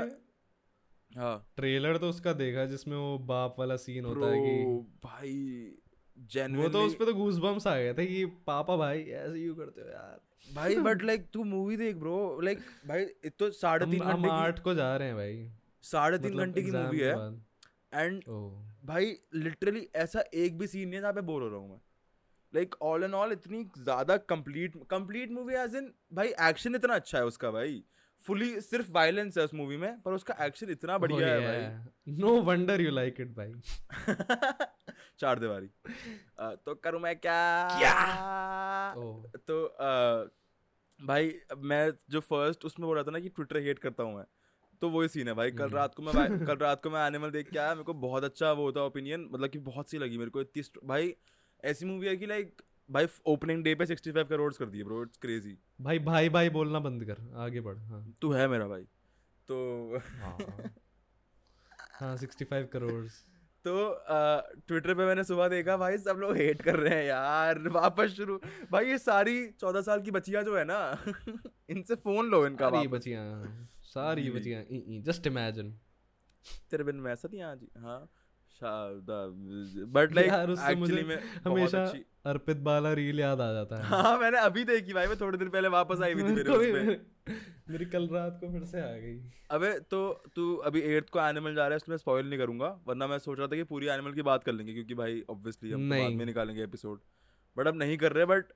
हाँ। 1.12 1.36
ट्रेलर 1.57 1.97
तो 1.97 2.10
उसका 2.10 2.33
देखा 2.33 2.65
जिसमें 2.65 2.95
वो 2.97 3.17
बाप 3.27 3.55
वाला 3.60 3.75
सीन 3.83 4.05
होता 4.05 4.31
है 4.31 4.39
कि 4.39 4.63
भाई 5.03 5.36
वो 6.55 6.67
तो 6.69 6.81
उस 6.86 6.95
पे 6.95 7.05
तो 7.05 7.13
गूज 7.13 7.38
बम्स 7.39 7.67
आ 7.67 7.75
गए 7.77 7.93
थे 7.93 8.05
कि 8.05 8.25
पापा 8.47 8.75
भाई 8.77 9.01
ऐसे 9.01 9.39
यू 9.39 9.53
करते 9.55 9.81
हो 9.81 9.88
यार? 9.88 10.19
भाई 10.47 10.75
बट 10.88 11.03
लाइक 11.03 11.29
तू 11.33 11.43
मूवी 11.43 11.77
देख 11.77 11.95
ब्रो 11.95 12.17
लाइक 12.41 12.60
भाई 12.88 13.01
ये 13.01 13.29
तो 13.29 13.49
साढ़े 13.51 13.86
तीन 13.86 14.01
हम 14.01 14.13
घंटे 14.13 14.27
की 14.27 14.33
आठ 14.33 14.60
को 14.63 14.73
जा 14.73 14.95
रहे 14.97 15.07
हैं 15.07 15.15
भाई। 15.17 15.49
साढ़े 15.83 16.17
तीन 16.17 16.31
मतलब 16.31 16.45
घंटे 16.45 16.62
की 16.62 16.71
मूवी 16.71 16.99
है। 16.99 17.13
एंड 17.95 18.23
भाई 18.88 19.15
लिटरली 19.36 19.88
ऐसा 19.95 20.23
एक 20.34 20.58
भी 20.58 20.67
सीन 20.67 20.88
नहीं 20.88 20.95
है 20.95 21.02
जहाँ 21.02 21.13
पे 21.13 21.21
बोर 21.21 21.41
हो 21.41 21.47
रहा 21.50 21.60
हूँ 21.60 21.69
मैं। 21.69 21.80
लाइक 22.54 22.76
ऑल 22.82 23.04
एंड 23.04 23.13
ऑल 23.13 23.32
इतनी 23.32 23.63
ज़्यादा 23.78 24.17
complete 24.17 24.76
complete 24.89 25.32
movie 25.32 25.54
as 25.54 25.76
in 25.76 25.93
भाई 26.13 26.28
एक्शन 26.50 26.76
इतना 26.76 26.95
अच्छा 26.95 27.17
है 27.17 27.26
उसका 27.26 27.52
भाई। 27.52 27.84
फुली 28.21 28.62
सिर्फ़ 28.62 28.91
वायलेंस 28.91 29.38
है 29.38 29.43
उस 29.43 29.54
मूवी 29.54 29.78
में 29.78 30.02
पर 30.02 30.12
उसका 30.12 30.45
एक्शन 30.45 30.69
इतना 30.69 30.97
बढ़िया 30.97 31.28
है 31.28 31.41
भाई। 31.41 32.15
No 32.17 32.41
wonder 32.41 32.82
you 32.82 32.91
like 32.91 33.19
it 33.19 33.36
भाई। 33.36 33.54
चार 35.19 35.39
दीवारी। 35.39 35.69
अ, 36.39 36.56
तो 36.65 36.76
करूँ 36.76 37.02
मैं 37.02 37.15
क्या? 37.19 37.38
ओह 38.97 39.23
तो 39.47 39.63
अ, 39.65 40.30
भाई 41.02 41.34
मैं 41.58 41.91
जो 42.10 42.19
फ़र्स्ट 42.19 42.65
उसमें 42.65 42.88
बोल 42.88 42.95
रहा 42.95 43.04
था 43.04 43.12
ना 43.12 43.19
कि 43.19 43.30
ट्विटर 43.30 43.58
हेट 43.58 43.80
करता 43.80 44.04
हूँ 44.04 44.15
मैं। 44.15 44.26
तो 44.81 44.89
वही 44.89 45.07
सीन 45.07 45.27
है 45.27 45.33
भाई। 45.33 45.51
कल 45.51 45.63
हम्म। 45.63 45.75
रात 45.75 45.95
को 45.95 46.03
मैं 46.03 46.13
भाई- 46.15 46.47
कल 46.47 46.57
रात 46.57 46.83
को 46.83 46.89
मैं 46.89 47.07
एनिमल 47.07 47.29
देख 47.31 47.49
के 47.49 47.59
आया 47.59 47.73
मेरे 47.73 47.83
को 47.83 47.93
बहुत 47.93 48.23
अच्छा 48.23 48.51
वो 48.51 48.71
था 48.71 48.81
ओपिनियन 48.83 49.29
मतलब 49.31 49.49
कि 49.49 49.59
बहुत 49.59 49.89
सी 49.89 49.97
लगी 49.97 50.17
मेरे 50.17 50.29
को 50.29 50.41
इतनी 50.41 50.63
भाई 50.85 51.13
ऐसी 51.63 51.85
मूवी 51.85 52.07
है 52.07 52.17
कि 52.17 52.25
लाइक 52.25 52.61
भाई 52.91 53.07
ओपनिंग 53.25 53.63
डे 53.63 53.75
पे 53.75 53.85
65 53.85 54.27
करोड़ 54.29 54.53
कर 54.53 54.65
दिए 54.65 54.83
ब्रो 54.83 55.01
इट्स 55.03 55.17
क्रेजी 55.17 55.57
भाई 55.81 55.99
भाई 55.99 56.29
भाई 56.29 56.49
बोलना 56.49 56.79
बंद 56.79 57.05
कर 57.05 57.17
आगे 57.37 57.61
बढ़ 57.61 57.77
हाँ। 57.77 58.13
तू 58.21 58.31
है 58.31 58.47
मेरा 58.47 58.67
भाई 58.67 58.83
तो 59.49 59.99
हाँ। 60.19 62.15
सिक्सटी 62.17 62.45
फाइव 62.45 62.69
करोड़ 62.73 63.05
तो 63.65 63.73
ट्विटर 64.67 64.93
पे 64.93 65.05
मैंने 65.05 65.23
सुबह 65.23 65.47
देखा 65.47 65.77
भाई 65.77 65.97
सब 65.97 66.17
लोग 66.17 66.35
हेट 66.37 66.61
कर 66.61 66.75
रहे 66.75 66.95
हैं 66.95 67.05
यार 67.05 67.59
वापस 67.69 68.09
शुरू। 68.09 68.39
भाई 68.71 68.85
ये 68.85 68.97
सारी 68.97 69.47
चौदह 69.59 69.81
साल 69.81 70.01
की 70.01 70.11
बच्चियाँ 70.11 70.43
जो 70.43 70.55
है 70.57 70.63
ना 70.65 70.77
इनसे 71.69 71.95
फ़ोन 71.95 72.25
लो 72.25 72.45
इनका 72.47 72.69
सारी 72.69 72.87
वापस। 72.87 72.91
बचियाँ 72.91 73.25
सारी। 73.97 74.29
बचियाँ 74.29 74.63
जस्ट 75.03 75.27
इमेजिन 75.27 75.71
तेरे 76.71 76.83
बिन 76.83 76.95
मैं 76.95 77.13
ऐसा 77.13 77.29
थी 77.33 77.41
आज 77.41 77.67
हाँ? 77.77 77.99
बट 78.62 80.13
लाइक 80.13 80.31
एक्चुअली 80.71 81.03
में 81.03 81.17
हमेशा 81.45 81.83
अर्पित 82.25 82.57
बाला 82.57 82.93
रील 82.93 83.19
याद 83.19 83.41
आ 83.41 83.51
जाता 83.53 83.75
है। 83.75 83.83
हाँ 83.83 84.17
मैंने 84.19 84.38
अभी 84.38 84.63
देखी 84.63 84.93
भाई 84.93 85.07
मैं 85.07 85.15
थोड़े 85.21 85.38
दिन 85.38 85.49
पहले 85.49 85.67
वापस 85.67 86.01
आई 86.01 86.13
हुई 86.13 86.23
थी 86.23 86.33
मेरे 86.36 86.51
उसमें। 86.51 87.36
मेरी 87.69 87.86
कल 87.86 88.07
रात 88.07 88.38
को 88.41 88.51
फिर 88.51 88.63
से 88.63 88.81
आ 88.81 88.91
गई। 88.93 89.19
अबे 89.51 89.71
तो 89.91 89.99
तू 90.36 90.55
अभी 90.69 90.81
एट्थ 90.81 91.10
को 91.10 91.19
एनिमल 91.19 91.55
जा 91.55 91.62
रहा 91.62 91.69
है 91.69 91.75
इसमें 91.75 91.97
स्पॉइल 91.97 92.29
नहीं 92.29 92.39
करूँगा 92.39 92.67
वरना 92.88 93.07
मैं 93.07 93.19
सोच 93.19 93.39
रहा 93.39 93.47
था 93.47 93.55
कि 93.55 93.63
पूरी 93.63 93.88
एनिमल 93.88 94.13
की 94.13 94.21
बात 94.21 94.43
कर 94.43 94.51
लेंगे 94.51 94.73
क्योंकि 94.73 94.93
भाई 94.93 95.23
ऑब्वियसली 95.29 95.71
हम 95.71 95.89
तो 95.89 96.03
बाद 96.03 96.12
में 96.12 96.25
निकालेंगे 96.25 96.63
एपिसोड 96.63 97.01
बट 97.57 97.67
अब 97.67 97.75
नहीं 97.75 97.97
कर 97.97 98.12
रहे 98.12 98.25
बट 98.25 98.53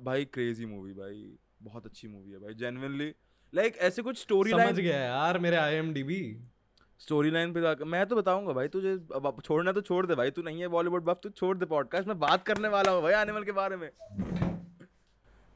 भाई 0.00 0.24
क्रेजी 0.24 0.66
मूवी 0.66 0.92
भाई 0.92 1.38
बहुत 1.62 1.86
अच्छी 1.86 2.08
मूवी 2.08 2.30
है 2.30 2.38
भाई 2.38 2.54
जेनुइनली 2.54 3.12
लाइक 3.52 3.76
ऐसे 3.78 4.02
कुछ 4.02 4.18
स्टोरी 4.18 4.52
लाइन 4.52 4.68
समझ 4.68 4.80
गया 4.80 4.96
यार 4.96 5.38
मेरे 5.38 5.56
आईएमडीबी 5.56 6.22
स्टोरी 7.00 7.30
लाइन 7.30 7.52
पे 7.52 7.60
जाकर 7.60 7.84
मैं 7.84 8.04
तो 8.06 8.16
बताऊँगा 8.16 8.52
भाई 8.52 8.68
तुझे 8.68 8.92
अब 9.14 9.40
छोड़ना 9.44 9.72
तो 9.72 9.80
छोड़ 9.80 10.04
दे 10.06 10.14
भाई 10.14 10.30
तू 10.30 10.42
नहीं 10.42 10.60
है 10.60 10.68
बॉलीवुड 10.68 11.04
बफ 11.04 11.20
तू 11.22 11.28
छोड़ 11.30 11.56
दे 11.58 11.66
पॉडकास्ट 11.66 12.08
मैं 12.08 12.18
बात 12.20 12.46
करने 12.46 12.68
वाला 12.68 12.92
हूँ 12.92 13.02
भाई 13.02 13.12
एनिमल 13.12 13.44
के 13.44 13.52
बारे 13.52 13.76
में। 13.76 13.90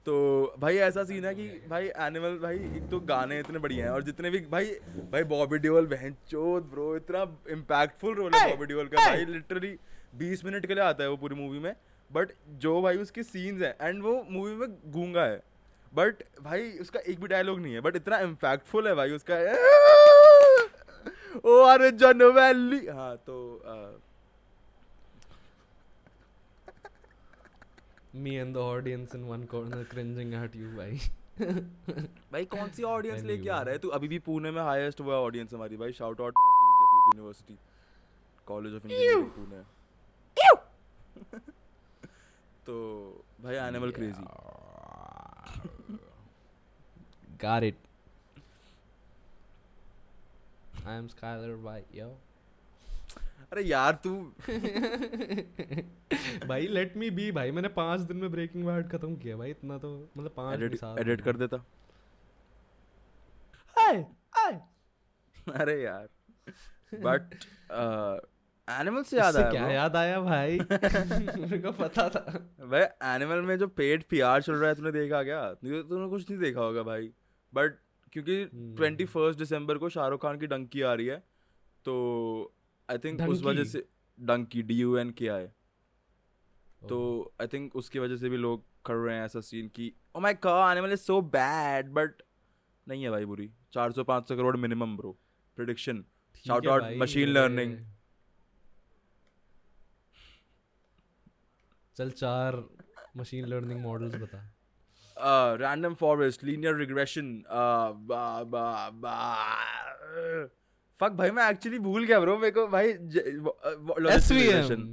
तो 0.07 0.15
भाई 0.59 0.77
ऐसा 0.87 1.05
सीन 1.05 1.25
है 1.25 1.35
कि 1.35 1.47
भाई 1.69 1.87
एनिमल 2.07 2.39
भाई 2.39 2.57
एक 2.77 2.89
तो 2.91 3.01
गाने 3.11 3.39
इतने 3.41 3.59
बढ़िया 3.59 3.85
हैं 3.85 3.93
और 3.93 4.03
जितने 4.03 4.31
भी 4.31 4.39
भाई 4.51 4.75
भाई 5.13 5.25
बॉबी 5.25 5.59
डियोल 5.59 5.87
बहन 5.87 6.17
चोद 6.29 6.63
ब्रो 6.73 6.95
इतना 6.97 7.23
इम्पैक्टफुल 7.51 8.15
रोल 8.15 8.35
है 8.35 8.49
बॉबी 8.51 8.67
डियोल 8.67 8.87
का। 8.87 9.09
भाई 9.09 9.25
लिटरली 9.25 9.75
20 10.23 10.45
मिनट 10.45 10.67
के 10.67 10.75
लिए 10.75 10.85
आता 10.85 11.05
है 11.05 11.11
वो 11.11 11.17
पूरी 11.17 11.35
मूवी 11.35 11.59
में 11.59 11.75
बट 12.11 12.33
जो 12.65 12.81
भाई 12.83 12.97
उसके 12.97 13.23
सीन्स 13.23 13.63
हैं 13.63 13.75
एंड 13.81 14.03
वो 14.03 14.13
मूवी 14.31 14.55
में 14.55 14.77
गूँगा 14.93 15.25
है। 15.25 15.43
बट 15.95 16.15
भाई 16.43 16.79
उसका 16.79 17.01
एक 17.01 17.21
भी 17.21 17.27
डायलॉग 17.27 17.61
नहीं 17.61 17.75
है 17.75 17.81
बट 17.81 17.97
इतना 17.97 18.19
इम्पैक्टफुल 18.19 18.89
है 18.89 18.95
भाई 18.95 19.11
उसका 19.11 19.35
ओ 21.45 21.65
अरे 21.65 21.91
जन 21.91 22.23
वैली। 22.23 22.87
हाँ 22.87 23.17
तो 23.17 23.63
uh, 23.67 24.01
me 28.15 28.35
and 28.35 28.55
the 28.55 28.57
audience 28.57 29.15
in 29.15 29.25
one 29.25 29.45
corner 29.45 29.85
cringing 29.85 30.35
at 30.35 30.57
you 30.57 30.77
भाई। 30.77 31.01
भाई 32.33 32.45
कौन 32.45 32.71
सी 32.71 32.83
ऑडियंस 32.83 33.23
लेके 33.23 33.49
आ. 33.49 33.61
रहा 33.61 33.73
है? 33.73 33.79
तू 33.79 33.89
अभी 33.89 34.09
भी 34.09 34.19
पुणे 34.19 34.51
में 34.51 34.63
हाईएस्ट 34.63 35.01
हुआ 35.01 35.15
ऑडियंस 35.15 35.55
हमारी 35.55 35.77
भाई। 35.77 35.93
Shout 35.93 36.21
out 36.21 36.35
Vidyapeeth 36.39 37.17
University 37.17 37.59
College 38.47 38.75
of 38.75 38.87
Engineering 38.87 39.31
Pune. 39.31 39.63
तो 42.67 42.77
भाई 43.41 43.55
Animal 43.55 43.91
crazy 43.91 44.25
Got 47.45 47.65
it. 47.65 47.75
I 50.87 50.95
am 50.95 51.09
Skylar 51.09 51.57
White, 51.67 51.91
yo. 52.03 52.09
अरे 53.53 53.63
यार 53.63 53.93
तू 54.05 54.11
भाई 56.49 56.67
लेट 56.77 56.97
मी 56.97 57.11
बी 57.19 57.31
भाई। 57.33 57.51
मैंने 57.57 57.69
पाँच 57.77 58.01
दिन 58.11 58.17
में 58.17 58.31
ब्रेकिंग 58.31 58.65
बैड 58.67 58.89
खत्म 58.91 59.17
किया 59.25 59.37
भाई। 59.37 59.51
इतना 59.51 59.77
तो 59.79 59.91
मतलब 60.17 60.31
पाँच 60.37 60.61
एडिट 60.63 60.85
एडिट 61.01 61.21
कर 61.25 61.37
देता। 61.37 61.57
हाय 63.77 63.97
हाय 64.37 64.61
अरे 65.61 65.81
यार। 65.83 66.09
बट 66.93 67.35
एनिमल 68.69 69.03
से 69.11 69.17
याद 69.19 69.37
आया 69.37 69.51
क्या 69.51 69.69
याद 69.71 69.97
आया 69.97 70.21
भाई? 70.21 70.59
मेरे 70.71 71.59
को 71.59 71.73
पता 71.83 72.09
था। 72.09 72.21
भाई 72.73 72.83
एनिमल 73.15 73.43
में 73.51 73.57
जो 73.59 73.69
पेड 73.83 74.05
पीआर 74.11 74.43
चल 74.43 74.55
रहा 74.55 74.69
है 74.69 74.75
तूने 74.75 74.93
देखा 74.93 75.23
क्या? 75.23 75.43
तूने 75.55 76.09
कुछ 76.11 76.31
नहीं 76.31 76.41
देखा 76.41 76.61
होगा 76.61 76.83
भाई। 76.83 77.13
बट 77.55 77.79
क्योंकि 78.13 78.45
Hmm. 78.45 78.77
ट्वेंटी 78.77 79.05
फ़र्स्ट 79.05 79.39
दिसंबर 79.39 79.79
को 79.79 79.89
शाहरुख 79.89 80.23
खान 80.23 80.39
की 80.39 80.47
डंकी 80.47 80.83
आ 80.83 80.95
रही 80.95 81.07
है 81.07 81.17
तो 81.85 82.55
आई 82.91 82.99
थिंक 82.99 83.29
उस 83.29 83.43
वजह 83.43 83.65
से 83.65 83.89
डंकी 84.21 84.63
डी 84.63 84.75
यू 84.75 84.97
एन 84.97 85.11
के 85.11 85.29
आए 85.29 85.53
तो 86.89 87.33
आई 87.41 87.47
थिंक 87.47 87.77
उसकी 87.77 87.99
वजह 87.99 88.17
से 88.17 88.29
भी 88.29 88.37
लोग 88.37 88.65
कर 88.85 88.95
रहे 88.95 89.17
हैं 89.17 89.25
ऐसा 89.25 89.41
सीन 89.41 89.69
की 89.69 89.93
ओ 90.17 90.21
my 90.21 90.35
god 90.35 90.73
animal 90.73 90.93
is 90.93 91.01
so 91.01 91.21
bad 91.21 91.89
but 91.89 92.23
नहीं 92.89 93.03
है 93.03 93.11
भाई 93.11 93.25
बुरी। 93.25 93.51
चार 93.73 93.93
सौ 93.93 94.05
पाँच 94.05 94.29
सौ 94.29 94.37
करोड़ 94.37 94.57
मिनिमम 94.57 94.97
ब्रो 94.97 95.19
प्रिडिक्शन 95.57 96.05
भाई, 96.49 96.99
machine 96.99 97.37
अरे। 97.37 97.49
learning. 97.49 97.85
चल 101.97 102.11
चार 102.11 102.65
मशीन 103.17 103.47
लर्निंग 103.47 103.81
मॉडल्स 103.81 104.15
बता। 104.15 104.54
Random 105.61 105.95
forest 105.95 106.45
linear 106.45 106.75
regression 106.77 107.27
fuck 111.01 111.13
भाई 111.19 111.31
मैं 111.31 111.49
एक्चुअली 111.51 111.79
भूल 111.79 112.05
गया 112.05 112.21
ब्रो 112.21 112.37
मेरे 112.39 112.51
को 112.51 112.67
भाई 112.69 112.93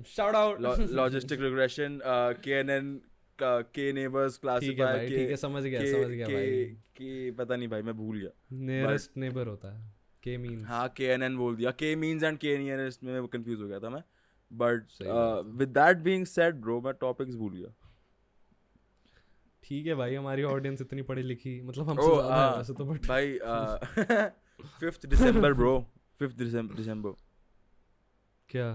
shout 0.08 0.36
out 0.36 0.62
logistic 0.92 1.42
regression 1.42 2.00
KNN 2.44 3.00
K 3.40 3.92
neighbours 3.94 4.38
classifier 4.38 4.98
भाई 4.98 5.08
ठीक 5.10 5.30
है 5.30 5.36
समझ 5.38 5.64
गया 5.64 5.80
समझ 5.92 6.10
गया 6.10 6.28
भाई। 6.28 6.64
के 6.98 7.32
पता 7.32 7.56
नहीं 7.56 7.68
भाई 7.68 7.82
मैं 7.82 7.94
भूल 7.98 8.18
गया। 8.18 8.30
नियरेस्ट 8.66 9.18
नेबर 9.18 9.48
होता 9.48 9.74
है 9.74 9.80
के 10.24 10.38
मींस 10.38 10.64
हाँ 10.66 10.88
के 10.98 11.06
एन 11.14 11.24
एन 11.24 11.38
बोल 11.38 11.56
दिया। 11.56 11.72
K 11.72 11.96
means 11.96 12.24
and 12.24 12.38
K 12.38 12.58
nearest 12.58 13.04
में 13.04 13.28
कंफ्यूज 13.28 13.62
हो 13.62 13.68
गया 13.68 13.80
था 13.80 13.90
मैं। 13.90 14.04
But 14.52 14.84
with 15.60 15.70
that 15.70 15.98
being 16.04 16.26
said 16.26 16.56
bro 16.62 16.80
मैं 16.82 16.94
टॉपिक्स 17.02 17.36
भूल 17.36 17.54
गया। 17.54 17.74
ठीक 19.64 19.88
है 19.88 19.96
भाई 19.96 20.16
हमारी 20.16 20.44
ऑडियंस 20.44 20.82
इतनी 20.82 21.02
पढ़ी 21.02 21.24
लिखी 21.24 21.60
मतलब 21.62 21.84
ओ, 21.84 21.92
हमसे 21.92 22.08
ज़्यादा 22.08 22.36
है 22.36 22.42
हाँ, 22.42 22.56
वैसे 22.58 22.74
तो 22.74 22.86
बट 22.86 23.08
भाई 23.08 23.38
fifth 24.80 25.06
December 25.06 25.54
bro 25.54 25.76
fifth 26.20 26.36
December 26.38 27.14
क्या? 28.50 28.70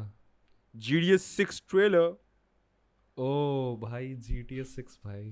जीडीएस 0.74 1.22
सिक्स 1.36 1.62
ट्रेलर 1.70 2.14
ओ 3.16 3.76
भाई 3.82 4.12
जी 4.14 4.42
टी 4.42 4.58
एस 4.60 4.74
सिक्स 4.76 4.98
भाई। 5.04 5.30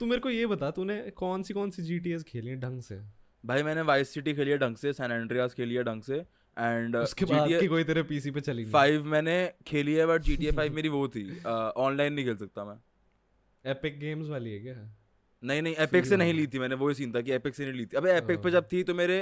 तू 0.00 0.06
मेरे 0.06 0.20
को 0.20 0.30
ये 0.30 0.46
बता 0.46 0.70
तूने 0.70 0.98
कौन 1.16 1.42
सी 1.42 1.54
कौन 1.54 1.70
सी 1.70 1.82
जी 1.82 1.98
टी 2.00 2.12
एस 2.12 2.22
खेली 2.24 2.50
हैं 2.50 2.60
ढंग 2.60 2.80
से? 2.82 3.00
भाई 3.44 3.62
मैंने 3.62 3.82
वाइस 3.82 4.12
सिटी 4.14 4.34
खेली 4.34 4.50
है 4.50 4.58
ढंग 4.58 4.76
से 4.76 4.92
सैन 4.92 5.12
एंड्रियास 5.12 5.54
खेली 5.54 5.74
है 5.74 5.82
ढंग 5.84 6.02
से 6.02 6.16
एंड 6.56 6.96
उसके 6.96 7.24
बाद 7.24 7.48
की 7.60 7.66
कोई 7.66 7.84
तेरे 7.84 8.02
पीसी 8.02 8.30
पे 8.30 8.40
चली 8.40 8.64
फाइव 8.70 9.04
मैंने 9.06 9.36
खेली 9.66 9.94
है 9.94 10.06
बट 10.06 10.22
जीटीए 10.22 10.52
फाइव 10.52 10.74
मेरी 10.74 10.88
वो 10.88 11.06
थी 11.08 11.24
ऑनलाइन 11.46 12.12
नहीं 12.12 12.24
खेल 12.24 12.36
सकता 12.36 12.64
मैं। 12.64 12.76
एपिक 13.64 13.98
गेम्स 14.00 14.28
वाली 14.28 14.52
है 14.52 14.58
क्या? 14.60 14.74
नहीं 15.42 15.62
नहीं 15.62 15.74
एपिक 15.76 16.06
से 16.06 16.16
नहीं 16.16 16.32
ली 16.34 16.46
थी 16.46 16.58
मैंने 16.58 16.74
वही 16.74 16.94
सीन 16.94 17.12
था 17.14 17.20
कि 17.20 17.32
एपिक 17.32 17.54
से 17.54 17.64
नहीं 17.64 17.74
ली 17.74 17.86
थी। 17.86 17.96
अबे 17.96 18.16
एपिक 18.16 18.42
पे 18.42 18.50
जब 18.50 18.68
थी 18.72 18.82
तो 18.82 18.94
मेरे 18.94 19.18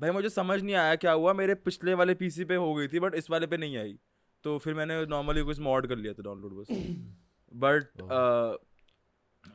भाई 0.00 0.10
मुझे 0.10 0.28
समझ 0.28 0.60
नहीं 0.62 0.74
आया 0.74 0.94
क्या 0.96 1.12
हुआ 1.12 1.32
मेरे 1.32 1.54
पिछले 1.54 1.94
वाले 1.94 2.14
पीसी 2.14 2.44
पे 2.44 2.54
हो 2.54 2.74
गई 2.74 2.88
थी 2.88 3.00
बट 3.00 3.14
इस 3.14 3.30
वाले 3.30 3.46
पे 3.46 3.56
नहीं 3.56 3.76
आई। 3.76 3.98
तो 4.44 4.58
फिर 4.58 4.74
मैंने 4.74 5.04
नॉर्मली 5.06 5.42
कुछ 5.42 5.60
मॉड 5.60 5.86
कर 5.86 5.96
लिया 5.96 6.12
था 6.12 6.22
डाउनलोड 6.22 6.52
बस। 6.52 6.66
बट 7.56 7.86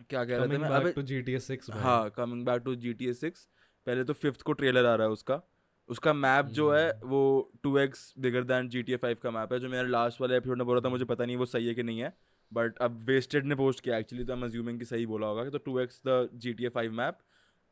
क्या 0.10 0.24
कह 0.26 0.38
रहा 0.38 0.46
था 0.46 0.58
मैं? 0.60 0.70
अबे 0.70 1.22
टू 1.22 1.32
एस 1.32 1.48
सिक्स 1.48 1.70
हाँ 1.72 2.10
coming 2.10 2.46
back 2.46 2.62
to 2.62 2.74
A 3.10 3.14
six 3.14 3.48
पहले 3.88 4.04
तो 4.04 4.14
फिफ्थ 4.14 4.42
को 4.42 4.54
ट्रेलर 4.54 4.86
आ 4.86 4.96
रहा 4.96 5.08
है 5.08 5.14
उसका। 5.14 5.42
उसका 5.90 6.14
मैप 6.14 6.46
जो 6.46 6.70
है 6.72 6.90
हम्म। 6.90 7.10
वो 7.10 7.52
two 7.64 7.78
x 7.78 8.14
bigger 8.20 8.44
than 8.44 8.70
G 8.70 8.84
T 8.84 8.94
A 8.94 8.98
five 8.98 9.18
का 9.24 9.32
मैप 9.32 9.54
है 9.54 9.60
जो 9.60 9.70
मेरा 9.70 9.88
लास्ट 9.88 10.22
वाले 10.22 10.38
एपिसोड 10.38 10.58
में 10.58 10.66
बोला 10.68 10.82
था 10.82 10.90
मुझे 10.90 11.06
पता 11.06 11.26
नहीं 11.26 11.38
वो 11.38 11.46
सही 11.46 11.68
है 11.68 11.74
कि 11.74 11.84
नहीं 11.84 12.00
है। 12.00 12.14
बट 12.54 12.78
अब 12.80 13.04
वेस्टेड 13.04 13.46
ने 13.46 13.56
पोस्ट 13.56 13.80
किया 13.80 13.98
एक्चुअली 13.98 14.26
तो 14.26 14.34
आई 14.34 14.40
एम 14.40 14.46
अज्यूमिंग 14.46 14.80
कि 14.80 14.86
सही 14.86 15.06
बोला 15.06 15.28
होगा 15.28 15.50
तो 15.50 15.58
two 15.58 15.80
x 15.80 16.02
the 16.08 16.30
G 16.34 16.54
T 16.54 16.66
A 16.66 16.70
five 16.70 16.92
map 16.94 17.20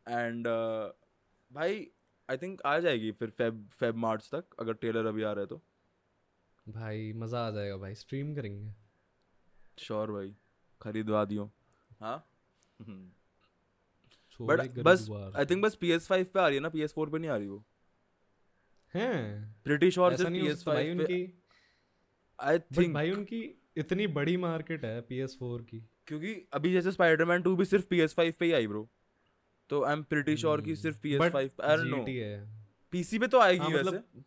and 0.06 0.48
भाई 1.52 1.88
आई 2.30 2.38
थिंक 2.38 2.62
आ 2.66 2.78
जाएगी 2.80 3.12
फिर 3.12 3.30
फेब 3.30 3.68
फेब 3.80 3.96
मार्च 3.98 4.30
तक 4.34 4.56
अगर 4.60 4.74
ट्रेलर 4.74 5.06
अभी 5.06 5.24
आ 5.24 5.32
रहा 5.32 5.42
है 5.42 5.48
तो। 5.48 5.62
भाई 6.66 7.12
मज़ा 7.16 7.46
आ 7.48 7.52
जाएगा 7.52 7.78
भाई 7.78 7.96
स्ट्रीम 7.96 8.34
करेंगे। 8.36 8.74
श्योर 9.80 10.12
भाई 10.12 10.36
खरीदवा 10.82 11.24
दियो 11.26 11.52
हाँ 12.00 12.18
बट 14.40 14.80
बस 14.80 15.08
आई 15.12 15.46
थिंक 15.46 15.64
बस 15.64 15.76
पी 15.76 15.92
एस 15.92 16.08
फाइव 16.08 16.28
पे 16.34 16.40
आ 16.40 16.48
रही 16.48 16.56
है 16.56 16.62
ना 16.62 16.70
पी 16.70 16.82
एस 16.82 16.94
फोर 16.94 17.10
पे 17.10 17.18
नहीं 17.20 17.32
आ 17.32 17.36
रही 17.38 17.48
वो? 17.48 17.64
हैं। 18.94 19.56
प्रिटी 19.64 19.92
श्योर 19.92 20.14
ऐसा 20.14 20.24
सिर्फ़ 20.24 20.34
पी 20.34 20.48
एस 20.48 20.64
फाइव 20.64 20.92
उनकी। 20.92 21.24
आई 22.40 22.60
थिंक 22.78 22.94
भाई 22.94 23.12
उनकी 23.12 23.42
इतनी 23.76 24.08
बड़ी 24.08 24.36
मार्केट 24.38 24.86
है 24.86 25.00
पी 25.02 25.20
एस 25.20 25.36
फोर 25.40 25.62
की। 25.62 25.80
क्योंकि 26.08 26.34
अभी 26.54 26.72
जैसे 26.74 26.92
स्पाइडरमैन 26.92 27.42
2 27.42 27.56
भी 27.58 27.66
सिर्फ़ 27.66 27.86
PS5 27.94 28.32
पे 28.40 28.46
ही 28.46 28.52
आई 28.52 28.68
ब्रो 28.68 28.88
तो 29.70 29.84
आई 29.84 29.94
एम 29.94 30.04
प्रीटी 30.04 30.36
श्योर 30.38 30.62
कि 30.62 30.76
सिर्फ़ 30.76 31.08
हम्म, 31.08 31.18
But 31.18 31.32
PS5 31.32 31.62
I 31.62 31.78
don't 31.78 31.88
know 31.88 32.04
PC 32.94 33.20
पे 33.20 33.28
तो 33.28 33.40
आएगी 33.40 33.60
हाँ 33.60 33.70
वैसे। 33.70 33.88
मतलब 33.88 34.24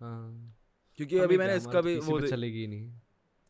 हाँ। 0.00 0.54
क्योंकि 0.98 1.18
अभी 1.18 1.38
मैंने 1.38 1.56
इसका 1.56 1.80
भी 1.80 1.96
वो 1.98 2.20
चलेगी 2.20 2.66
नहीं। 2.66 2.90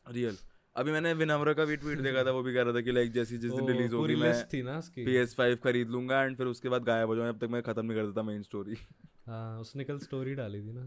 रियल 0.06 0.36
अभी 0.76 0.92
मैंने 0.92 1.12
विनम्र 1.12 1.52
का 1.54 1.64
भी 1.64 1.76
ट्वीट 1.76 2.00
देखा 2.00 2.24
था 2.24 2.30
वो 2.30 2.42
भी 2.42 2.52
कह 2.54 2.62
रहा 2.62 2.74
था 2.74 2.80
कि 2.80 2.92
लाइक 2.92 3.12
जैसी 3.12 3.38
जिस 3.38 3.52
दिन 3.52 3.66
रिलीज़ 3.68 3.94
होगी 3.94 4.14
मैं 4.14 4.32
थी 4.48 4.62
ना 4.62 4.78
उसकी। 4.78 5.04
PS5 5.06 5.56
खरीद 5.64 5.88
लूँगा 5.90 6.22
एंड 6.24 6.36
फिर 6.36 6.46
उसके 6.46 6.68
बाद 6.68 6.84
गायब 6.84 7.08
हो 7.08 7.16
जाऊँगा 7.16 7.32
जब 7.32 7.38
तक 7.38 7.52
मैं 7.52 7.62
खत्म 7.62 7.86
नहीं 7.86 7.98
कर 7.98 8.06
देता 8.06 8.22
मेन 8.22 8.42
स्टोरी 8.42 8.76
हाँ 9.26 9.60
उसने 9.60 9.84
कल 9.84 9.98
स्टोरी 9.98 10.34
डाली 10.34 10.60
थी 10.60 10.72
ना। 10.72 10.84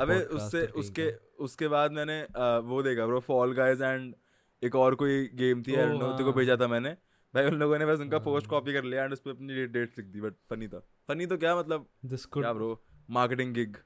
अबे 0.00 0.20
उससे 0.36 0.66
उसके 0.80 1.10
उसके 1.44 1.68
बाद 1.68 1.92
मैंने 1.92 2.20
अ, 2.22 2.58
वो 2.64 2.82
देखा 2.82 3.06
ब्रो 3.06 3.20
फॉल 3.20 3.54
गाइज़ 3.54 3.82
एंड 3.82 4.14
एक 4.62 4.74
और 4.76 4.94
कोई 4.94 5.26
गेम 5.34 5.62
थी 5.62 5.72
ओ, 5.72 5.78
आई 5.78 5.86
तेरे 5.88 5.98
को 6.18 6.24
हाँ। 6.24 6.34
भेजा 6.34 6.56
था 6.56 6.66
मैंने। 6.68 6.90
भाई 7.34 7.46
उन 7.46 7.54
लोगों 7.58 7.78
ने 7.78 7.86
बस 7.86 8.00
उनका 8.00 8.18
पोस्ट 8.18 8.46
हाँ। 8.46 8.50
कॉपी 8.50 8.72
कर 8.72 8.84
लिया 8.84 9.04
एंड 9.04 9.12
उस 9.12 9.20
पे 9.20 9.30
अपनी 9.30 9.66
डेट 9.66 9.98
लिख 9.98 10.06
दी 10.06 10.20
बट 10.20 10.34
फनी 10.50 10.68
था। 10.68 10.78
फनी 11.08 11.26
तो 11.26 11.36
क्या 11.36 11.56
मतलब? 11.56 11.86
दिस 12.04 12.26
क्या 12.26 12.52
bro 12.52 12.82
marketing 13.10 13.54
gig 13.54 13.76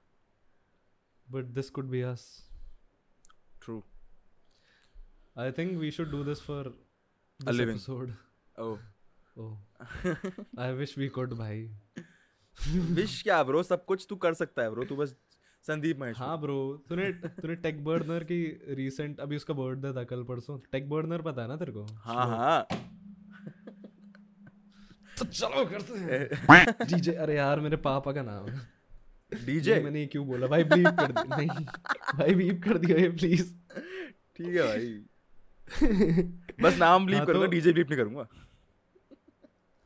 but 1.26 1.44
this 1.54 1.70
could 1.70 1.88
be 1.90 2.00
us 2.02 2.26
true 3.62 3.82
I 5.38 5.52
think 5.52 5.76
we 5.78 5.90
should 5.90 6.10
do 6.10 6.22
this 6.24 6.42
for 6.42 6.68
this 7.40 7.54
living. 7.54 7.70
Episode 7.70 8.12
oh 8.58 8.78
oh 9.36 10.62
I 10.62 10.72
wish 10.72 10.96
we 10.98 11.08
could 11.08 11.32
भाई। 11.34 11.68
विश 12.96 13.22
क्या 13.22 13.42
bro 13.42 13.62
सब 13.62 13.84
कुछ 13.84 14.06
तू 14.10 14.16
कर 14.16 14.34
सकता 14.34 14.62
है 14.62 14.70
ब्रो 14.70 14.84
तू 14.84 14.96
बस 14.96 15.14
संदीप 15.66 15.98
महेश 16.00 16.18
हाँ 16.18 16.40
ब्रो 16.40 16.56
तूने 16.88 17.10
तूने 17.12 17.54
टेक 17.64 17.84
बर्नर 17.84 18.24
की 18.24 18.42
रीसेंट 18.70 19.20
अभी 19.20 19.36
उसका 19.36 19.54
बर्थडे 19.54 19.92
था 19.92 20.04
कल 20.04 20.22
परसों. 20.22 20.58
टेक 20.72 20.88
बर्नर 20.90 21.22
पता 21.22 21.42
है 21.42 21.48
ना 21.48 21.56
तेरे 21.56 21.72
को? 21.72 21.84
हाँ 22.04 22.26
हाँ. 22.26 22.66
तो 25.18 25.24
चलो 25.24 25.64
करते 25.64 25.98
हैं। 25.98 26.86
डीजे 26.86 27.12
अरे 27.14 27.36
यार 27.36 27.60
मेरे 27.60 27.76
पापा 27.86 28.12
का 28.12 28.22
नाम 28.22 28.46
डीजे 29.46 29.80
मैंने 29.84 30.06
क्यों 30.06 30.26
बोला? 30.26 30.46
भाई 30.46 30.64
बीप 30.64 30.86
कर 30.86 31.12
दिया 31.12 31.36
नहीं 31.36 31.64
भाई 32.18 32.34
बीप 32.34 32.62
कर 32.64 32.78
दिया 32.78 32.96
ये 32.98 33.08
प्लीज़ 33.10 33.54
ठीक 34.36 34.54
है 34.56 34.62
भाई। 34.62 35.04
बस 36.62 36.78
नाम 36.78 37.06
ब्लीप 37.06 37.18
हाँ, 37.18 37.26
करूँगा 37.26 37.46
तो- 37.46 37.52
डीजे 37.54 37.72
ब्लीप 37.72 37.90
नहीं 37.90 37.98
करूँगा। 37.98 38.26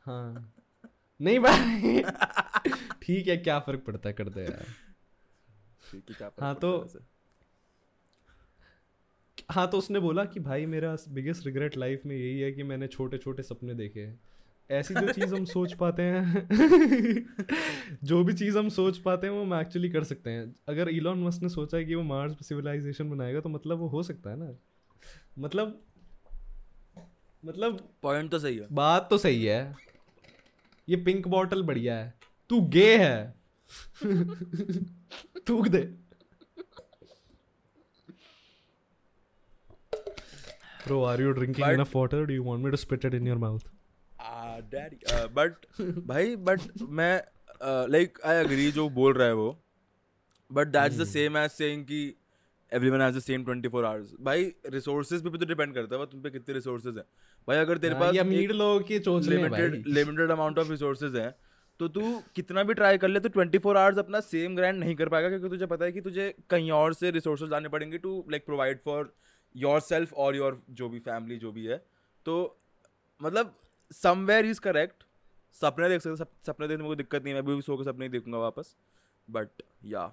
हाँ। 0.05 0.53
नहीं 1.21 1.39
भाई। 1.39 2.03
ठीक 3.01 3.27
है 3.27 3.37
क्या 3.37 3.59
फ़र्क 3.59 3.83
पड़ता 3.87 4.09
है? 4.09 4.13
करते 4.13 4.41
यार। 4.41 4.65
है 5.97 6.01
क्या 6.17 6.31
हाँ, 6.41 6.55
तो- 6.55 6.97
हाँ 9.51 9.69
तो 9.69 9.77
उसने 9.77 9.99
बोला 9.99 10.25
कि 10.25 10.39
भाई 10.39 10.65
मेरा 10.65 10.97
बिगेस्ट 11.09 11.45
रिग्रेट 11.45 11.77
लाइफ 11.77 12.01
में 12.05 12.15
यही 12.15 12.39
है 12.39 12.51
कि 12.51 12.63
मैंने 12.63 12.87
छोटे 12.87 13.17
छोटे 13.17 13.43
सपने 13.43 13.73
देखे 13.73 13.99
हैं। 13.99 14.19
ऐसी 14.71 14.93
जो 14.93 15.13
चीज़ 15.13 15.35
हम 15.35 15.45
सोच 15.45 15.73
पाते 15.73 16.01
हैं 16.01 16.47
जो 18.03 18.23
भी 18.23 18.33
चीज़ 18.33 18.57
हम 18.57 18.69
सोच 18.69 18.97
पाते 18.97 19.27
हैं 19.27 19.33
वो 19.33 19.41
हम 19.41 19.53
एक्चुअली 19.53 19.89
कर 19.89 20.03
सकते 20.03 20.29
हैं। 20.29 20.55
अगर 20.67 20.89
इलॉन 20.89 21.23
मस्क 21.23 21.41
ने 21.41 21.49
सोचा 21.49 21.77
है 21.77 21.85
कि 21.85 21.95
वो 21.95 22.03
मार्स 22.03 22.33
पे 22.33 22.45
सिविलाइजेशन 22.45 23.09
बनाएगा 23.09 23.39
तो 23.39 23.49
मतलब 23.49 23.77
वो 23.77 23.87
हो 23.87 24.03
सकता 24.03 24.29
है 24.29 24.35
ना। 24.35 24.55
मतलब 25.39 25.81
मतलब 27.45 27.89
पॉइंट 28.01 28.31
तो 28.31 28.39
सही 28.39 28.57
है। 28.57 28.67
बात 28.71 29.07
तो 29.09 29.17
सही 29.17 29.45
है। 29.45 29.75
ये 30.89 30.95
पिंक 30.95 31.27
बॉटल 31.27 31.63
बढ़िया 31.63 31.97
है। 31.97 32.13
तू 32.49 32.61
गे 32.61 32.97
है। 32.97 33.40
थूक 35.49 35.67
दे 35.75 35.83
Bro, 40.83 41.03
are 41.05 41.17
you 41.21 41.31
drinking 41.33 41.63
But- 41.63 41.73
enough 41.75 41.93
water? 41.93 42.25
Do 42.25 42.33
you 42.33 42.43
want 42.43 42.63
me 42.63 42.71
to 42.71 42.77
spit 42.83 43.03
it 43.09 43.13
in 43.19 43.25
your 43.31 43.39
mouth? 43.45 43.67
Daddy 44.71 44.97
but 45.35 45.65
भाई 46.07 46.35
बट 46.47 46.61
मैं 46.99 47.13
लाइक 47.91 48.17
आई 48.25 48.35
एग्री 48.37 48.71
जो 48.71 48.87
बोल 48.97 49.13
रहा 49.13 49.27
है 49.27 49.33
वो 49.35 49.47
but 50.51 50.67
that's 50.75 50.97
the 50.97 51.05
same 51.07 51.37
as 51.37 51.49
saying 51.51 51.83
कि 51.85 52.01
everyone 52.71 53.01
has 53.01 53.15
the 53.17 53.19
same 53.21 53.43
24 53.45 53.83
hours 53.85 54.11
भाई 54.27 54.43
resources 54.75 55.23
पे 55.23 55.29
भी 55.29 55.37
तो 55.37 55.45
डिपेंड 55.45 55.73
करता 55.75 55.95
है 55.99 56.05
तुम 56.11 56.21
पे 56.21 56.29
कितने 56.29 56.53
रिसोर्सेज 56.55 56.97
हैं? 56.97 57.03
भाई 57.47 57.57
अगर 57.57 57.77
तेरे 57.77 57.95
हाँ, 57.95 58.01
पास 58.03 58.13
limited 58.15 59.87
limited 59.97 60.31
amount 60.31 60.59
of 60.59 60.69
resources 60.71 61.15
हैं 61.15 61.33
तो 61.81 61.87
तू 61.89 62.01
कितना 62.35 62.63
भी 62.63 62.73
ट्राई 62.73 62.97
कर 62.97 63.07
ले 63.07 63.19
तो 63.19 63.29
24 63.31 63.75
आवर्स 63.77 63.97
अपना 63.97 64.19
सेम 64.21 64.55
ग्राइंड 64.55 64.79
नहीं 64.79 64.95
कर 64.95 65.09
पाएगा, 65.09 65.29
क्योंकि 65.29 65.49
तुझे 65.49 65.65
पता 65.67 65.85
है 65.85 65.91
कि 65.91 66.01
तुझे 66.01 66.33
कहीं 66.49 66.71
और 66.71 66.93
से 66.93 67.11
रिसोर्सेज 67.11 67.49
लाने 67.49 67.69
पड़ेंगे 67.69 67.97
to 67.99 68.11
like 68.31 68.45
provide 68.45 68.79
for 68.81 69.13
yourself 69.81 70.13
और 70.15 70.35
योर 70.35 70.61
जो 70.71 70.89
भी 70.89 70.99
फैमिली 71.01 71.37
जो 71.37 71.51
भी 71.51 71.65
है। 71.65 71.77
तो 72.25 72.35
मतलब 73.21 73.55
समवेयर 73.91 74.45
इज़ 74.45 74.59
करेक्ट 74.61 75.03
सपने 75.55 75.89
देख 75.89 76.01
सकते 76.01 76.25
सपने 76.45 76.67
देखने 76.67 76.83
में 76.83 76.87
कोई 76.87 76.95
दिक्कत 76.95 77.23
नहीं 77.23 77.33
है, 77.33 77.41
मैं 77.41 77.55
भी 77.55 77.61
सो 77.61 77.77
के 77.77 77.83
सपने 77.83 78.05
ही 78.05 78.09
देखूँगा 78.09 78.37
वापस। 78.39 78.75
बट 79.27 79.63
या 79.85 80.05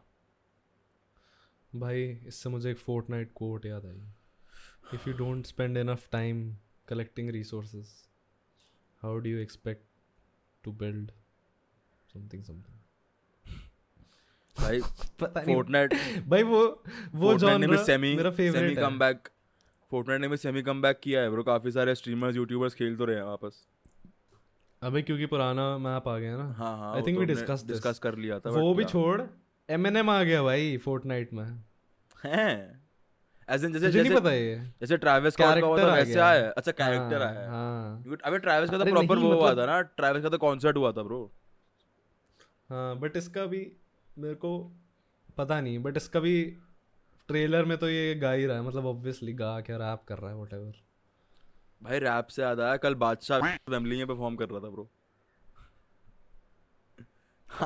भाई, 1.73 2.09
इससे 2.27 2.49
मुझे 2.49 2.71
एक 2.71 2.79
फोर्टनाइट 2.79 3.33
कोट 3.35 3.67
याद 3.67 3.87
आई। 3.87 4.95
If 4.95 5.09
you 5.09 5.17
don't 5.17 5.47
spend 5.47 5.77
enough 5.77 6.09
time 6.13 6.53
collecting 6.89 7.31
resources 7.31 7.95
how 9.03 9.19
do 9.19 9.31
you 9.31 9.39
expect 9.39 9.83
to 10.65 10.73
build 10.75 11.11
something 12.19 12.45
something 12.45 12.77
भाई 14.61 14.81
पता 15.21 15.43
नहीं। 15.43 15.55
फोर्टनाइट 15.55 15.95
भाई 16.29 16.43
वो 16.43 16.83
वो 17.15 17.33
Fortnite 17.33 17.59
ने 17.61 17.67
जॉनर 17.67 17.83
सेमी 17.83 18.17
मेरा 18.17 18.31
फेवरेट 18.31 18.79
है। 18.79 18.85
कम 18.85 18.99
बैक 18.99 19.29
फोर्टनाइट 19.91 20.21
ने 20.21 20.29
भी 20.29 20.37
सेमी 20.37 20.63
कम 20.63 20.83
बैक 20.83 21.01
किया 21.03 21.21
है 21.21 21.31
ब्रो 21.31 21.43
काफ़ी 21.43 21.73
सारे 21.73 21.95
स्ट्रीमर्स 21.95 22.37
यूट्यूबर्स 22.37 22.75
खेल 22.75 22.97
तो 22.97 23.05
रहे 23.05 23.17
हैं 23.17 23.23
वापस 23.23 23.67
अबे 24.83 25.03
क्योंकि 25.03 25.27
पुराना 25.27 25.79
मैप 25.79 26.09
आ 26.09 26.19
गया 26.19 26.37
ना। 26.37 26.53
हाँ 26.53 26.79
हाँ 26.79 26.95
I 26.95 26.99
think 26.99 27.19
we 27.19 27.27
discussed 27.27 27.57
this. 27.57 27.67
Discuss 27.67 27.99
कर 27.99 28.15
लिया 28.15 28.39
था 28.39 28.51
वो 28.51 28.75
भी 28.75 28.85
छोड़। 28.85 29.23
एमएनएम 29.71 30.11
आ 30.11 30.23
गया 30.23 30.43
भाई 30.43 30.77
फोर्टनाइट 30.77 31.33
में। 31.33 31.65
हैं। 32.25 32.85
एज 33.51 33.65
इन 33.65 33.73
जैसे 33.73 33.91
जैसे 33.91 34.15
पता 34.15 34.33
ये? 34.33 34.57
जैसे 34.81 34.97
ट्रैविस 34.97 35.35
स्कॉट 35.35 35.61
का 35.61 35.67
हुआ 35.67 35.77
Character 35.77 35.91
था 35.91 35.95
वैसे 35.95 36.21
आया। 36.21 36.51
अच्छा 36.51 36.73
कैरेक्टर 36.73 37.23
हाँ, 37.23 37.31
आया। 37.31 37.41
है। 37.41 37.49
हाँ 37.49 38.05
अबे 38.25 38.39
ट्रैविस 38.39 38.71
का 38.71 38.79
तो 38.79 38.85
प्रॉपर 38.85 39.17
वो 39.19 39.33
हुआ 39.35 39.51
मतलब- 39.51 39.69
था 39.69 39.73
ना। 39.73 39.83
ट्रैविस 39.83 40.23
का 40.23 40.29
तो 40.29 40.39
कॉन्सर्ट 40.39 40.77
हुआ 40.77 40.93
था 40.93 41.03
ब्रो 41.03 41.33
हाँ 42.71 42.99
बट 42.99 43.17
इसका 43.17 43.45
भी 43.45 43.73
मेरे 44.19 44.35
को 44.35 44.73
पता 45.39 45.61
नहीं 45.61 45.79
बट 45.79 45.97
इसका 45.97 46.21
भी 46.21 46.45
ट्रेलर 47.29 47.65
में 47.65 47.79
तो 47.79 47.89
ये 47.89 48.15
गा 48.15 48.33
ही 48.33 48.47
रहा 48.47 48.57
है 48.57 48.63
मतलब 48.63 48.87
ऑब्वियसली 48.87 49.33
गा 49.33 49.61
क्या 49.61 49.77
रैप 49.77 50.03
कर 50.09 50.19
रहा 50.19 50.31
है 50.31 50.37
वट 50.37 50.75
भाई 51.83 51.99
रैप 51.99 52.27
से 52.27 52.43
याद 52.43 52.61
आया 52.61 52.77
कल 52.77 52.95
बादशाह 52.95 53.41
फैमिली 53.41 53.97
में 53.97 54.07
परफॉर्म 54.07 54.37
कर 54.37 54.49
रहा 54.49 54.61
था 54.61 54.71
ब्रो 54.71 54.91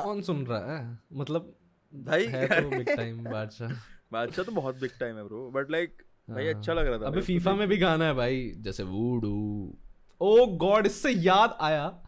कौन 0.03 0.21
सुन 0.21 0.45
रहा 0.45 0.77
है? 0.77 0.99
मतलब 1.13 1.55
भाई 1.95 2.25
है 2.25 2.61
तो 2.61 2.69
बिग 2.69 2.95
टाइम 2.95 3.23
बादशाह। 3.23 3.69
बादशाह 4.13 4.45
तो 4.45 4.51
बहुत 4.51 4.75
बिग 4.75 4.91
टाइम 4.99 5.17
है 5.17 5.23
ब्रो 5.23 5.51
बट 5.51 5.71
लाइक 5.71 6.03
भाई 6.29 6.45
हाँ। 6.45 6.53
अच्छा 6.53 6.73
लग 6.73 6.87
रहा 6.87 6.97
था 6.97 7.05
अबे 7.05 7.21
फीफा 7.21 7.53
में 7.53 7.67
भी 7.67 7.77
गाना 7.77 8.05
है 8.05 8.13
भाई 8.13 8.51
जैसे 8.57 8.83
वूडू 8.83 9.77
ओ 10.21 10.45
गॉड 10.45 10.85
इससे 10.85 11.11
याद 11.11 11.57
आया 11.61 12.03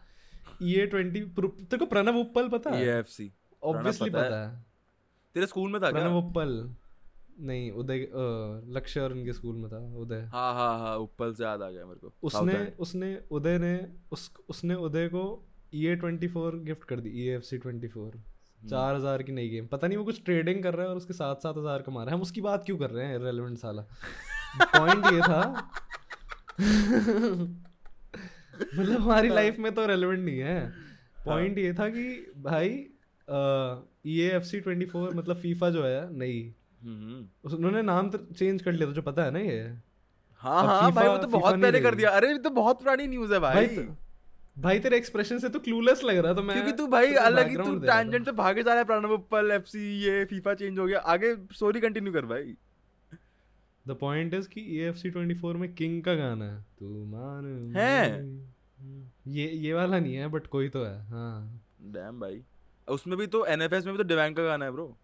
ये 0.62 0.86
ट्वेंटी 0.86 1.20
तेरे 1.20 1.78
को 1.78 1.86
प्रणव 1.86 2.16
उप्पल 2.16 2.48
पता 2.48 2.70
है? 2.70 2.84
EAFC 2.86 3.28
ऑब्वियसली 3.62 4.10
पता 4.10 4.22
है। 4.22 4.28
पता 4.28 4.42
है। 4.42 4.64
तेरे 5.34 5.46
स्कूल 5.46 5.70
में 5.72 5.80
था 5.82 5.90
क्या? 5.90 6.00
प्रणव 6.00 6.16
उप्पल। 6.18 6.74
नहीं 7.40 7.70
उदय 7.70 8.08
लक्ष्य 8.74 9.00
और 9.00 9.12
उनके 9.12 9.32
स्कूल 9.32 9.56
में 9.56 9.70
था 9.70 9.78
उदय। 10.00 10.22
हाँ 10.32 10.52
हाँ 10.54 10.78
हाँ 10.78 10.96
उप्पल 10.98 11.34
से 11.34 11.44
याद 11.44 11.62
आ 11.62 11.70
गया 11.70 11.86
मेरे 11.86 12.00
को। 12.00 12.12
उसने 12.22 12.54
उसने 12.78 13.18
उदय 13.30 13.58
ने 13.58 13.88
उस 14.12 14.30
उसने 14.48 14.74
उदय 14.74 15.08
को 15.08 15.24
ई 15.74 15.94
ट्वेंटी 15.96 16.28
फोर 16.28 16.56
गिफ्ट 16.58 16.84
कर 16.84 17.00
दी 17.00 17.10
E 17.10 17.28
F 17.28 17.42
C 17.42 17.58
twenty 17.58 17.88
four. 17.88 18.12
चार 18.70 18.94
हज़ार 18.94 19.22
की 19.22 19.32
नई 19.32 19.48
गेम 19.48 19.66
पता 19.66 19.86
नहीं 19.86 19.98
वो 19.98 20.04
कुछ 20.04 20.24
ट्रेडिंग 20.24 20.62
कर 20.62 20.74
रहा 20.74 20.82
है 20.82 20.90
और 20.90 20.96
उसके 20.96 21.12
साथ 21.12 21.34
सात 21.34 21.56
हज़ार 21.58 21.82
कमा 21.82 22.02
रहा 22.02 22.10
है। 22.10 22.16
हम 22.16 22.22
उसकी 22.22 22.40
बात 22.40 22.64
क्यों 22.66 22.78
कर 22.78 22.90
रहे 22.90 23.06
हैं 23.06 23.18
रेलेवेंट 23.18 23.58
साला? 23.58 23.82
पॉइंट 24.62 25.06
ये 25.06 25.20
था। 25.20 25.70
मतलब 28.78 29.00
हमारी 29.00 29.28
लाइफ 29.28 29.58
में 29.58 29.74
तो 29.74 29.86
रेलेवेंट 29.86 30.24
नहीं 30.24 30.38
है। 30.38 30.72
पॉइंट 31.26 31.58
ये 31.58 31.72
था 31.74 31.88
कि 31.88 32.32
भाई 32.36 32.68
E 34.06 34.20
F 34.20 34.42
C 34.42 34.60
twenty 34.60 34.86
four 34.86 35.14
मतलब 35.14 35.36
फीफा 35.36 35.70
जो 35.70 35.84
है 35.84 36.18
नई। 36.18 36.54
हम्म। 36.82 37.54
उन्होंने 37.54 37.82
नाम 37.82 38.10
तो 38.10 38.18
चेंज 38.18 38.62
कर 38.62 38.72
लिया 38.72 38.86
तुझे 38.86 39.00
पता 39.00 39.22
है 39.22 39.30
ना 39.30 39.38
ये। 39.38 39.60
हाँ 40.40 40.64
हाँ 40.66 40.92
भाई 40.92 41.08
वो 41.08 41.16
तो 41.18 41.28
बहुत 41.28 41.60
पहले 41.62 41.80
कर 41.80 41.94
दिया। 41.94 42.10
अरे 42.10 42.38
तो 42.38 42.50
बहुत 42.50 42.78
पुरानी 42.78 43.06
न्यूज़ 43.06 43.34
है 43.34 43.38
भाई। 43.38 43.54
भाई 43.54 43.76
तो- 43.76 44.82
तेरे 44.82 44.96
एक्सप्रेशन 44.96 45.38
से 45.38 45.48
तो 45.48 45.58
क्लूलेस 45.58 46.04
लग 46.04 46.16
रहा 46.16 46.34
था 46.34 46.40
मैं 46.40 46.56
क्योंकि 46.56 46.72
तू 46.72 46.86
भाई 46.86 47.14
अलग 47.14 47.48
ही 47.48 47.56
तू 47.56 47.78
टैंजेंट 47.78 48.26
पे 48.26 48.32
भागे 48.32 48.62
जा 48.62 48.70
रहा 48.70 48.78
है 48.78 48.84
प्रणव 48.84 49.10
उप्पल 49.10 49.50
एफसी 49.50 50.02
ये 50.02 50.24
फीफा 50.24 50.54
चेंज 50.54 50.78
हो 50.78 50.86
गया। 50.86 50.98
आगे 50.98 51.34
स्टोरी 51.34 51.80
कंटिन्यू 51.80 52.12
कर 52.12 52.24
भाई। 52.26 52.54
द 53.88 53.96
पॉइंट 54.00 54.34
इज़ 54.34 54.48
कि 54.48 54.60
एएफसी 54.80 55.10
24 55.10 55.54
में 55.56 55.72
किंग 55.74 56.02
का 56.02 56.14
गाना 56.14 56.44
है। 56.44 56.60
तू 56.78 57.04
मान 57.06 57.72
है? 57.76 58.24
ये 59.28 59.48
ये 59.48 59.72
वाला 59.72 59.98
नहीं 59.98 60.14
है 60.14 60.28
बट 60.28 60.46
कोई 60.46 60.68
तो 60.68 60.84
है 60.84 61.00
हाँ। 61.08 61.60
डैम 61.92 62.20
भाई। 62.20 62.42
उसमें 62.88 63.16
भी 63.18 63.26
तो 63.26 63.44
एनएफएस 63.46 63.86
में 63.86 63.94
भी 63.94 64.02
तो 64.02 64.08
डिवाइन 64.08 64.34
का 64.34 64.42
गाना 64.42 64.64
है 64.64 64.70
ब्रो 64.70 64.96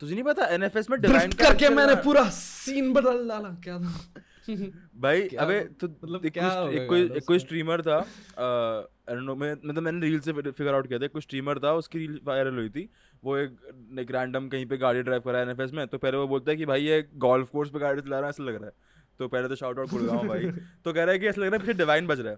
तुझे 0.00 0.14
नहीं 0.14 0.24
पता 0.24 0.46
एनएफएस 0.46 0.90
में 0.90 1.00
डिवाइन 1.00 1.32
करके 1.32 1.68
मैंने 1.68 1.94
पूरा 1.94 2.28
सीन 2.30 2.92
बदल 2.92 3.28
डाला 3.28 3.48
क्या 3.64 3.78
था? 3.78 4.22
भाई 4.96 5.28
अबे 5.40 5.60
तो 5.80 5.88
मतलब 5.88 6.26
एक 6.26 6.32
क्या 6.32 6.48
कोई- 6.48 6.74
एक 6.74 6.88
कोई 6.88 7.20
कोई 7.20 7.38
स्ट्रीमर 7.38 7.82
था 7.82 7.96
आई 7.96 9.14
डोंट 9.14 9.24
नो 9.24 9.34
मैं 9.34 9.52
मतलब 9.52 9.82
मैंने 9.82 10.00
रील 10.00 10.20
से 10.20 10.32
फिगर 10.32 10.74
आउट 10.74 10.88
किया 10.88 10.98
था 10.98 11.06
कोई 11.06 11.22
स्ट्रीमर 11.22 11.58
था 11.58 11.72
उसकी 11.72 11.98
रील 11.98 12.20
वायरल 12.24 12.54
हुई 12.54 12.68
थी। 12.68 12.88
वो 13.24 13.36
एक 13.36 13.56
एक 13.98 14.10
रैंडम 14.10 14.48
कहीं 14.48 14.66
पे 14.66 14.76
गाड़ी 14.76 15.02
ड्राइव 15.02 15.20
कर 15.20 15.30
रहा 15.30 15.40
है 15.40 15.46
एनएफएस 15.46 15.72
में 15.72 15.86
तो 15.86 15.98
पहले 15.98 16.16
वो 16.16 16.28
बोलता 16.28 16.50
है 16.50 16.56
कि 16.56 16.66
भाई 16.66 16.82
ये 16.82 17.04
गोल्फ 17.16 17.50
कोर्स 17.50 17.70
पे 17.70 17.78
गाड़ी 17.78 18.02
चला 18.02 18.16
रहा 18.16 18.26
है 18.26 18.30
ऐसा 18.30 18.44
लग 18.44 18.54
रहा 18.54 18.66
है। 18.66 18.72
तो 19.18 19.28
पहले 19.28 19.48
तो 19.48 19.54
शाउट 19.54 19.78
आउट 19.78 19.88
गया 19.90 20.22
भाई। 20.22 20.50
तो 20.84 20.92
कह 20.92 21.04
रहा 21.04 21.12
है 21.12 21.18
कि 21.18 21.26
ऐसा 21.26 21.40
लग 21.40 21.48
रहा 21.48 21.56
है 21.56 21.66
पीछे 21.66 21.78
डिवाइन 21.78 22.06
बज 22.06 22.20
रहा 22.20 22.30
है। 22.30 22.36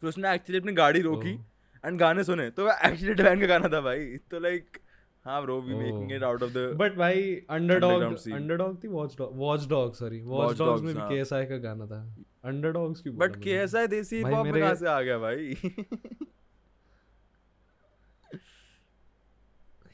फिर 0.00 0.08
उसने 0.08 0.34
एक्चुअली 0.34 0.60
अपनी 0.60 0.72
गाड़ी 0.72 1.00
रोकी 1.00 1.30
एंड 1.84 1.98
गाने 1.98 2.24
सुने। 2.24 2.50
तो 2.50 2.68
एक्चुअली 2.70 3.14
डिवाइन 3.14 3.40
का 3.40 3.46
गाना 3.46 3.68
था 3.68 3.80
भाई। 3.80 4.16
तो 4.30 4.40
लाइक 4.40 4.78
हाँ 5.24 5.42
bro 5.42 5.60
we 5.60 5.74
making. 5.74 6.12
It 6.12 6.22
out 6.22 6.42
of 6.42 6.50
the 6.52 6.56
but 6.76 6.94
भाई 6.94 7.34
अंडरडॉग 7.50 8.02
अंडरडॉग 8.32 8.84
थी 8.84 8.88
watch 8.88 9.18
dog 9.18 9.36
watch 9.36 9.68
dog 9.68 9.94
sorry 9.94 10.20
watch 10.20 10.46
Watch 10.46 10.58
dogs 10.58 10.82
Dogs, 10.82 10.84
में 10.84 10.94
भी 10.94 11.00
हाँ। 11.00 11.10
KSI 11.10 11.48
का 11.48 11.56
गाना 11.56 11.86
था। 11.86 12.16
अंडरडॉग्स 12.44 13.02
बट 13.06 13.42
के? 13.42 13.50
ऐसा 13.52 13.80
है 13.80 13.86
देसी 13.86 14.16
हिप 14.16 14.26
हॉप 14.26 14.46
में 14.46 14.52
मेरे- 14.52 14.76
से 14.76 14.86
आ 14.86 15.00
गया 15.00 15.18
भाई? 15.18 15.56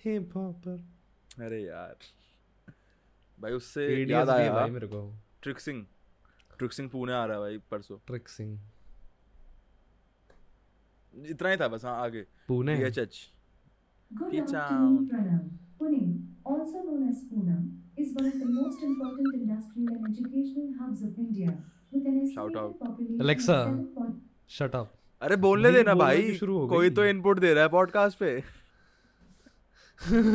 हिप 0.04 0.30
हॉपर 0.36 0.88
अरे 1.44 1.62
यार। 1.62 1.96
भाई 3.40 3.52
उससे 3.52 4.04
याद 4.04 4.30
आया 4.30 4.52
भाई 4.52 4.70
मेरे 4.70 4.86
को। 4.86 5.14
ट्रिक्सिंग 5.42 5.84
ट्रिक्सिंग 6.58 6.90
पुणे 6.90 7.12
आ 7.12 7.24
रहा 7.24 7.34
है 7.36 7.40
भाई 7.42 7.58
परसों। 7.58 7.98
ट्रिक्सिंग 8.06 8.58
इतना 11.26 11.48
ही 11.48 11.56
था 11.56 11.68
बस 11.68 11.84
हाँ 11.84 12.02
आगे। 12.02 12.22
Pune? 12.48 12.76
DHH 12.76 13.32
Good 14.10 14.30
Peace 14.30 14.52
afternoon. 14.54 15.08
Pranav. 15.08 15.48
Pune, 15.80 16.22
also 16.44 16.78
known 16.82 17.08
as 17.08 17.22
Poonam, 17.30 17.64
is 17.96 18.14
one 18.14 18.26
of 18.26 18.38
the 18.38 18.46
most 18.46 18.82
important 18.82 19.34
industrial 19.34 19.88
and 19.88 20.06
educational 20.08 20.72
hubs 20.80 21.02
of 21.02 21.18
India, 21.18 21.56
with 21.92 22.06
an 22.06 22.32
Shout 22.34 22.56
out. 22.56 22.78
population 22.80 23.20
Alexa. 23.20 23.58
of 23.64 23.76
7. 23.98 24.14
Shut 24.58 24.74
up 24.76 24.92
अरे 25.22 25.36
बोलने 25.44 25.70
देना 25.72 25.94
भाई 26.00 26.36
हो 26.42 26.66
कोई 26.68 26.90
तो 26.98 27.04
input 27.04 27.38
दे 27.40 27.52
रहा 27.54 27.62
है 27.64 27.68
podcast 27.70 28.18
पे 28.18 28.30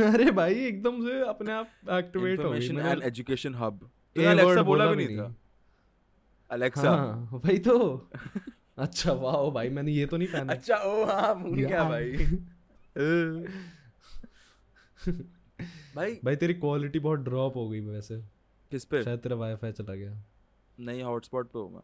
अरे 0.08 0.32
भाई 0.40 0.54
एकदम 0.66 1.02
से 1.06 1.20
अपने 1.30 1.52
आप 1.52 1.90
एक्टिवेट 1.98 2.40
हो 2.44 2.50
गई 2.52 2.68
एंड 2.92 3.04
एजुकेशन 3.04 3.56
हब 3.62 3.80
तूने 4.16 4.28
अलेक्सा 4.28 4.64
बोला 4.70 4.86
भी 4.92 4.96
नहीं 5.06 5.18
था 5.18 5.34
अलेक्सा 6.50 6.90
हाँ 6.96 7.40
भाई 7.46 7.58
तो 7.70 7.78
अच्छा 8.86 9.12
वाह 9.26 9.50
भाई 9.58 9.70
मैंने 9.80 9.92
ये 9.92 10.06
तो 10.14 10.18
नहीं 10.18 10.28
पहना 10.34 10.54
अच्छा 10.54 10.78
ओ 10.92 11.06
हाँ 11.12 11.34
भूल 11.42 11.60
गया 11.60 11.84
भाई 11.90 12.28
भाई 15.96 16.20
भाई 16.24 16.36
तेरी 16.36 16.54
क्वालिटी 16.54 17.00
बहुत 17.00 17.20
ड्रॉप 17.20 17.56
हो 17.56 17.70
गई 17.70 17.80
वैसे। 17.80 18.18
किस 18.72 18.86
पे? 18.86 19.04
शायद 19.04 19.20
तेरा 19.20 19.36
वाईफाई 19.36 19.72
चला 19.72 19.96
गया। 19.96 20.24
नहीं 20.80 21.04
हॉटस्पॉट 21.04 21.52
पे 21.52 21.60
हूँ 21.60 21.74
मैं। 21.74 21.82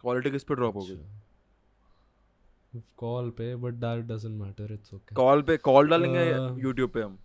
क्वालिटी 0.00 0.30
किस 0.30 0.44
पे 0.44 0.54
ड्रॉप 0.54 0.76
हो 0.76 0.80
अच्छा। 0.80 0.94
गई 0.94 2.82
कॉल 2.96 3.30
पे 3.30 3.56
but 3.56 3.74
that 3.74 4.04
doesn't 4.04 4.40
matter 4.40 4.72
it's 4.72 4.94
okay 4.94 5.14
call 5.14 5.42
पे 5.42 5.56
कॉल 5.56 5.88
डालेंगे 5.88 6.24
यूट्यूब 6.62 6.90
पे 6.90 7.02
हम? 7.02 7.18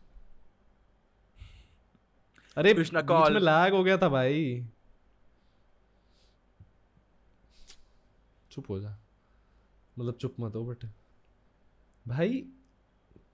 अरे 2.57 2.73
कृष्णा 2.73 3.01
बीच 3.01 3.11
call. 3.11 3.33
में 3.33 3.41
लैग 3.41 3.73
हो 3.73 3.83
गया 3.83 3.97
था 3.97 4.09
भाई। 4.09 4.67
चुप 8.51 8.69
हो 8.69 8.79
जा। 8.79 8.97
मतलब 9.99 10.13
चुप 10.13 10.35
मत 10.39 10.55
हो 10.55 10.65
बट 10.65 10.85
भाई 12.09 12.43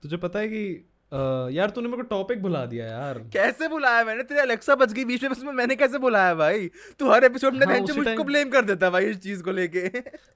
तुझे 0.02 0.16
पता 0.16 0.38
है 0.38 0.48
कि 0.48 0.84
अ, 1.12 1.48
यार 1.52 1.70
तूने 1.70 1.88
मेरे 1.88 2.02
को 2.02 2.08
टॉपिक 2.08 2.42
भुला 2.42 2.64
दिया 2.66 2.86
यार। 2.86 3.18
कैसे 3.32 3.68
बुलाया 3.68 4.04
मैंने? 4.04 4.22
तेरे 4.22 4.40
अलेक्सा 4.40 4.74
बच 4.74 4.92
गई 4.92 5.04
बीच 5.04 5.22
में 5.22 5.30
बस 5.32 5.42
में 5.42 5.52
मैंने 5.52 5.76
कैसे 5.76 5.98
बुलाया 5.98 6.34
भाई? 6.34 6.68
तू 6.98 7.10
हर 7.10 7.24
एपिसोड 7.24 7.54
में 7.54 7.66
हाँ, 7.66 7.78
मुझको 7.80 8.24
ब्लेम 8.24 8.50
कर 8.50 8.64
देता 8.64 8.90
भाई 8.90 9.04
इस 9.04 9.20
चीज़ 9.20 9.42
को 9.42 9.52
लेके। 9.52 9.88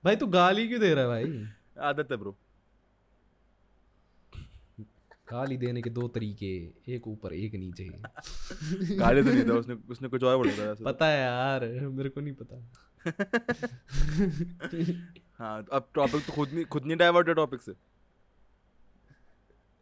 भाई 0.04 0.16
तू 0.16 0.26
गाली 0.26 0.68
क्यों 0.68 0.80
दे 0.80 0.94
रहा 0.94 1.04
है 1.04 1.10
भाई? 1.10 1.46
आदत 1.78 2.08
है 2.10 2.16
ब्रो 2.16 2.36
गाली 5.32 5.56
देने 5.56 5.82
के 5.82 5.90
दो 5.90 6.08
तरीके 6.08 6.46
एक 6.94 7.08
ऊपर 7.08 7.32
एक 7.32 7.54
नीचे। 7.54 7.84
गाली 8.96 9.22
तो 9.22 9.30
नहीं 9.30 9.44
था 9.44 9.52
उसने 9.52 9.76
उसने 9.90 10.08
कुछ 10.08 10.24
और 10.24 10.36
बोला 10.36 10.74
था। 10.74 10.84
पता 10.84 11.06
है 11.06 11.20
यार 11.20 11.66
मेरे 11.66 12.08
को 12.08 12.20
नहीं 12.20 12.34
पता। 12.34 12.70
हाँ 15.38 15.64
अब 15.72 15.88
टॉपिक 15.94 16.26
तो 16.26 16.32
खुद 16.32 16.48
नहीं 16.52 16.64
खुद 16.64 16.84
नहीं 16.84 16.96
डाइवर्ट 16.96 17.28
है 17.28 17.34
टॉपिक 17.34 17.62
से। 17.62 17.72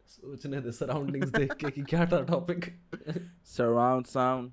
सोचने 0.09 0.61
दे 0.61 0.71
सराउंडिंग्स 0.71 1.29
देख 1.29 1.53
के 1.53 1.71
कि 1.71 1.81
क्या 1.81 2.05
था 2.05 2.21
टॉपिक 2.21 2.65
सराउंड 3.45 4.05
साउंड 4.05 4.51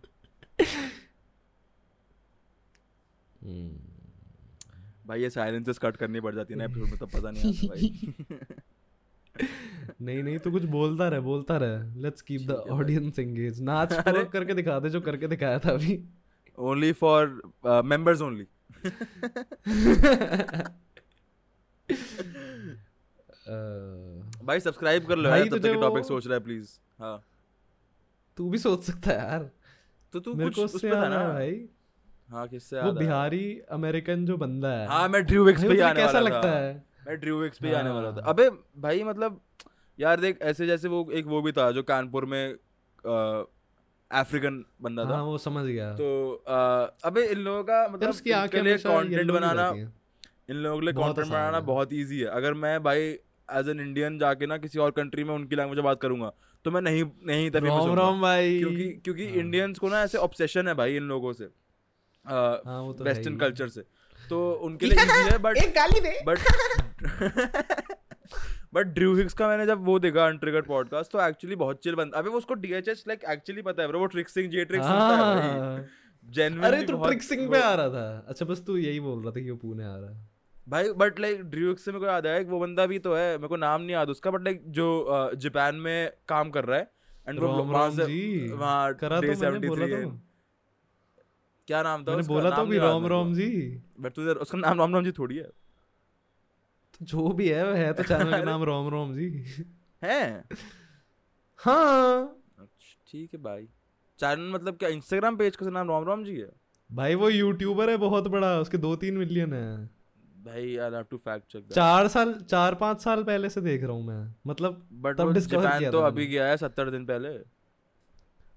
भाई 5.07 5.23
ये 5.23 5.31
साइलेंसेस 5.31 5.79
कट 5.79 5.97
करनी 5.97 6.21
पड़ 6.21 6.35
जाती 6.35 6.55
है 6.55 6.59
ना 6.59 6.65
एपिसोड 6.65 6.89
में 6.89 6.99
तो 6.99 7.07
पता 7.07 7.31
नहीं 7.31 7.55
आता 7.55 7.67
भाई। 7.67 8.15
नहीं 10.03 10.23
नहीं 10.23 10.39
तू 10.39 10.51
कुछ 10.51 10.65
बोलता 10.65 11.09
रहे 11.09 11.21
बोलता 11.21 11.57
रहे। 11.57 12.01
Let's 12.03 12.23
keep 12.23 12.41
the. 12.41 12.51
Audience 12.51 13.19
engage 13.19 13.61
नाच 13.61 13.93
अरे। 14.07 14.25
करके 14.25 14.55
दिखा 14.55 14.79
दे 14.81 14.91
जो 14.91 15.01
करके 15.01 15.29
दिखाया 15.29 15.59
था 15.59 15.71
अभी। 15.71 16.05
ओनली 16.59 16.93
फॉर 16.93 17.43
मेंबर्स 17.67 18.21
ओनली 18.21 18.47
भाई 23.49 24.61
सब्सक्राइब 24.61 25.07
कर 25.07 25.17
लो 25.17 25.31
यार 25.31 25.43
तब 25.43 25.51
तुझे 25.51 25.73
तक 25.75 25.81
टॉपिक 25.81 26.05
सोच 26.05 26.27
रहा 26.27 26.35
है 26.35 26.41
प्लीज़ 26.45 26.71
हाँ। 27.01 27.21
तू 28.39 28.49
भी 28.51 28.59
सोच 28.59 28.83
सकता 28.83 29.11
है 29.11 29.17
यार। 29.19 29.51
तो 30.15 30.21
तू 30.21 30.35
कुछ 30.35 30.59
उस 30.59 30.81
पे 30.83 30.91
था 30.91 31.09
ना? 31.09 31.23
भाई। 31.29 31.69
हाँ 32.31 32.47
किससे 32.49 32.81
वो 32.81 32.93
बिहारी 32.93 33.45
अमेरिकन 33.71 34.25
जो 34.27 34.37
बंदा 34.37 34.69
है। 34.71 34.87
हाँ 34.89 35.09
मैं 35.09 35.25
ड्रू 35.27 35.45
विक्स 35.45 35.65
पे 35.65 35.81
आने 35.81 36.01
कैसा 36.01 36.21
लगता 36.21 36.51
है? 36.51 36.75
मैं 37.07 37.19
ड्रू 37.21 37.39
विक्स 37.41 37.59
पे 37.59 37.75
आने 37.75 37.91
वाला 37.91 38.11
था। 38.13 38.23
हाँ। 38.23 38.31
अबे 38.31 38.49
भाई 38.81 39.03
मतलब 39.05 39.41
यार 39.99 40.21
देख 40.21 40.39
ऐसे 40.43 40.67
जैसे 40.67 40.89
वो 40.89 41.09
एक 41.13 41.27
वो 41.27 41.43
भी 41.43 41.53
था 41.53 41.71
जो 41.73 41.83
कानपुर 41.83 42.25
में 42.25 42.55
अफ्रीकन 44.11 44.65
बंदा 44.83 45.05
था। 45.05 45.15
हाँ 45.15 45.23
वो 45.25 45.39
समझ 45.39 45.65
गया। 45.65 45.93
तो 45.95 46.09
अबे 47.05 47.25
इन 47.27 47.39
लोगों 47.41 47.63
का 47.65 47.87
मतलब 47.89 48.11
उसकी 48.11 48.31
आँखें 48.33 48.63
कंटेंट 48.65 49.31
बनाना 49.31 49.69
इन 50.51 50.57
लोगों 50.57 50.79
के 50.79 50.85
लिए 50.87 50.95
कंटेंट 50.95 51.29
बनाना 51.29 51.61
बहुत 51.63 51.93
इजी 51.93 52.21
है। 52.21 52.27
अगर 52.33 52.55
मैं 52.57 52.83
भाई 52.83 53.17
एज 53.53 53.69
एन 53.69 53.81
इंडियन 53.81 54.19
जाके 54.19 54.47
ना 54.47 54.59
किसी 54.59 54.79
और 54.79 54.91
कंट्री 54.91 55.25
में 55.25 55.35
उनकी 55.35 55.57
लैंग्वेज 55.57 55.77
में 55.77 55.85
बात 55.85 56.01
करूँगा। 56.01 56.33
तो 56.65 56.71
मैं 56.71 56.81
नहीं 56.81 57.05
नहीं 57.27 57.51
तभी 57.51 57.69
रोम 57.69 57.95
रोम 57.95 58.21
भाई। 58.21 58.59
क्योंकि 58.59 58.91
क्योंकि 58.91 59.27
हाँ। 59.27 59.35
इंडियंस 59.35 59.79
को 59.79 59.89
ना 59.89 60.03
ऐसे 60.03 60.19
ऑब्सेशन 60.19 60.69
है 60.69 60.75
भाई 60.75 60.97
इन 60.97 61.03
लोगों 61.03 61.33
से। 61.33 61.45
हाँ 62.27 62.95
तो 62.95 63.05
वेस्टर्न 63.05 63.37
कल्चर 63.37 63.69
से। 63.69 63.81
तो 64.31 64.53
उनके 64.53 64.87
लिए 64.87 65.03
इजी 65.03 65.33
है 65.33 65.39
बट 65.39 65.59
गाली 65.59 66.01
दे। 66.01 66.25
बट 66.25 66.39
बट 68.75 68.87
ड्रू 68.87 69.17
हिक्स 69.17 69.35
का 69.35 69.49
मैंने 69.49 69.67
जब 69.67 69.85
वो 69.85 69.99
देखा 69.99 70.27
अनट्रिगर्ड 70.27 70.67
पॉडकास्ट 70.67 71.13
तो 71.13 71.29
एक्चुअली 71.29 71.57
बहुत 71.57 71.81
चिल 71.83 71.95
बंदा 71.95 72.19
अबे 72.19 72.31
वो 72.31 72.39
उसको 72.39 72.55
डीएचएस 72.55 73.05
लाइक 73.09 73.21
एक्चुअली 73.29 73.63
पता 73.63 73.83
है 73.83 73.89
bro, 73.89 73.97
वो 73.97 74.07
ट्रिक्सिंग 74.07 74.51
जे 74.51 74.65
ट्रिक्स 74.65 74.87
सुनता 74.87 75.09
है 75.09 75.17
भाई। 75.17 75.61
हाँ। 75.61 76.65
अरे 76.65 76.83
तू 76.83 76.93
बहुत- 76.93 77.11
ट्रिक्सिंग 77.11 77.51
पे 77.51 77.61
आ 77.61 77.75
रहा 77.75 77.89
था। 77.89 78.27
अच्छा 78.29 78.47
बस 78.47 78.65
तू 78.67 78.77
यही 78.77 79.01
बोल 79.01 79.23
रहा 79.23 79.31
था 79.31 79.41
कि 79.41 79.51
वो 79.51 79.57
पुणे 79.57 79.85
आ 79.85 79.97
रहा 79.97 80.11
है। 80.11 80.36
भाई 80.67 80.89
बट 80.93 81.21
लाइक 81.21 81.43
ड्रू 81.51 81.75
से 81.75 81.93
मेरे 81.93 82.01
को 82.01 82.07
याद 82.07 82.27
आया 82.27 82.41
वो 82.49 82.59
बंदा 82.61 82.87
भी 82.87 82.99
तो 82.99 83.15
है 83.15 83.27
मेरे 83.37 83.49
को 83.49 83.57
नाम 83.57 83.81
नहीं 83.81 83.91
याद 83.91 84.11
उसका 84.11 84.31
बट 84.31 84.45
लाइक 84.45 84.63
जो 84.71 84.87
जापान 85.37 85.75
में 85.75 86.13
काम 86.29 86.51
कर 86.51 86.65
रहा 86.65 86.79
है 86.79 86.91
एंड 87.29 87.41
वो 87.41 87.49
वहाँ 87.49 87.91
से 87.91 88.49
वहाँ 88.53 88.95
करा 88.95 89.21
तो 89.21 89.27
मैंने 89.27 89.69
बोला 89.69 89.87
तो 89.87 90.11
क्या 91.69 91.83
नाम 91.83 92.05
था 92.05 92.11
मैंने 92.11 92.27
बोला 92.29 92.51
तो 92.51 92.73
याद 92.75 92.83
रोम। 92.83 93.07
रोम 93.07 93.35
जी। 93.35 93.49
बट 94.01 94.13
तुझे 94.13 94.31
उसका 94.31 94.59
नाम 94.59 94.79
रोम 94.79 94.95
रोम 94.95 95.05
जी 95.05 95.13
थोड़ी 95.13 95.37
है। 95.37 95.45
तो 96.95 97.05
जो 97.05 97.29
भी 97.29 97.49
है 97.49 97.65
है 97.77 97.93
तो 97.93 98.03
चैनल 98.03 98.31
का 98.31 98.43
नाम 98.51 98.63
रोम 98.63 98.89
रोम 98.89 99.13
जी। 99.15 99.29
है? 100.03 100.45
हाँ। 101.59 102.23
अच्छा, 102.59 102.97
ठीक 103.09 103.35
है 103.35 103.41
भाई 103.43 103.67
चैनल 104.19 104.53
मतलब 104.53 104.77
क्या 104.77 104.89
इंस्टाग्राम 104.89 105.37
पेज 105.37 105.57
का 105.57 105.71
नाम 105.71 105.89
रोम 105.89 106.05
रोम 106.05 106.25
जी 106.25 106.37
है? 106.37 106.49
भाई 106.91 107.15
वो 107.15 107.31
यूट्यूबर 107.31 107.91
है 107.91 107.97
बहुत 107.97 108.29
बड़ा 108.29 108.59
उसके 108.61 108.79
दो 108.79 108.95
तीन 108.97 109.17
मिलियन 109.17 109.53
है। 109.53 109.96
भाई 110.47 110.77
I 110.77 110.91
have 110.91 111.03
to 111.11 111.17
fact 111.17 111.53
check 111.53 111.69
चार 111.73 112.09
साल 112.09 112.33
चार 112.51 112.75
पाँच 112.75 113.01
साल 113.01 113.23
पहले 113.25 113.49
से 113.49 113.61
देख 113.61 113.83
रहा 113.83 113.93
हूँ 113.93 114.07
मैं। 114.07 114.35
मतलब 114.47 114.87
बट 114.93 115.17
तब 115.17 115.39
जापान 115.39 115.79
किया 115.79 115.91
तो 115.91 116.01
अभी 116.01 116.27
गया 116.27 116.47
है 116.47 116.57
सत्तर 116.57 116.91
दिन 116.91 117.05
पहले। 117.07 117.31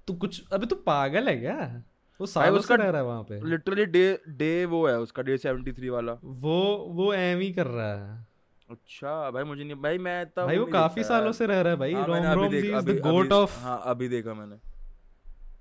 तू 0.07 0.13
कुछ 0.13 0.43
अबे 0.53 0.65
तू 0.65 0.75
पागल 0.75 1.29
है 1.29 1.37
क्या? 1.37 1.83
वो 2.19 2.25
सालों 2.25 2.59
उसका 2.59 2.75
रह 2.75 2.89
रहा 2.89 3.01
है 3.01 3.07
वहाँ 3.07 3.23
पे। 3.23 3.39
लिटरली 3.49 3.85
डे 3.85 4.19
डे 4.27 4.65
वो 4.65 4.87
है 4.87 4.99
उसका 4.99 5.23
डे 5.23 5.37
73 5.37 5.89
वाला। 5.89 6.17
वो 6.23 6.55
वो 6.89 7.13
एम 7.13 7.39
ही 7.39 7.51
कर 7.53 7.67
रहा 7.67 7.93
है। 7.93 8.27
अच्छा 8.69 9.31
भाई 9.31 9.43
मुझे 9.43 9.63
नहीं 9.63 9.75
भाई 9.75 9.97
मैं 9.97 10.21
इतना 10.21 10.45
भाई 10.45 10.57
वो 10.57 10.65
काफ़ी 10.65 11.03
सालों 11.03 11.31
से 11.31 11.45
रह 11.45 11.61
रहा 11.61 11.73
है 11.73 11.79
भाई। 11.79 11.93
हाँ, 11.93 12.05
Rom 12.07 12.25
Rom 12.33 12.49
ji 12.49 12.57
is 12.57 12.85
the 12.85 12.99
GOAT 12.99 13.31
of 13.31 13.59
हाँ 13.59 13.81
अभी 13.85 14.07
देखा 14.07 14.33
मैंने। 14.33 14.55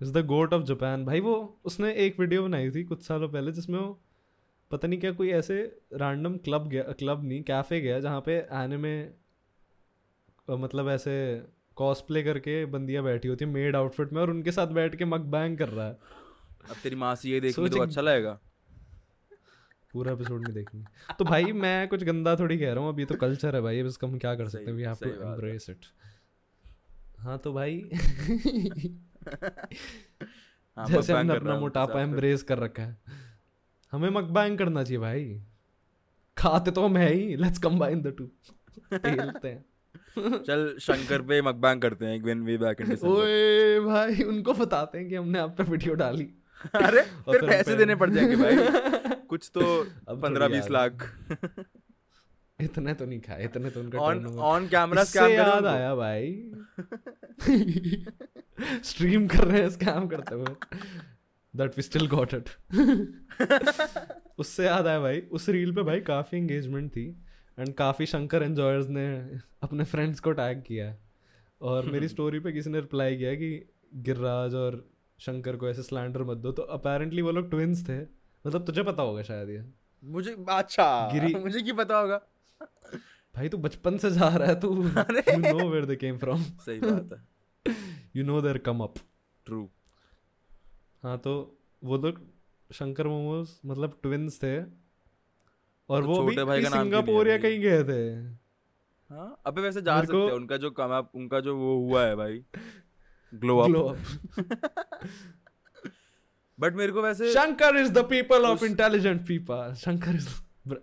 Is 0.02 0.12
the 0.12 0.24
GOAT 0.26 0.54
of 0.54 0.62
Japan 0.62 1.04
भाई 1.04 1.20
वो 1.20 1.60
उसने 1.64 1.92
एक 1.92 2.20
वीडियो 2.20 2.42
बनाई 2.42 2.70
थी 2.70 2.84
कुछ 2.84 3.02
सालों 3.02 3.28
पहले 3.28 3.52
जिसमें 3.52 3.78
वो 3.78 3.98
पता 4.70 4.88
नहीं 4.88 5.00
क्या 5.00 5.12
कोई 5.12 5.30
ऐसे 5.30 5.56
रैंडम 5.92 6.36
क्लब 6.36 6.68
गया 6.68 6.82
क्लब 6.82 7.24
नहीं 7.24 7.42
कैफ़े 7.42 7.80
गया 7.80 8.00
जहाँ 8.00 8.20
पे 8.20 8.36
एनिमे 8.52 8.94
मतलब 10.48 10.88
ऐसे 10.88 11.14
कॉस्प्ले 11.76 12.22
करके 12.22 12.64
बंदियाँ 12.66 13.04
बैठी 13.04 13.28
होती 13.28 13.44
है 13.44 13.50
मेड 13.50 13.76
आउटफिट 13.76 14.12
में 14.12 14.20
और 14.22 14.30
उनके 14.30 14.52
साथ 14.52 14.66
बैठ 14.66 14.94
के 14.96 15.04
मक 15.04 15.20
बैंग 15.20 15.58
कर 15.58 15.68
रहा 15.68 15.86
है। 15.86 15.92
अब 16.70 16.76
तेरी 16.82 16.96
मासी 16.96 17.30
ये 17.30 17.40
देखी 17.40 17.68
तो 17.68 17.82
अच्छा 17.82 18.00
लगेगा। 18.00 18.38
पूरा 19.92 20.12
एपिसोड 20.12 20.42
नहीं 20.42 20.54
देखनी 20.54 20.84
तो 21.18 21.24
भाई 21.24 21.52
मैं 21.64 21.88
कुछ 21.88 22.04
गंदा 22.04 22.34
थोड़ी 22.36 22.58
कह 22.58 22.72
रहा 22.72 22.82
हूँ 22.84 22.88
अभी 22.88 23.04
तो 23.04 23.14
कल्चर 23.14 23.54
है 23.54 23.60
भाई 23.62 23.80
अब 23.80 23.86
इसका 23.86 24.06
हम 24.06 24.18
क्या 24.18 24.34
कर 24.34 24.48
सकते 24.48 24.64
हैं? 24.64 24.72
We 24.72 24.82
have 24.82 24.96
to. 25.02 25.10
Embrace 25.10 25.70
it 25.70 25.86
हाँ। 27.18 27.38
तो 27.38 27.52
भाई 27.52 27.80
हाँ, 30.76 30.86
जैसे 30.86 31.12
हमने 31.12 31.36
अपना 31.36 31.58
मोटापा 31.60 32.00
एम्ब्रेस 32.00 32.42
कर 32.42 32.58
रखा 32.58 32.82
है। 32.82 32.96
हमें 33.92 34.10
मकबैंग 34.10 34.58
करना 34.58 34.84
चाहिए 34.84 34.98
भाई। 34.98 35.42
खाते 36.38 36.70
तो 36.70 36.84
हम 36.84 36.96
है 36.96 37.12
ही 37.12 37.36
लेट्स 37.36 37.58
कंबाइन 37.58 38.02
द 38.02 38.14
टू 38.18 38.24
पेलते 38.94 39.48
हैं। 39.48 39.64
चल 40.42 40.76
शंकर 40.80 41.22
पे 41.22 41.42
मकबैंग 41.42 41.82
करते 41.82 42.06
हैं 42.06 42.22
व्हेन 42.22 42.42
वी 42.42 42.56
बैक 42.56 42.80
इन 42.80 42.96
ओए 43.08 43.80
भाई 43.80 44.22
उनको 44.22 44.52
बताते 44.52 44.98
हैं 44.98 45.08
कि 45.08 45.14
हमने 45.14 45.38
आप 45.38 45.56
पे 45.58 45.62
वीडियो 45.62 45.94
डाली। 45.94 46.28
अरे 46.74 47.02
फिर 47.02 47.46
पैसे 47.46 47.76
देने 47.76 47.94
पड़ 47.94 48.10
जाएँगे 48.10 48.36
भाई। 48.36 48.56
कुछ 49.28 49.50
तो 49.54 49.84
पंद्रह 50.16 50.48
बीस। 50.48 50.70
लाख। 50.70 51.18
इतने 52.60 52.94
तो 52.94 53.06
नहीं 53.06 53.20
खाए 53.20 53.44
इतने 53.44 53.70
तो 53.70 53.80
उनका 53.80 53.98
ऑन 53.98 54.26
ऑन 54.26 54.66
कैमरा 54.66 55.04
स्कैम 55.04 55.30
याद 55.30 55.66
आया 55.66 55.94
भाई। 55.94 56.52
स्ट्रीम 58.84 59.26
कर 59.26 59.44
रहे 59.44 59.62
हैं 59.62 59.70
स्कैम 59.70 60.08
करते 60.08 60.34
हुए। 60.34 60.54
That 61.58 61.72
we 61.76 61.82
still 61.82 62.08
got 62.08 62.34
it 62.34 62.50
उससे 64.38 64.64
याद 64.64 64.86
आया 64.86 65.00
भाई 65.00 65.20
उस 65.20 65.48
रील 65.48 65.74
पे 65.74 65.82
भाई 65.82 66.00
काफ़ी 66.00 66.38
एंगेजमेंट 66.38 66.90
थी 66.90 67.06
एंड 67.58 67.74
काफ़ी 67.74 68.06
शंकर 68.06 68.42
एंजॉयर्स 68.42 68.88
ने 68.88 69.18
अपने 69.62 69.84
फ्रेंड्स 69.84 70.20
को 70.20 70.32
टैग 70.32 70.62
किया 70.62 70.96
और 71.62 71.90
मेरी 71.90 72.08
स्टोरी 72.14 72.40
पे 72.40 72.52
किसी 72.52 72.70
ने 72.70 72.80
रिप्लाई 72.80 73.16
किया 73.16 73.34
कि 73.34 73.70
गिरिराज 73.94 74.54
और 74.54 74.90
शंकर 75.20 75.56
को 75.56 75.68
ऐसे 75.68 75.82
स्लैंडर 75.82 76.22
मत 76.22 76.36
दो। 76.36 76.52
तो 76.52 76.62
अपेरेंटली 76.62 77.22
वो 77.22 77.30
लोग 77.30 77.50
ट्विंस 77.50 77.88
थे। 77.88 78.02
मतलब 78.46 78.66
तुझे 78.66 78.82
पता 78.82 79.02
होगा 79.02 79.22
शायद 79.22 79.50
ये। 79.50 79.64
मुझे 80.04 80.36
अच्छा 80.48 81.10
गिरी- 81.12 81.42
मुझे 81.42 81.62
की 81.62 81.72
पता 81.72 81.98
होगा? 81.98 82.22
भाई 83.36 83.48
तू 83.48 83.58
बचपन 83.58 83.98
से 83.98 84.10
जा 84.10 84.28
रहा 84.28 84.48
है 84.48 84.60
तू 84.60 84.84
you 84.84 85.58
know 85.58 85.68
where 85.68 85.84
they 85.84 85.96
came 85.96 86.18
from 86.18 86.42
सही 86.42 86.78
बात 86.78 87.12
है। 87.12 87.28
You 88.16 88.24
know 88.24 88.40
there 88.40 88.58
come 88.58 88.80
up 88.80 88.94
true 89.46 89.70
हाँ 91.02 91.16
तो 91.18 91.32
वो 91.82 91.96
लोग 91.96 92.20
शंकर 92.70 93.06
मोमोज 93.06 93.48
मतलब 93.66 93.98
ट्विंस 94.02 94.38
थे 94.42 94.56
और 95.88 96.02
तो 96.02 96.08
वो 96.08 96.24
भी 96.24 96.34
छोटे 96.34 96.44
भाई 96.44 96.62
का 96.62 96.68
सिंगापुर 96.70 97.28
या 97.28 97.36
कहीं 97.38 97.60
गए 97.60 97.84
थे 97.84 98.00
हाँ 99.10 99.28
अबे 99.46 99.62
वैसे 99.62 99.82
जा 99.82 100.00
सकते 100.00 100.16
हैं 100.16 100.32
उनका 100.32 100.56
जो 100.56 100.70
कम 100.70 100.92
उनका 101.14 101.40
जो 101.40 101.56
वो 101.56 101.76
हुआ 101.78 102.04
है 102.04 102.16
भाई 102.16 102.42
ग्लो 103.32 103.58
अप 103.58 103.96
बट 106.58 106.74
मेरे 106.74 106.92
को 106.92 107.02
वैसे 107.02 107.32
is 107.82 107.90
the 107.90 108.04
people 108.04 108.46
of 108.46 108.54
उस- 108.54 108.68
intelligent 108.70 109.24
people. 109.26 109.74
Shankar 109.76 110.14
is 110.16 110.28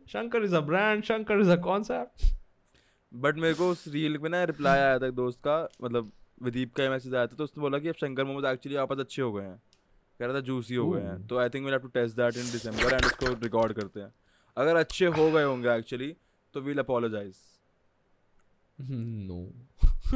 Shankar 0.06 0.42
is 0.44 0.54
a 0.54 0.62
brand. 0.62 1.04
Shankar 1.06 1.40
is 1.40 1.50
a 1.50 1.58
concept. 1.58 2.24
But 3.14 3.38
मेरे 3.38 3.54
को 3.54 3.70
उस 3.70 3.88
रील 3.88 4.18
पे 4.18 4.30
ना 4.30 4.44
रिप्लाई 4.44 4.80
आया 4.80 4.98
था 5.00 5.10
दोस्त 5.10 5.40
का 5.40 5.58
मतलब 5.84 6.12
विदीप 6.44 6.74
का 6.76 6.90
मैसेज 6.90 7.14
आया 7.16 7.28
था 7.28 7.36
तो 7.36 7.44
उसने 7.44 7.62
बोला 7.62 7.80
कि 7.80 7.88
अब 7.88 7.96
शंकर 7.96 8.24
मोमोज 8.24 8.46
एक्चुअली 8.46 8.78
आपस 8.78 9.00
अच्छे 9.00 9.22
हो 9.22 9.32
गए 9.34 9.44
हैं 9.44 9.62
कह 10.20 10.26
रहा 10.26 10.36
था 10.36 10.40
जूसी 10.40 10.76
हो 10.76 10.92
गए 10.92 11.02
हैं। 11.02 11.28
तो 11.28 11.38
I 11.38 11.50
think 11.50 11.66
we 11.66 11.72
have 11.72 11.80
to 11.80 11.88
test 11.88 12.16
that 12.16 12.38
in 12.38 12.42
December 12.42 12.94
and 12.94 13.06
उसको 13.06 13.44
रिकॉर्ड 13.44 13.74
करते 13.74 14.00
हैं। 14.00 14.14
अगर 14.58 14.76
अच्छे 14.76 15.06
हो 15.06 15.32
गए 15.32 15.44
होंगे 15.44 15.70
एक्चुअली 15.70 16.16
तो 16.54 16.62
वील 16.62 16.80
अपोलोजाइज 16.80 17.36
no. 18.82 19.54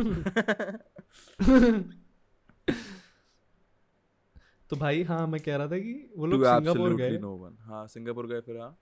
तो 4.69 4.75
भाई 4.75 5.03
हाँ 5.03 5.27
मैं 5.27 5.41
कह 5.41 5.55
रहा 5.55 5.67
था 5.67 5.79
कि 5.79 6.13
वो 6.17 6.25
लोग 6.25 6.45
सिंगापुर 6.45 6.95
गए। 6.95 7.17
नो 7.17 7.29
वन 7.29 7.57
हाँ 7.59 7.87
सिंगापुर 7.87 8.27
गए 8.27 8.41
फिर 8.41 8.57
हाँ। 8.57 8.77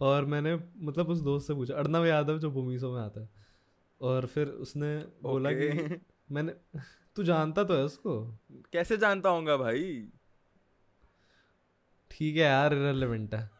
और 0.00 0.24
मैंने 0.24 0.60
मतलब 0.76 1.08
उस 1.08 1.20
दोस्त 1.20 1.46
से 1.46 1.54
पूछा 1.54 1.74
अर्णव 1.74 2.06
यादव 2.06 2.38
जो 2.38 2.50
भूमिसो 2.50 2.92
में 2.92 3.02
आता 3.02 3.20
है। 3.20 3.28
और 4.00 4.26
फिर 4.26 4.48
उसने 4.48 5.04
बोला 5.22 5.52
कि 5.52 6.00
मैंने 6.30 6.54
तू 7.16 7.22
जानता 7.24 7.64
तो 7.64 7.76
है 7.76 7.84
उसको। 7.84 8.20
कैसे 8.72 8.96
जानता 8.96 9.28
होगा 9.28 9.56
भाई? 9.56 9.82
ठीक 12.10 12.36
है 12.36 12.42
यार 12.42 12.74
इरेलीवेंट 12.74 13.34
है। 13.34 13.50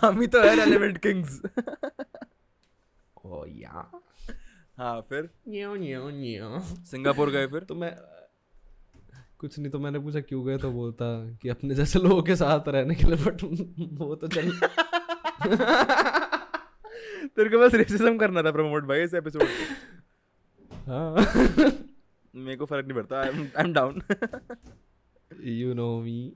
हम 0.00 0.20
ही 0.20 0.26
तो 0.26 0.42
है 0.42 0.54
रेलेवेंट 0.56 0.98
किंग्स 0.98 1.40
ओ 3.24 3.44
या 3.46 3.90
हाँ 4.78 5.00
फिर? 5.08 5.28
न्यो 5.48 5.74
न्यो 5.74 6.08
न्यो 6.10 6.60
सिंगापुर 6.86 7.30
गए 7.30 7.46
फिर? 7.46 7.64
तो 7.64 7.74
मैं 7.74 7.96
कुछ 9.38 9.58
नहीं 9.58 9.70
तो 9.70 9.78
मैंने 9.78 9.98
पूछा 9.98 10.20
क्यों 10.20 10.44
गए? 10.46 10.56
तो 10.58 10.70
बोलता 10.70 11.04
कि 11.42 11.48
अपने 11.48 11.74
जैसे 11.74 11.98
लोगों 11.98 12.22
के 12.22 12.36
साथ 12.36 12.68
रहने 12.68 12.94
के 12.94 13.06
लिए 13.06 13.16
बट 13.24 13.42
वो 14.00 14.14
तो 14.14 14.28
चल 14.28 14.50
तेरे 17.26 17.50
को 17.50 17.58
बस 17.58 17.74
रेसिज्म 17.74 18.18
करना 18.18 18.42
था 18.42 18.50
प्रमोट 18.50 18.84
भाई 18.84 19.02
इस 19.02 19.14
एपिसोड 19.14 19.42
को 19.42 19.74
हाँ। 20.74 21.14
मेरे 22.34 22.56
को 22.56 22.64
फ़र्क 22.64 22.86
नहीं 22.86 22.94
पड़ता 22.94 23.20
I 23.20 23.50
am 23.56 23.72
down 23.72 24.02
you 25.40 25.74
know 25.74 26.00
me 26.00 26.32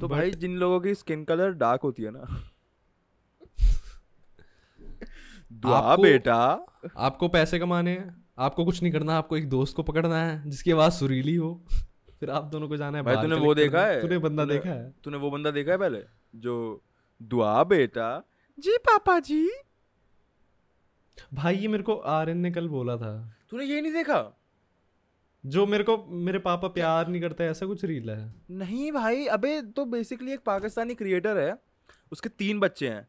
तो 0.00 0.08
भाई 0.08 0.30
जिन 0.30 0.56
लोगों 0.56 0.80
की 0.80 0.94
स्किन 0.94 1.24
कलर 1.24 1.52
डार्क 1.52 1.80
होती 1.82 2.02
है 2.02 2.10
ना। 2.10 2.50
दुआ 5.52 5.78
आपको- 5.78 6.06
बेटा। 6.06 6.66
आपको 6.96 7.28
पैसे 7.28 7.58
कमाने 7.58 7.90
हैं 7.90 8.24
आपको 8.38 8.64
कुछ 8.64 8.82
नहीं 8.82 8.92
करना 8.92 9.14
आपको 9.14 9.36
एक 9.36 9.48
दोस्त 9.48 9.76
को 9.76 9.82
पकड़ना 9.82 10.24
है 10.24 10.50
जिसकी 10.50 10.70
आवाज़ 10.70 10.92
सुरीली 10.92 11.34
हो। 11.34 11.64
फिर 12.20 12.30
आप 12.30 12.44
दोनों 12.44 12.68
को 12.68 12.76
जाना 12.76 12.98
है 12.98 13.04
भाई 13.04 13.16
तूने 13.16 13.34
वो 13.34 13.54
देखा 13.54 13.86
है? 13.86 14.00
तूने 14.00 14.18
बंदा 14.18 14.44
देखा 14.44 14.70
है। 14.70 14.94
तूने 15.04 15.16
वो 15.16 15.30
बंदा 15.30 15.50
देखा 15.50 15.72
है 15.72 15.78
पहले? 15.78 16.04
जो 16.36 16.82
दुआ 17.22 17.64
बेटा 17.64 18.24
जी 18.58 18.76
पापा 18.78 19.18
जी। 19.18 19.50
भाई 21.34 21.56
ये 21.56 21.68
मेरे 21.68 21.82
को 21.82 21.94
आर्यन 21.96 22.38
ने 22.38 22.50
कल 22.50 22.68
बोला 22.68 22.96
था। 22.96 23.36
तूने 23.50 23.64
ये 23.64 23.80
नहीं 23.80 23.92
देखा? 23.92 24.38
जो 25.46 25.66
मेरे 25.66 25.84
को 25.84 26.06
मेरे 26.06 26.38
पापा 26.38 26.68
प्यार 26.68 27.08
नहीं 27.08 27.22
करते 27.22 27.44
ऐसा 27.44 27.66
कुछ 27.66 27.84
रील 27.84 28.10
है? 28.10 28.34
नहीं 28.50 28.92
भाई 28.92 29.26
अबे 29.26 29.62
तो 29.62 29.84
बेसिकली 29.84 30.32
एक 30.32 30.40
पाकिस्तानी 30.40 30.94
क्रिएटर 30.94 31.38
है। 31.38 31.58
उसके 32.12 32.28
तीन 32.28 32.60
बच्चे 32.60 32.88
हैं। 32.88 33.08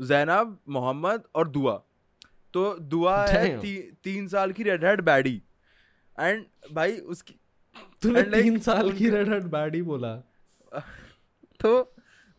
जैनब 0.00 0.60
मोहम्मद 0.68 1.22
और 1.34 1.48
दुआ 1.48 1.82
तो 2.52 2.78
दुआ 2.78 3.26
है. 3.26 3.58
ती, 3.58 3.78
तीन 4.04 4.28
साल 4.28 4.52
की 4.52 4.62
रेड 4.62 4.84
हेड 4.84 5.00
बैडी 5.00 5.42
एंड 6.20 6.44
भाई 6.72 6.96
उसकी 6.96 7.34
तूने 8.02 8.20
And 8.20 8.30
like 8.30 8.42
तीन 8.42 8.58
साल 8.58 8.92
की 8.92 9.10
रेड 9.10 9.28
हेड 9.28 9.44
बैड 9.44 9.82
बोला। 9.82 10.16
तो 11.60 11.93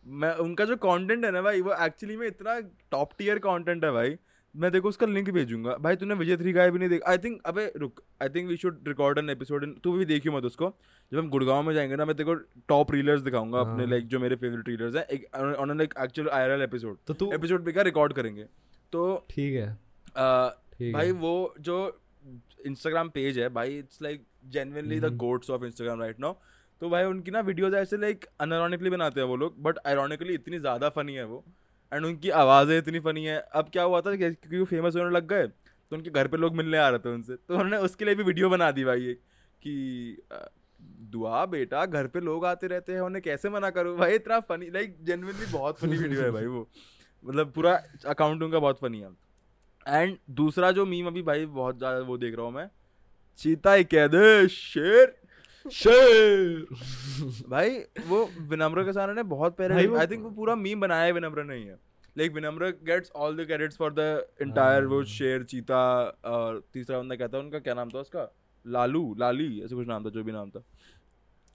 मैं 0.06 0.32
उनका 0.36 0.64
जो 0.64 0.76
कंटेंट 0.78 1.24
है 1.24 1.30
ना 1.32 1.42
भाई 1.42 1.60
वो 1.60 1.74
एक्चुअली 1.84 2.16
में 2.16 2.26
इतना 2.26 2.58
टॉप 2.90 3.12
टीयर 3.18 3.38
कंटेंट 3.38 3.84
है 3.84 3.90
भाई। 3.92 4.16
मैं 4.54 4.70
देखो 4.72 4.88
उसका 4.88 5.06
लिंक 5.06 5.30
भेजूँगा। 5.30 5.76
भाई 5.76 5.96
तूने 5.96 6.14
विजय 6.14 6.36
थ्री 6.36 6.52
गाय 6.52 6.70
भी 6.70 6.78
नहीं 6.78 6.88
देखा। 6.88 7.10
आई 7.10 7.18
थिंक 7.18 7.40
अबे 7.46 7.64
रुक 7.76 8.02
I 8.22 8.28
think 8.28 8.48
we 8.48 8.56
should 8.56 8.88
record 8.88 9.18
an 9.18 9.30
episode 9.30 9.66
तू 9.84 9.92
भी 9.92 10.04
देखियो 10.04 10.32
मत 10.32 10.44
उसको। 10.44 10.72
जब 11.12 11.18
हम 11.18 11.28
गुड़गांव 11.30 11.62
में 11.62 11.72
जाएँगे 11.74 11.96
ना 11.96 12.04
मैं 12.04 12.16
देखो 12.16 12.34
टॉप 12.68 12.92
रीलर्स 12.92 13.22
दिखाऊँगा 13.22 13.60
अपने 13.60 13.82
हाँ। 13.82 13.90
लाइक 13.90 14.06
जो 14.06 14.20
मेरे 14.20 14.36
फेवरेट 14.36 14.68
रीलर्स 14.68 14.96
हैं। 14.96 15.04
एक 15.06 15.26
on 15.34 15.76
like 15.78 15.94
actual 16.00 16.28
IRL 16.28 16.62
episode 16.62 16.96
तो 17.06 17.14
तू 17.14 17.30
एपिसोड 17.32 17.64
पे 17.64 17.72
क्या 17.72 17.82
रिकॉर्ड 17.82 18.12
करेंगे? 18.12 18.44
तो 18.92 19.26
ठीक 19.30 19.54
है। 19.54 19.68
भाई 20.92 21.12
वो 21.12 21.54
जो 21.60 21.76
इंस्टाग्राम 22.66 23.08
पेज 23.08 23.38
है 23.38 23.48
भाई 23.50 23.78
it's 23.78 24.02
like 24.02 24.26
genuinely 24.48 25.00
the. 25.00 25.16
GOATs 25.16 25.50
of 25.50 25.64
Instagram 25.64 26.00
right 26.00 26.20
now 26.20 26.34
तो 26.82 26.88
भाई 26.90 27.04
उनकी 27.04 27.30
ना 27.30 27.40
वीडियोज़ 27.42 27.74
ऐसे 27.76 27.96
लाइक 27.96 28.24
अनइरोनिकली 28.40 28.90
बनाते 28.90 29.20
हैं 29.20 29.26
वो 29.28 29.36
लोग 29.36 29.62
बट 29.62 29.78
आयरॉनिकली 29.86 30.34
इतनी 30.34 30.58
ज़्यादा 30.58 30.88
फनी 30.90 31.14
है 31.14 31.24
वो 31.26 31.44
एंड 31.92 32.04
उनकी 32.04 32.30
आवाज़ें 32.38 32.76
इतनी 32.78 33.00
फनी 33.00 33.24
है। 33.24 33.38
अब 33.54 33.68
क्या 33.72 33.82
हुआ 33.82 34.00
था 34.00 34.14
क्योंकि 34.16 34.58
वो 34.58 34.64
फ़ेमस 34.66 34.96
होने 34.96 35.10
लग 35.10 35.28
गए 35.28 35.46
तो 35.46 35.96
उनके 35.96 36.10
घर 36.10 36.28
पे 36.28 36.36
लोग 36.36 36.54
मिलने 36.56 36.78
आ 36.78 36.88
रहे 36.88 36.98
थे 36.98 37.08
उनसे 37.08 37.36
तो 37.36 37.54
उन्होंने 37.54 37.76
उसके 37.86 38.04
लिए 38.04 38.14
भी 38.14 38.22
वीडियो 38.24 38.48
बना 38.50 38.70
दी 38.70 38.84
भाई 38.84 39.06
एक, 39.06 39.20
कि 39.62 40.22
दुआ 41.10 41.44
बेटा, 41.46 41.84
घर 41.86 42.06
पे 42.06 42.20
लोग 42.20 42.44
आते 42.46 42.66
रहते 42.66 42.92
हैं, 42.92 43.00
उन्हें 43.00 43.22
कैसे 43.22 43.50
मना 43.50 43.70
करूँ? 43.70 43.96
भाई 43.98 44.14
इतना 44.14 44.38
फनी 44.42 44.70
लाइक 44.70 44.96
जेनविनली 45.04 45.46
बहुत 45.52 45.78
फनी 45.78 45.96
वीडियो 45.96 46.22
है 46.22 46.30
भाई 46.30 46.46
वो। 46.46 46.68
मतलब 47.24 47.52
पूरा 47.52 47.72
अकाउंट 48.06 48.42
उनका 48.42 48.58
बहुत 48.58 48.78
फनी 48.80 49.00
है। 49.00 49.10
एंड 49.86 50.16
दूसरा 50.32 50.70
जो 50.72 50.86
मीम 50.86 51.06
अभी 51.06 51.22
भाई 51.22 51.46
बहुत 51.46 51.78
ज़्यादा 51.78 51.98
वो 52.00 52.16
देख 52.18 52.36
रहा 52.36 52.46
हूँ 52.46 52.52
मैं, 52.54 52.68
चीता 53.38 53.72
ही 53.72 53.84
कह 53.86 54.06
दे, 54.06 54.48
शेर 54.48 55.14
शेर। 55.72 56.66
भाई 57.50 57.78
वो 58.08 58.24
विनम्र 58.50 58.84
के 58.84 58.92
साथ 58.92 59.14
ने 59.14 59.22
बहुत 59.24 59.56
पहले 59.56 59.74
आई 59.98 60.06
थिंक 60.06 60.22
वो 60.24 60.30
पूरा 60.30 60.54
मीम 60.56 60.80
बनाया 60.80 61.04
है 61.04 61.12
विनम्र 61.12 61.44
नहीं 61.44 61.64
है। 61.64 61.78
Like 62.16 62.32
Vinamra 62.32 62.70
gets 62.84 63.10
all 63.16 63.36
the 63.36 63.46
credits 63.46 63.76
for 63.76 63.92
the 63.92 64.26
entire 64.42 64.84
वो 64.84 64.96
हाँ। 64.96 65.04
शेर 65.06 65.42
चीता 65.44 65.78
और 66.24 66.62
तीसरा 66.74 66.98
बंदा 66.98 67.16
कहता 67.16 67.36
है 67.36 67.42
उनका 67.44 67.58
क्या 67.58 67.74
नाम 67.74 67.90
था 67.90 67.98
उसका? 68.00 68.28
लालू 68.64 69.14
लाली 69.18 69.60
ऐसे 69.64 69.74
कुछ 69.74 69.86
नाम 69.88 70.04
था 70.04 70.10
जो 70.10 70.22
भी 70.24 70.32
नाम 70.32 70.50
था। 70.50 70.62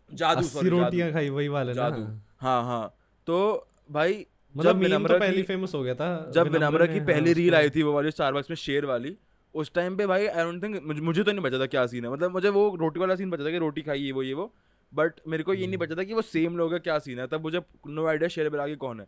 जादू 0.09 0.41
sorry, 0.43 0.69
रोटियाँ 0.69 1.11
खाई 1.11 1.29
वही 1.29 1.47
वाले 1.47 1.73
जादू। 1.73 2.01
हाँ 2.41 2.63
हाँ। 2.63 2.95
तो 3.27 3.67
भाई 3.91 4.25
मतलब 4.55 4.71
जब 4.71 4.79
विनम्र 4.79 5.13
तो 5.13 5.19
पहले 5.19 5.43
फ़ेमस 5.43 5.73
हो 5.75 5.81
गया 5.83 5.93
था 5.95 6.31
जब 6.35 6.47
विनम्र 6.47 6.87
की 6.87 6.97
हाँ, 6.97 7.07
पहली 7.07 7.33
रील 7.33 7.55
आई 7.55 7.69
थी 7.69 7.83
वो 7.83 7.93
वाली 7.93 8.11
स्टारबक्स 8.11 8.49
में 8.49 8.55
शेर 8.57 8.85
वाली 8.85 9.15
उस 9.55 9.73
टाइम 9.73 9.97
पे 9.97 10.05
भाई 10.07 10.27
आई 10.27 10.43
डोंट 10.43 10.63
थिंक 10.63 11.01
मुझे 11.01 11.23
तो 11.23 11.31
नहीं 11.31 11.43
बचा 11.43 11.59
था 11.59 11.65
क्या 11.65 11.85
सीन 11.87 12.05
है। 12.05 12.11
मतलब 12.11 12.31
मुझे 12.31 12.49
वो 12.49 12.75
रोटी 12.75 12.99
वाला 12.99 13.15
सीन 13.15 13.29
बचा 13.29 13.45
था 13.45 13.51
कि 13.51 13.57
रोटी 13.57 13.81
खाई 13.81 13.99
ये 13.99 14.11
वो 14.11 14.23
ये 14.23 14.33
वो। 14.33 14.53
बट 14.93 15.19
मेरे 15.27 15.43
को 15.43 15.53
ये 15.53 15.67
नहीं 15.67 15.77
बचा 15.77 15.95
था 15.95 16.03
कि 16.03 16.13
वो 16.13 16.21
सेम 16.21 16.57
लोग 16.57 16.73
है 16.73 16.79
क्या 16.79 16.99
सीन 16.99 17.19
है। 17.19 17.27
तब 17.27 17.41
मुझे 17.41 17.61
नो 17.87 18.05
आइडिया 18.05 18.27
शेयर 18.27 18.45
शेर 18.45 18.51
बिरागी 18.51 18.75
कौन 18.75 18.99
है। 18.99 19.07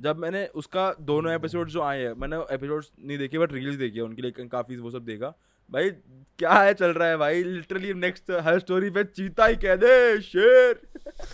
जब 0.00 0.16
मैंने 0.16 0.46
उसका 0.54 0.94
दोनों 1.00 1.32
एपिसोड 1.32 1.68
जो 1.68 1.82
आए 1.82 2.02
हैं 2.02 2.12
मैंने 2.12 2.36
एपिसोड 2.54 2.84
नहीं 3.00 3.18
देखे 3.18 3.38
बट 3.38 3.52
रील्स 3.52 3.76
देखे 3.76 4.00
उनके 4.00 4.22
लिए 4.22 4.46
काफ़ी 4.46 4.76
वो 4.76 4.90
सब 4.90 5.04
देखा। 5.04 5.34
भाई 5.72 5.90
क्या 6.38 6.52
है 6.52 6.74
चल 6.74 6.90
रहा 6.90 7.08
है 7.08 7.16
भाई 7.16 7.42
लिटरली 7.42 7.94
नेक्स्ट 7.94 8.30
हर 8.30 8.58
स्टोरी 8.58 8.90
पे 8.90 9.04
चीता 9.04 9.46
ही 9.46 9.56
कह 9.56 9.76
दे 9.76 10.20
शेर 10.20 10.74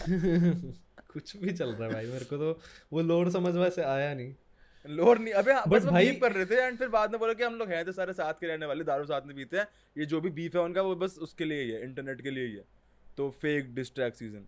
कुछ 1.13 1.37
भी 1.37 1.53
चल 1.53 1.71
रहा 1.71 1.89
है 1.89 1.93
भाई 1.93 2.07
मेरे 2.07 2.25
को 2.25 2.37
तो 2.37 2.61
वो 2.93 3.03
लोड 3.03 3.29
समझ 3.29 3.55
वैसे 3.55 3.83
आया 3.83 4.15
नहीं। 4.15 4.35
लोर 4.89 5.19
नहीं 5.19 5.35
अबे 5.35 5.53
हाँ, 5.53 5.63
बस 5.69 5.85
भाई- 5.85 6.21
कर 6.21 6.33
रहे 6.33 6.47
थे 6.47 6.55
एंड 6.55 6.79
फिर 6.79 6.89
बाद 6.89 7.11
में 7.11 7.21
बोला 7.21 7.33
कि 7.33 7.45
हम 7.45 7.55
लोग 7.55 7.69
हैं 7.69 7.85
तो 7.85 7.93
सारे 7.93 8.13
साथ 8.13 8.35
के 8.35 8.47
रहने 8.47 8.67
वाले 8.67 8.85
दारू 8.85 9.05
साथ 9.05 9.23
में 9.27 9.37
पीते 9.37 9.57
हैं। 9.57 9.69
ये 9.99 10.07
जो 10.07 10.21
भी 10.21 10.31
बीफ 10.31 10.57
है 10.57 10.63
उनका 10.63 10.83
वो 10.83 10.97
बस 10.97 11.19
उसके 11.19 11.45
लिए 11.45 11.63
ही 11.63 11.71
है 11.71 11.83
इंटरनेट 11.85 12.21
के 12.21 12.31
लिए 12.31 12.47
ही 12.47 12.53
है। 12.53 12.65
तो 13.17 13.31
फेक 13.31 13.75
डिस्ट्रैक्ट 13.75 14.17
सीज़न 14.17 14.47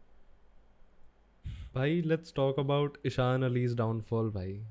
भाई 1.75 2.03
let's 2.03 2.33
talk 2.37 2.59
about 2.59 2.99
Ishan 3.07 3.43
Ali's 3.43 3.75
downfall 3.77 4.31
भाई। 4.31 4.65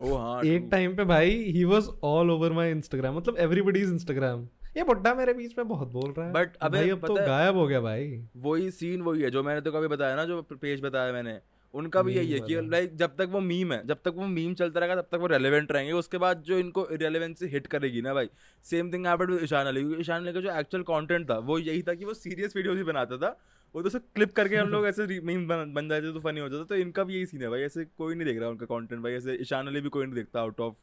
ओ 0.00 0.14
हाँ 0.14 0.42
एक 0.42 0.68
टाइम 0.70 0.96
पे 0.96 1.04
भाई 1.04 1.30
he 1.30 1.64
was 1.64 1.84
all 2.02 2.30
over 2.30 2.52
my 2.52 2.70
Instagram 2.70 3.16
मतलब 3.16 3.36
एवरीबॉडीज 3.38 3.88
इंस्टाग्राम 3.88 4.48
ये 4.76 4.84
बुड्ढा 4.84 5.14
मेरे 5.14 5.34
बीच 5.34 5.58
में 5.58 5.68
बहुत 5.68 5.88
बोल 5.88 6.10
रहा 6.18 6.26
है। 6.26 6.32
But 6.32 6.56
अबे 6.56 6.90
अब 6.90 7.06
तो 7.06 7.14
गायब 7.14 7.56
हो 7.56 7.66
गया 7.66 7.80
भाई। 7.80 8.24
वही 8.36 8.70
सीन 8.70 9.02
वही 9.02 9.22
है 9.22 9.30
जो 9.30 9.42
मैंने 9.42 9.60
तो 9.60 9.72
कभी 9.72 9.86
बताया 9.86 10.16
ना 10.16 10.24
जो 10.24 10.42
पेज 10.42 10.80
बताया 10.80 11.12
मैंने। 11.12 11.40
उनका 11.74 12.02
भी 12.02 12.14
यही 12.14 12.32
है 12.32 12.40
कि 12.40 12.60
लाइक 12.68 12.94
जब 12.96 13.16
तक 13.16 13.28
वो 13.30 13.40
मीम 13.42 13.72
है 13.72 13.80
जब 13.86 13.98
तक 14.04 14.14
वो 14.16 14.26
मीम 14.28 14.54
चलता 14.54 14.80
रहेगा 14.80 14.94
तब 14.96 15.08
तक 15.12 15.18
वो 15.20 15.26
रेलिवेंट 15.26 15.72
रहेंगे। 15.72 15.92
उसके 15.94 16.18
बाद 16.18 16.42
जो 16.42 16.58
इनको 16.58 16.86
इरेलीवेंसी 16.90 17.46
हिट 17.46 17.66
करेगी 17.66 18.02
ना 18.02 18.14
भाई 18.14 18.28
same 18.64 18.92
thing 18.92 19.06
happened 19.06 19.30
with 19.30 19.42
Ishan 19.44 19.66
Ali. 19.66 19.80
क्योंकि 19.80 20.00
ईशान 20.00 20.22
अली 20.22 20.32
का 20.32 20.40
जो 20.40 20.58
एक्चुअल 20.60 20.82
कंटेंट 20.84 21.28
था 21.30 21.38
वो 21.40 21.58
यही 21.58 21.82
था 21.82 21.94
कि 21.94 22.04
वो 22.04 22.14
सीरियस 22.14 22.56
वीडियोस 22.56 22.76
ही 22.76 22.84
बनाता 22.84 23.16
था। 23.16 23.36
वो 23.74 23.82
तो 23.82 23.88
सब 23.88 24.02
क्लिप 24.14 24.32
करके 24.32 24.56
हम 24.56 24.68
लोग 24.68 24.86
ऐसे 24.86 25.06
मीम 25.20 25.46
बन, 25.48 25.72
बन 25.74 25.88
जाते 25.88 26.12
तो 26.12 26.20
फनी 26.20 26.40
हो 26.40 26.48
जाता 26.48 26.64
तो 26.64 26.76
इनका 26.76 27.04
भी 27.04 27.14
यही 27.14 27.26
सीन 27.26 27.42
है 27.42 27.48
भाई 27.50 27.62
ऐसे 27.62 27.84
कोई 27.98 28.14
नहीं 28.14 28.26
देख 28.26 28.38
रहा 28.40 28.48
उनका 28.50 28.66
कॉन्टेंट 28.66 29.02
भाई। 29.02 29.12
ऐसे 29.14 29.36
ईशान 29.40 29.66
अली 29.66 29.80
भी 29.80 29.88
कोई 29.88 30.06
नहीं 30.06 30.14
देखता 30.14 30.40
आउट 30.40 30.60
ऑफ़ 30.60 30.76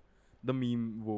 द 0.46 0.52
मीम 0.54 0.88
वो। 1.04 1.18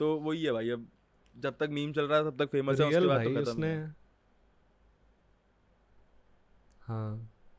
तो 0.00 0.14
वही 0.20 0.42
है 0.44 0.52
भाई 0.52 0.70
अब 0.70 0.86
जब 1.34 1.56
तक 1.60 1.68
मीम 1.72 1.92
चल 1.92 2.04
रहा 2.04 2.18
है 2.18 2.30
तब 2.30 2.36
तक 2.38 2.50
फ़ेमस 2.50 2.80
है 2.80 2.86
उसके 2.88 3.06
बाद 3.06 3.24
तो 3.24 3.34
खत्म 3.42 3.64
है। 3.64 3.92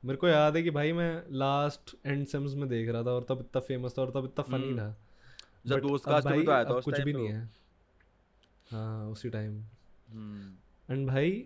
मेरे 0.05 0.17
को 0.17 0.27
याद 0.27 0.55
है 0.55 0.63
कि 0.63 0.69
भाई 0.69 0.91
मैं 0.93 1.23
लास्ट 1.31 1.95
एंड 2.05 2.25
सिम्स 2.27 2.53
में 2.53 2.67
देख 2.69 2.89
रहा 2.89 3.03
था 3.03 3.11
और 3.11 3.25
तब 3.29 3.39
इतना 3.39 3.61
फ़ेमस 3.61 3.93
था 3.97 4.01
और 4.01 4.11
तब 4.11 4.25
इतना 4.25 4.43
फनी 4.43 4.67
हम्म। 4.67 4.77
था। 4.79 4.95
जब 5.67 5.79
दोस्त 5.79 6.07
में 6.07 6.37
भी 6.37 6.43
तो 6.43 6.51
आया 6.51 6.63
था 6.63 6.79
कुछ 6.79 6.99
भी 6.99 7.13
नहीं 7.13 7.27
है। 7.27 7.49
हाँ 8.71 9.07
उसी 9.07 9.29
टाइम 9.29 9.51
हम्म। 10.09 10.93
एंड 10.93 11.07
भाई 11.07 11.45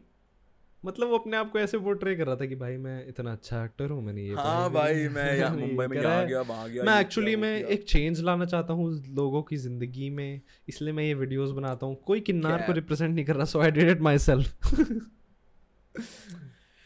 मतलब 0.86 1.08
वो 1.08 1.18
अपने 1.18 1.38
आप 1.38 1.52
को 1.52 1.60
ऐसे 1.60 1.78
पोर्ट्रे 1.78 2.16
कर 2.16 2.26
रहा 2.26 2.36
था 2.36 2.46
कि 2.46 2.56
भाई 2.56 2.78
मैं 2.78 3.08
इतना 3.08 3.32
अच्छा 3.32 3.64
एक्टर 3.66 3.90
हूँ 3.90 4.04
मैंने 4.04 4.24
ये 4.24 4.36
हाँ 4.36 4.72
भाई 4.72 5.08
मैं 5.08 5.38
यहाँ 5.40 5.58
मुंबई 5.58 5.88
में 5.88 5.98
यहाँ 5.98 6.26
गया 6.26 6.42
वहाँ 6.42 6.70
गया 6.70 6.84
मैं 6.84 7.00
एक्चुअली 7.02 7.36
मैं 7.36 7.54
एक 7.64 7.84
चेंज 7.84 8.22
लाना 8.22 8.46
चाहता 8.46 8.74
हूँ 8.74 8.92
लोगों 9.16 9.42
की 9.44 9.58
ज़िंदगी 9.58 10.10
में 10.10 10.42
इसलिए 10.70 10.94
मैं 10.94 11.04
ये 11.04 11.14
वीडियोस 11.14 11.52
बनाता 11.52 11.86
हूँ। 11.86 11.96
कोई 11.96 12.20
किन्नार 12.20 12.62
को 12.62 12.72
रिप्रेजेंट 12.72 13.16
नहीं 13.16 13.26
कर 13.26 13.36
रहा 13.36 13.46
so 13.46 13.60
I 13.60 13.72
did 13.72 13.90
it 13.90 14.02
myself 14.18 14.74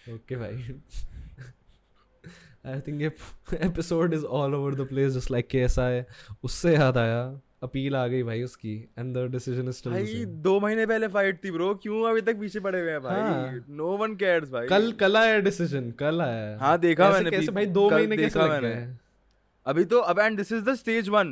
okay 0.09 0.35
भाई। 0.35 0.81
आई 2.65 2.79
थिंक 2.79 3.01
ये 3.01 3.11
episode 3.67 4.13
is 4.13 4.25
all 4.25 4.55
over 4.55 4.75
the 4.75 4.87
place 4.87 5.13
just 5.13 5.31
like 5.31 5.47
कैसा 5.47 5.87
है 5.87 6.05
उससे 6.43 6.73
याद 6.73 6.97
आया 6.97 7.23
अपील 7.63 7.95
आ 7.95 8.05
गई 8.07 8.23
भाई 8.23 8.43
उसकी 8.43 8.75
and 8.99 9.17
the 9.17 9.25
decision 9.31 9.67
is 9.69 9.75
still 9.75 9.93
भाई 9.93 10.25
दो 10.25 10.59
महीने 10.59 10.85
पहले 10.85 11.07
फाइट 11.07 11.43
थी 11.43 11.51
ब्रो 11.51 11.73
क्यों 11.75 12.03
अभी 12.09 12.21
तक 12.21 12.39
पीछे 12.39 12.59
पड़े 12.59 12.79
हुए 12.81 12.91
हैं 12.91 13.01
भाई। 13.01 13.59
नो 13.75 13.87
वन 13.97 14.15
केयर्स 14.15 14.49
भाई। 14.49 14.67
कल 14.67 14.91
कल 14.91 15.17
आया 15.17 15.39
डिसीज़न 15.39 15.91
कल 15.91 16.21
आया। 16.21 16.57
हाँ, 16.57 16.77
देखा 16.79 17.09
मैंने 17.09 17.31
कैसे 17.31 17.51
भाई 17.51 17.65
दो 17.65 17.89
महीने 17.89 18.17
कैसे 18.17 18.39
लग। 18.39 18.61
गए? 18.61 18.97
अभी 19.65 19.83
तो 19.85 19.99
अब 19.99 20.19
and 20.19 20.37
this 20.37 20.51
is 20.51 20.63
the 20.63 20.75
stage 20.75 21.09
one 21.09 21.27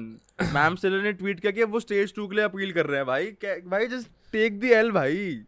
ma'am 0.53 0.75
सिलर 0.75 1.03
ने 1.03 1.13
ट्वीट 1.13 1.39
किया 1.39 1.51
कि 1.51 1.63
वो 1.63 1.79
स्टेज 1.79 2.13
टू 2.15 2.27
के 2.27 2.36
लिए 2.36 2.45
अपील 2.45 2.71
कर 2.73 2.86
रहे 2.86 2.97
हैं 2.97 3.07
भाई। 3.07 3.32
भाई 3.67 3.88
जस्ट 3.88 4.09
टेक 4.32 4.59
द 4.59 4.63
एल 4.63 4.91
भाई। 4.91 5.41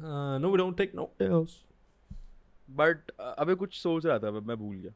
No 0.00 0.50
we 0.50 0.56
don't 0.58 0.76
take 0.78 0.92
no 0.94 1.10
Ls 1.22 1.58
but 2.68 3.10
अबे 3.20 3.54
कुछ 3.54 3.74
सोच 3.74 4.06
रहा 4.06 4.18
था 4.18 4.30
मैं 4.30 4.56
भूल 4.56 4.76
गया. 4.76 4.92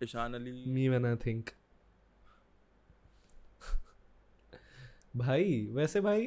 Ishan 0.00 0.34
Ali. 0.34 0.52
Me 0.74 0.84
when 0.92 1.04
I 1.06 1.12
think 1.20 1.50
भाई 5.16 5.44
वैसे 5.72 6.00
भाई 6.00 6.24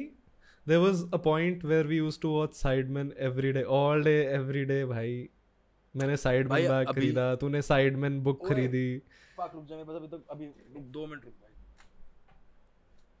there 0.66 0.80
was 0.80 1.02
a 1.16 1.18
point 1.26 1.64
where 1.70 1.86
we 1.90 1.98
used 1.98 2.20
to 2.22 2.30
watch 2.32 2.54
Sidemen 2.60 3.10
every 3.26 3.52
day 3.56 3.64
all 3.78 4.06
day 4.08 4.20
every 4.36 4.64
day 4.70 4.82
भाई। 4.90 5.28
मैंने 5.94 6.16
Sidemen 6.16 6.50
भाई, 6.50 6.68
बैग 6.68 6.86
खरीदा 6.94 7.34
तूने 7.42 7.60
Sidemen 7.62 8.18
बुक 8.24 8.46
खरीदी। 8.48 8.86
फक 9.38 9.50
रुक 9.54 9.64
जा 9.66 9.76
मेरे 9.76 9.86
पास 9.86 9.96
अभी 9.96 10.08
तो 10.08 10.16
अभी 10.30 10.46
रुक 10.46 10.84
दो 10.96 11.06
मिनट 11.06 11.24
रुक 11.24 11.34
भाई। 11.34 11.52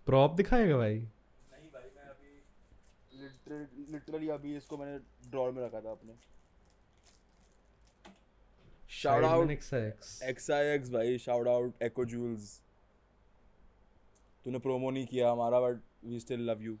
प्रॉप 0.06 0.34
दिखाएगा 0.36 0.76
भाई? 0.76 0.94
नहीं 0.94 1.68
भाई 1.72 1.88
मैं 1.96 2.08
अभी 2.10 3.92
लिटरली 3.92 4.28
अभी 4.36 4.56
इसको 4.56 4.76
मैंने 4.76 4.98
ड्रॉर 5.30 5.50
में 5.52 5.62
रखा 5.64 5.80
था 5.80 5.90
अपने। 5.90 6.12
Shout 9.02 9.24
Sidemen 9.24 9.34
out 9.34 9.50
XX 9.50 10.88
XIX 10.88 10.90
भाई 10.90 11.18
शाउट 11.18 11.48
आउट 11.48 11.82
एको 11.82 12.04
जूल्स 12.04 12.62
तूने 14.44 14.58
प्रोमो 14.58 14.90
नहीं 14.90 15.06
किया 15.06 15.30
हमारा 15.30 15.60
but 15.60 15.80
we 16.04 16.20
still 16.20 16.40
love 16.40 16.62
you 16.62 16.78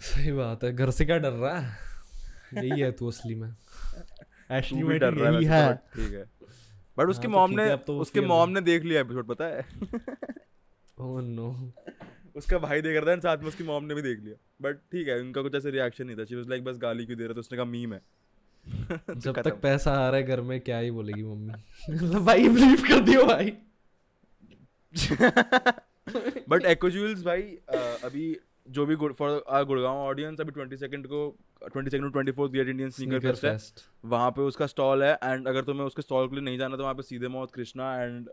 सही 0.00 0.32
बात 0.32 0.64
है 0.64 0.72
घर 0.72 0.90
से 0.90 1.04
क्या 1.04 1.18
डर 1.18 1.30
रहा 1.30 1.58
है? 1.58 1.78
यही 2.54 2.80
है 2.80 2.92
तू 2.92 3.08
असली 3.08 3.34
में। 3.34 3.52
तू 4.52 4.76
भी 4.76 4.82
में 4.82 4.98
डर 4.98 5.14
रहा 5.14 5.56
है 5.56 5.68
है। 5.68 5.74
तो, 5.74 6.04
ठीक 6.04 6.14
है। 6.14 6.30
बट 6.98 7.06
उसके 7.06 7.28
हाँ, 7.28 7.34
तो 7.34 7.38
मॉम 7.38 7.50
ने 7.50 7.76
तो 7.76 7.98
उसके 7.98 8.20
मॉम 8.20 8.50
ने 8.50 8.60
देख 8.60 8.82
लिया 8.82 9.00
एपिसोड 9.00 9.26
पता 9.26 9.44
है? 9.44 9.66
ओह 10.98 11.22
नो 11.22 11.72
उसका 12.36 12.58
भाई 12.58 12.82
देख 12.82 13.04
रहा 13.04 13.16
था 13.16 13.20
साथ 13.20 13.38
में 13.38 13.46
उसकी 13.46 13.64
मॉम 13.64 13.84
ने 13.84 13.94
भी 13.94 14.02
देख 14.02 14.20
लिया। 14.20 14.36
बट 14.62 14.76
ठीक 14.76 15.08
है 15.08 15.20
उनका 15.20 15.42
कुछ 15.42 15.54
ऐसे 15.54 15.70
रिएक्शन 15.70 16.06
नहीं 16.06 16.16
था। 16.16 16.24
शी 16.24 16.34
वाज 16.34 16.48
लाइक 16.48 16.64
बस 16.64 16.76
गाली 16.76 17.06
क्यों 17.06 17.18
दे 17.18 17.24
रहा 17.24 17.34
था 17.34 17.40
उसने 17.40 17.56
कहा 17.56 17.64
मीम 17.64 17.92
है। 17.92 17.98
तो 17.98 18.21
जब 19.16 19.42
तक 19.42 19.60
पैसा 19.60 19.92
आ 19.92 20.08
रहा 20.08 20.16
है 20.16 20.22
घर 20.22 20.40
में 20.40 20.60
क्या 20.60 20.78
ही 20.78 20.90
बोलेगी 20.90 21.22
मम्मी? 21.22 21.52
मतलब 21.94 22.24
भाई 22.24 22.48
बिलीव 22.48 22.82
कर 22.88 23.00
दियो 23.00 23.24
भाई। 23.24 23.56
बट 26.48 26.64
एक्ोजूल्स 26.64 27.22
भाई 27.22 27.42
अभी 28.04 28.36
जो 28.70 28.86
भी 28.86 28.96
फॉर 28.96 29.44
आर 29.48 29.64
गुड़गांव 29.64 29.96
ऑडियंस 29.96 30.40
अभी 30.40 30.52
22 30.52 30.80
सेकंड 30.80 31.06
को 31.06 31.36
22 31.76 31.90
second 31.90 32.12
twenty 32.12 32.32
fourth 32.32 32.52
great 32.52 32.68
Indian 32.68 32.90
sneaker 32.90 33.34
fest 33.34 33.80
है। 33.80 34.10
वहाँ 34.10 34.30
पे 34.30 34.42
उसका 34.42 34.66
स्टॉल 34.66 35.02
है 35.02 35.18
एंड 35.24 35.48
अगर 35.48 35.64
तुम्हें 35.64 35.86
उसके 35.86 36.02
स्टॉल 36.02 36.28
के 36.28 36.34
लिए 36.34 36.44
नहीं 36.44 36.58
जाना 36.58 36.76
तो 36.76 36.82
वहाँ 36.82 36.94
पे 36.94 37.02
सीधे 37.02 37.28
मौत 37.28 37.50
कृष्णा 37.54 38.02
एंड 38.02 38.28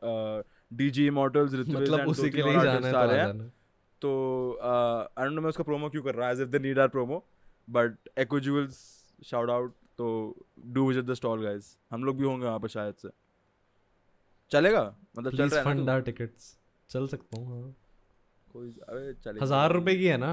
डीजी 0.74 1.08
इमॉर्टल्स 1.08 1.54
मतलब 1.54 2.08
उसी 2.08 2.30
के 2.30 2.42
लिए 2.42 2.54
जाना 2.54 3.14
है 3.14 3.50
तो 4.02 4.12
आई 5.18 5.26
डोंट 5.26 5.36
नो 5.36 5.42
मैं 5.42 5.50
उसका 5.50 5.64
प्रोमो 5.64 5.90
क्यों 5.90 6.04
कर 6.04 6.16
रहा 6.16 6.28
है 6.28 6.34
as 6.34 6.42
if 6.42 6.50
they 6.50 6.60
need 6.60 6.80
our 6.80 6.88
promo 6.88 7.26
but 7.70 7.98
Echo 8.18 8.40
Jules 8.40 9.06
shout 9.26 9.50
out 9.50 9.76
तो 10.00 10.06
do 10.68 10.88
visit 10.88 11.06
the 11.06 11.14
stall 11.14 11.44
guys 11.44 11.76
हम 11.92 12.04
लोग 12.04 12.18
भी 12.18 12.26
होंगे 12.26 12.46
वहाँ 12.46 12.60
पे 12.60 12.68
शायद 12.70 12.94
से। 12.96 13.10
चलेगा? 14.52 14.84
मतलब 15.18 15.36
चल 15.38 15.50
रहा 15.50 15.70
है 15.70 15.74
ना 15.76 16.00
टिकट्स 16.02 16.56
चल 16.90 17.08
सकता 17.08 17.40
हूँ 17.40 17.48
हाँ। 17.52 17.74
कोई 18.54 18.70
अबे 18.90 19.14
चलेगा। 19.16 19.44
हज़ार 19.44 19.74
रुपए 19.74 19.96
की 19.96 20.08
है 20.08 20.18
ना? 20.18 20.32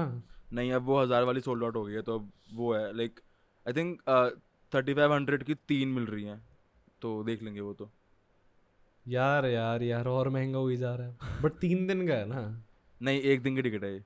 नहीं 0.53 0.71
अब 0.73 0.85
वो 0.85 1.01
हज़ार 1.01 1.23
वाली 1.23 1.41
सोल्ड 1.41 1.63
आउट 1.63 1.75
हो 1.75 1.83
गई 1.85 1.93
है 1.93 2.01
तो 2.01 2.19
अब 2.19 2.31
वो 2.53 2.73
है। 2.73 2.95
Like 2.97 3.19
I 3.65 3.73
think 3.73 4.01
thirty 4.71 4.93
five 4.93 5.13
hundred 5.13 5.43
की 5.43 5.55
तीन 5.67 5.89
मिल 5.89 6.05
रही 6.05 6.23
हैं। 6.23 6.41
तो 7.01 7.23
देख 7.23 7.43
लेंगे 7.43 7.61
वो 7.61 7.73
तो। 7.73 7.89
यार 9.05 9.45
यार 9.45 9.83
यार 9.83 10.07
और 10.07 10.29
महँगा 10.29 10.59
हुई 10.59 10.77
जा 10.77 10.95
रहा 10.95 11.07
है। 11.07 11.41
बट 11.41 11.59
तीन 11.59 11.87
दिन 11.87 12.07
का 12.07 12.13
है 12.13 12.25
ना? 12.25 12.41
नहीं 13.01 13.21
एक 13.21 13.41
दिन 13.43 13.55
की 13.55 13.61
टिकट 13.61 13.83
है 13.83 13.93
ये। 13.93 14.03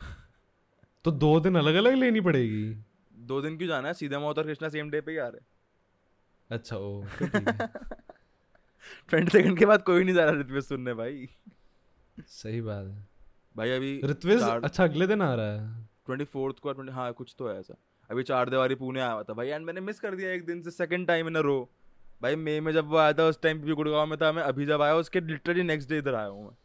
तो 1.04 1.10
दो 1.12 1.38
दिन 1.40 1.56
अलग 1.56 1.74
अलग 1.74 1.94
लेनी 1.94 2.20
पड़ेगी। 2.20 2.64
दो 3.30 3.40
दिन 3.42 3.56
क्यों 3.58 3.68
जाना 3.68 3.88
है? 3.88 3.94
सीधा 3.94 4.18
मौत 4.18 4.38
और 4.38 4.46
कृष्णा 4.46 4.68
सेम 4.68 4.90
डे 4.90 5.00
पे 5.00 5.12
ही 5.12 5.18
आ 5.18 5.26
रहे 5.28 5.50
अच्छा 6.50 6.76
ओ 6.76 7.02
ट्वेंटी 9.10 9.30
सेकंड 9.30 9.58
के 9.58 9.66
बाद 9.66 9.82
कोई 9.82 10.04
नहीं 10.04 10.14
जा 10.14 10.24
रहा 10.24 10.40
ऋत्विज 10.40 10.64
सुनने 10.64 10.94
भाई। 10.94 11.28
सही 12.28 12.60
बात 12.60 12.86
है। 12.86 13.06
भाई 13.56 13.70
अभी 13.70 14.00
ऋत्विज 14.04 14.42
अच्छा 14.42 14.84
अगले 14.84 15.06
दिन 15.06 15.22
आ 15.22 15.34
रहा 15.34 15.52
है। 15.52 15.88
ट्वेंटी 16.06 16.24
फोर्थ 16.32 16.58
को 16.62 16.72
ट्वेंटी 16.72 16.92
हाँ 16.92 17.12
कुछ 17.12 17.34
तो 17.38 17.48
है 17.48 17.58
ऐसा। 17.60 17.74
अभी 18.10 18.22
चार 18.22 18.50
दिवारी 18.50 18.74
पुणे 18.74 19.00
आया 19.00 19.10
हुआ 19.12 19.22
था। 19.22 19.32
भाई 19.34 19.48
एंड 19.48 19.66
मैंने 19.66 19.80
मिस 19.80 20.00
कर 20.00 20.14
दिया 20.14 20.30
एक 20.32 20.44
दिन 20.46 20.62
से 20.62 20.70
सेकंड 20.70 21.06
टाइम 21.06 21.28
इन 21.28 21.34
अ 21.34 21.40
रो 21.40 21.58
भाई 22.22 22.36
मई 22.36 22.60
में 22.60 22.72
जब 22.72 22.88
वो 22.88 22.96
आया 22.96 23.12
था 23.12 23.24
उस 23.28 23.40
टाइम 23.42 23.60
भी 23.60 23.72
गुड़गांव 23.74 24.06
में 24.06 24.16
था 24.18 24.32
मैं 24.32 24.42
अभी 24.42 24.66
जब 24.66 24.82
आया 24.82 24.94
उसके 24.96 25.20
लिटरली 25.20 25.62
नेक्स्ट 25.62 25.88
डे 25.88 25.98
इधर 25.98 26.14
आया 26.14 26.26
हूँ 26.26 26.44
मैं। 26.44 26.56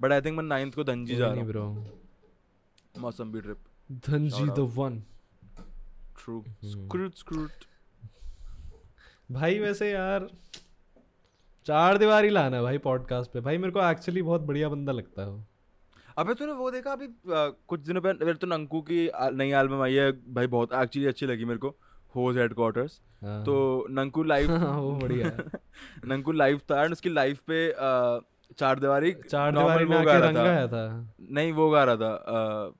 बट 0.00 0.12
आई 0.12 0.20
थिंक 0.20 0.36
मैं 0.36 0.44
नाइन्थ 0.44 0.74
को 0.74 0.84
धनजी 0.84 1.16
जा 1.16 1.32
रहा 1.32 1.62
हूँ। 1.62 1.90
मौसम 3.00 3.32
भी 3.32 3.40
trip 3.40 3.58
Dhanji 4.06 4.44
the 4.46 4.68
one 4.76 5.02
true. 6.26 6.42
स्क्रूट 6.64 7.14
स्क्रूट 7.14 7.64
भाई 9.32 9.58
वैसे 9.58 9.90
यार 9.90 10.28
चार 11.66 11.98
दीवारी 11.98 12.28
लाना 12.30 12.62
भाई 12.62 12.78
पॉडकास्ट 12.78 13.30
पे। 13.32 13.40
भाई 13.40 13.58
मेरे 13.58 13.72
को 13.72 13.80
एक्चुअली 13.90 14.22
बहुत 14.22 14.40
बढ़िया 14.42 14.68
बंदा 14.68 14.92
लगता 14.92 15.22
है 15.22 15.44
अबे 16.18 16.34
तूने 16.34 16.52
वो 16.52 16.70
देखा 16.70 16.92
अभी 16.92 17.06
अ, 17.06 17.50
कुछ 17.68 17.80
दिनों 17.80 18.00
पहले 18.02 18.24
मेरे 18.24 18.38
तो 18.38 18.46
नंकू 18.46 18.80
की 18.90 19.08
नई 19.36 19.50
एल्बम 19.60 19.82
आई 19.82 19.94
है। 19.94 20.10
भाई 20.34 20.46
बहुत 20.46 20.72
एक्चुअली 20.74 21.08
अच्छी 21.08 21.26
लगी 21.26 21.44
मेरे 21.44 21.58
को 21.58 21.74
होज 22.14 22.38
हेडक्वार्टर्स 22.38 23.00
हाँ। 23.22 23.42
तो 23.44 23.56
नंकू 23.90 24.22
लाइव 24.22 24.50
वो 24.78 24.92
बढ़िया 24.96 25.30
नंकू 26.06 26.32
लाइव 26.32 26.60
था 26.70 26.82
एंड 26.84 26.92
उसकी 26.92 27.08
लाइव 27.10 27.38
पे 27.46 27.68
अ, 27.70 28.20
चार 28.58 28.78
दीवारी 28.80 29.12
चार 29.28 29.52
दीवारी 29.52 29.84
में 29.84 29.96
वो 29.96 30.02
गा 30.04 30.18
रहा 30.18 30.66
था। 30.66 30.86
नहीं 31.30 31.52
वो 31.52 31.68
गा 31.70 31.84
रहा 31.84 31.96
था 31.96 32.72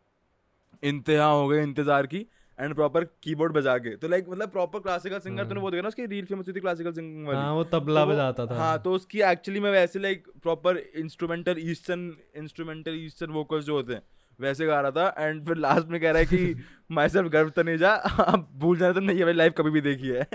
इंतहा 0.83 1.27
हो 1.27 1.47
गए 1.49 1.63
इंतज़ार 1.63 2.07
की। 2.07 2.27
एंड 2.59 2.75
प्रॉपर 2.75 3.05
कीबोर्ड 3.23 3.53
बजा 3.53 3.77
के। 3.79 3.95
तो 3.97 4.09
लाइक 4.09 4.29
मतलब 4.29 4.51
प्रॉपर 4.51 4.81
क्लासिकल 4.81 5.19
सिंगर 5.19 5.47
तूने 5.47 5.61
वो 5.61 5.71
देखा 5.71 5.83
ना 5.83 5.89
उसकी 5.89 6.07
रील 6.07 6.25
फ़ेमस 6.25 6.47
हुई 6.47 6.55
थी 6.55 6.61
क्लासिकल 6.61 6.93
सिंगिंग 6.93 7.27
वाली? 7.27 7.39
हाँ 7.39 7.53
वो 7.55 7.65
तबला 7.65 8.05
तो 8.05 8.11
बजाता 8.11 8.47
था। 8.47 8.59
हाँ 8.59 8.79
तो 8.83 8.93
उसकी 8.93 9.21
एक्चुअली 9.23 9.61
में 9.61 9.71
वैसे 9.71 9.99
like 9.99 10.29
proper 10.43 10.77
instrumental 10.77 11.57
eastern 11.71 12.13
instrumental 12.37 12.95
eastern 13.05 13.33
vocals 13.33 13.65
जो 13.65 13.75
होते 13.75 13.93
हैं 13.93 14.03
वैसे 14.39 14.67
गा 14.67 14.81
रहा 14.81 14.91
था। 14.91 15.15
एंड 15.19 15.45
फिर 15.47 15.57
लास्ट 15.57 15.89
में 15.89 16.01
कह 16.01 16.11
रहा 16.11 16.19
है 16.19 16.27
कि 16.27 16.65
माई 16.91 17.09
सेल्फ 17.09 17.29
गर्व 17.33 17.51
तनेजा 17.57 17.91
आप 17.91 18.49
भूल 18.55 18.79
जाना 18.79 18.93
तो 18.93 19.01
नहीं 19.01 19.19
है 19.19 19.25
भाई 19.25 19.35
लाइफ 19.35 19.55
कभी 19.59 19.71
भी 19.71 19.81
देखी 19.81 20.09
है। 20.09 20.23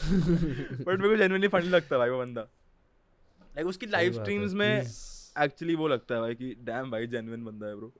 बट 0.00 0.88
मेरे 0.88 1.08
को 1.08 1.16
जेनुअनली 1.16 1.48
फनी 1.48 1.68
लगता 1.68 1.94
है 1.94 1.98
भाई 1.98 2.10
वो 2.10 2.18
बंदा। 2.18 2.40
लाइक 2.40 3.66
उसकी 3.66 3.86
लाइव 3.86 4.12
स्ट्रीम्स 4.12 4.52
में 4.52 4.68
एक्चुअली 4.80 5.74
वो 5.74 5.88
लगता 5.88 6.14
है 6.14 6.20
भाई 6.20 6.34
कि 6.34 6.54
डैम 6.64 6.90
भाई 6.90 7.06
जेन्युइन 7.06 7.44
बंदा 7.44 7.66
है 7.66 7.76
ब्रो 7.76 7.92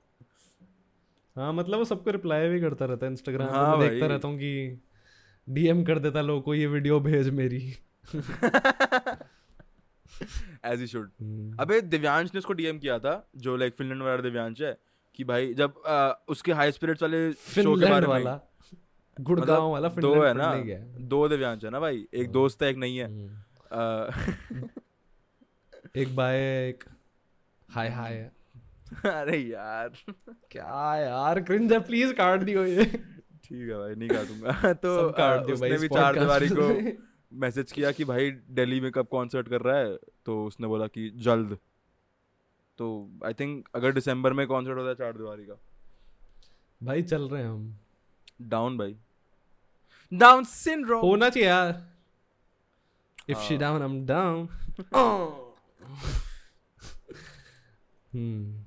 हाँ 1.37 1.53
मतलब 1.53 1.79
वो 1.79 1.85
सबको 1.85 2.11
रिप्लाई 2.11 2.49
भी 2.49 2.61
करता 2.61 2.85
रहता 2.85 3.07
है 3.07 3.13
इंस्टाग्राम 3.13 3.49
हाँ 3.49 3.77
पे। 3.79 3.89
देखता 3.89 4.07
रहता 4.07 4.29
हूँ 4.29 4.39
कि 4.39 4.81
डीएम 5.49 5.85
कर 5.85 5.99
देता 5.99 6.21
लोगों 6.21 6.41
को 6.43 6.55
ये 6.55 6.67
वीडियो 6.67 7.01
भेज 7.01 7.31
मेरी। 7.31 7.75
एज 10.65 10.81
ही 10.81 10.87
शुड 10.87 11.11
अबे 11.61 11.81
दिव्यांश 11.81 12.31
ने 12.35 12.39
उसको 12.39 12.53
डीएम 12.53 12.79
किया 12.79 12.99
था 12.99 13.31
जो 13.37 13.57
लाइक 13.57 13.75
फिनलैंड 13.75 14.03
वाला 14.03 14.23
दिव्यांश 14.23 14.61
है 14.61 14.79
कि 15.15 15.25
भाई 15.25 15.55
जब 15.55 15.83
आ, 15.87 16.13
उसके 16.29 16.53
हाई 16.53 16.73
स्पिरिट्स 16.73 17.03
वाले 17.03 17.33
शो 17.33 17.77
के 17.81 17.91
बारे 17.91 18.07
वाला? 18.07 18.41
गुड़गांव 19.21 19.73
मतलब 19.73 19.73
वाला 19.73 19.89
दो 19.89 20.23
है 20.23 20.35
ना? 20.35 20.55
दो 21.01 21.29
दिव्यांश 21.29 21.65
है 21.65 21.71
ना 21.71 21.81
भाई? 21.81 22.07
एक 22.15 22.25
हाँ। 22.25 22.33
दोस्त 22.33 22.63
है 22.63 22.71
एक 22.71 22.77
नहीं 22.77 22.99
है। 22.99 23.07
हम्म, 23.07 23.37
आ, 23.73 24.11
एक 25.97 26.17
बाय 26.17 26.39
एक 26.69 26.85
हाय 27.71 27.89
हाय 27.89 28.15
है। 28.15 28.33
अरे 29.07 29.39
यार। 29.39 29.89
क्या 30.51 30.97
यार 30.97 31.41
क्रिंज 31.41 31.73
है 31.73 31.81
प्लीज़ 31.81 32.13
काट 32.13 32.41
दियो 32.41 32.65
ये। 32.65 32.85
ठीक 33.45 33.69
है 33.69 33.79
भाई 33.79 33.95
नहीं 33.95 34.09
काटूँगा। 34.09 34.73
तो 34.73 35.11
काट 35.11 35.47
दियो 35.47 35.57
भाई 35.57 35.71
उसने 35.71 35.89
भी 35.89 35.89
चार 35.89 36.19
दीवारी 36.19 36.49
को 36.49 36.99
मैसेज 37.33 37.73
किया 37.77 37.93
कि 37.93 38.05
भाई 38.05 38.31
दिल्ली 38.31 38.81
में 38.81 38.93
कब 38.93 39.07
कॉन्सर्ट 39.07 39.49
कर 39.49 39.61
रहा 39.61 39.77
है? 39.77 39.97
तो 40.25 40.47
उसने 40.47 40.67
बोला 40.67 40.87
कि 40.87 41.11
जल्द। 41.17 41.59
तो 42.79 43.11
आई 43.25 43.33
थिंक 43.33 43.69
अगर 43.75 43.93
दिसंबर 43.93 44.33
में 44.33 44.47
कॉन्सर्ट 44.47 44.79
होता 44.79 44.89
है 44.89 44.95
चार 44.95 45.13
दीवारी 45.13 45.45
का। 45.45 45.59
भाई 46.83 47.03
चल 47.03 47.29
रहे 47.29 47.43
हैं 47.43 47.49
हम। 47.49 47.79
डाउन 48.43 48.79
भाई। 48.79 48.97
डाउन 50.13 50.45
सिंड्रोम 50.45 51.01
होना 51.01 51.29
चाहिए 51.29 51.49
यार। 51.49 51.89
If 53.29 53.39
she. 53.39 53.57
Down 53.57 53.83
I 53.83 53.89
am 53.89 54.07
down 54.07 54.49
hmm. 58.15 58.65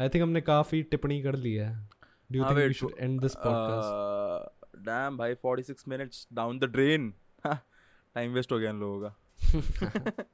I 0.00 0.08
think 0.08 0.22
हमने 0.22 0.40
काफ़ी 0.40 0.82
टिप्पणी 0.82 1.22
कर 1.22 1.34
ली 1.34 1.54
है। 1.54 1.88
Do 2.32 2.38
you 2.38 2.44
think 2.44 2.58
we 2.58 2.72
should 2.72 2.94
end 3.00 3.20
this 3.20 3.34
podcast 3.34 4.76
damn 4.76 5.16
भाई 5.16 5.34
46 5.46 5.88
minutes 5.88 6.28
down 6.32 6.58
the 6.58 6.64
drain 6.64 7.14
time 7.46 8.32
waste 8.32 8.52
हो 8.52 8.58
गया 8.58 8.70
इन 8.70 8.80
लोगों 8.80 9.00
का। 9.00 9.16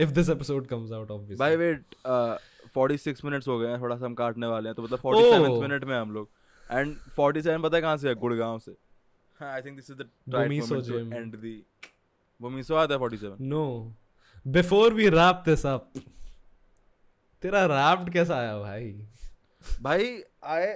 If 0.00 0.10
this 0.14 0.28
episode 0.28 0.66
comes 0.68 0.90
out 0.92 1.08
obviously 1.10 1.38
भाई 1.38 1.56
वेट 1.56 1.84
फोर्टी 2.74 2.98
सिक्स 2.98 3.24
मिनट्स 3.24 3.48
हो 3.48 3.58
गए 3.58 3.68
हैं 3.68 3.80
थोड़ा 3.80 3.96
सा 3.96 4.06
हम 4.06 4.14
काटने 4.14 4.46
वाले 4.46 4.68
हैं 4.68 4.74
तो 4.76 4.82
मतलब 4.82 4.98
फोर्टी 4.98 5.22
सेवन 5.22 5.48
Oh. 5.48 5.62
मिनट 5.62 5.84
में 5.84 5.96
हम 5.96 6.10
लोग। 6.10 6.30
एंड 6.72 6.96
फोर्टी 6.96 7.42
सेवन 7.42 7.62
पता 7.62 7.76
है 7.76 7.82
कहाँ 7.82 7.96
से 7.96 8.08
है? 8.08 8.14
गुड़गांव 8.14 8.58
से। 8.58 8.76
I 9.42 9.62
think 9.62 9.76
this 9.76 9.90
is 9.90 9.98
the 9.98 10.10
Bumiso 10.28 10.88
two 10.88 10.98
and 10.98 11.36
the 11.36 11.62
बुमिसो 12.40 12.74
आता 12.74 12.94
है 12.94 12.98
forty 12.98 13.16
seven 13.16 13.36
no. 13.52 13.64
Before 14.58 14.90
we 15.00 15.08
wrap 15.16 15.44
this 15.48 15.64
up 15.74 15.98
तेरा 17.42 17.64
राफ्ट 17.66 18.12
कैसा 18.12 18.36
आया 18.36 18.58
भाई? 18.58 18.90
भाई 19.82 20.22
आई 20.44 20.66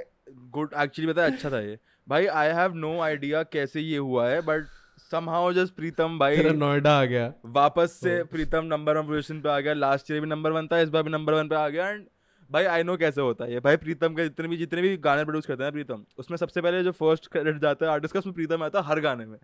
गुड 0.50 0.70
एक्चुअली 0.80 1.12
पता 1.12 1.22
है 1.22 1.32
अच्छा 1.32 1.50
था 1.50 1.60
ये। 1.60 1.78
भाई 2.08 2.26
आई 2.26 2.48
हैव 2.54 2.74
नो 2.74 2.98
आइडिया 3.00 3.42
कैसे 3.42 3.80
ये 3.80 3.98
हुआ 3.98 4.28
है 4.28 4.40
बट 4.40 4.66
समहाउ 5.10 5.52
जस्ट 5.52 5.74
प्रीतम 5.74 6.18
भाई 6.18 6.36
तेरा 6.36 6.52
नोएडा 6.52 6.98
आ 7.00 7.04
गया। 7.04 7.32
वापस 7.46 7.92
से 8.00 8.20
Oh. 8.20 8.28
Pritam 8.28 8.64
number 8.66 8.96
one 8.96 9.06
position 9.06 9.40
पे 9.40 9.48
आ 9.48 9.58
गया। 9.60 9.74
लास्ट 9.74 10.10
ईयर 10.10 10.20
भी 10.20 10.26
नंबर 10.26 10.52
वन 10.52 10.66
था 10.66 10.78
इस 10.80 10.88
बार 10.88 11.02
भी 11.02 11.10
नंबर 11.10 11.34
वन 11.34 11.48
पे 11.48 11.54
आ 11.54 11.68
गया। 11.68 11.88
एंड 11.88 12.06
भाई 12.50 12.64
आई 12.66 12.82
नो 12.82 12.96
कैसे 12.96 13.20
होता 13.20 13.44
है 13.44 13.60
भाई 13.60 13.76
प्रीतम 13.76 14.14
के 14.14 14.24
जितने 14.24 14.48
भी 14.48 14.56
जितने 14.56 14.82
भी 14.82 14.96
गाने 14.98 15.24
प्रोड्यूस 15.24 15.46
करते 15.46 15.64
हैं 15.64 15.72
प्रीतम 15.72 16.04
उसमें 16.18 16.36
सबसे 16.36 16.60
पहले 16.60 16.82
जो 16.84 16.92
फ़र्स्ट 16.94 17.26
क्रेडिट 17.32 17.58
जाता 17.60 17.86
है 17.86 17.92
आर्टिस्ट 17.92 18.14
का 18.14 18.18
उसमें 18.18 18.34
प्रीतम 18.34 18.62
आता 18.62 18.80
है 18.80 18.86
हर 18.86 19.00
गाने 19.00 19.26
में। 19.26 19.38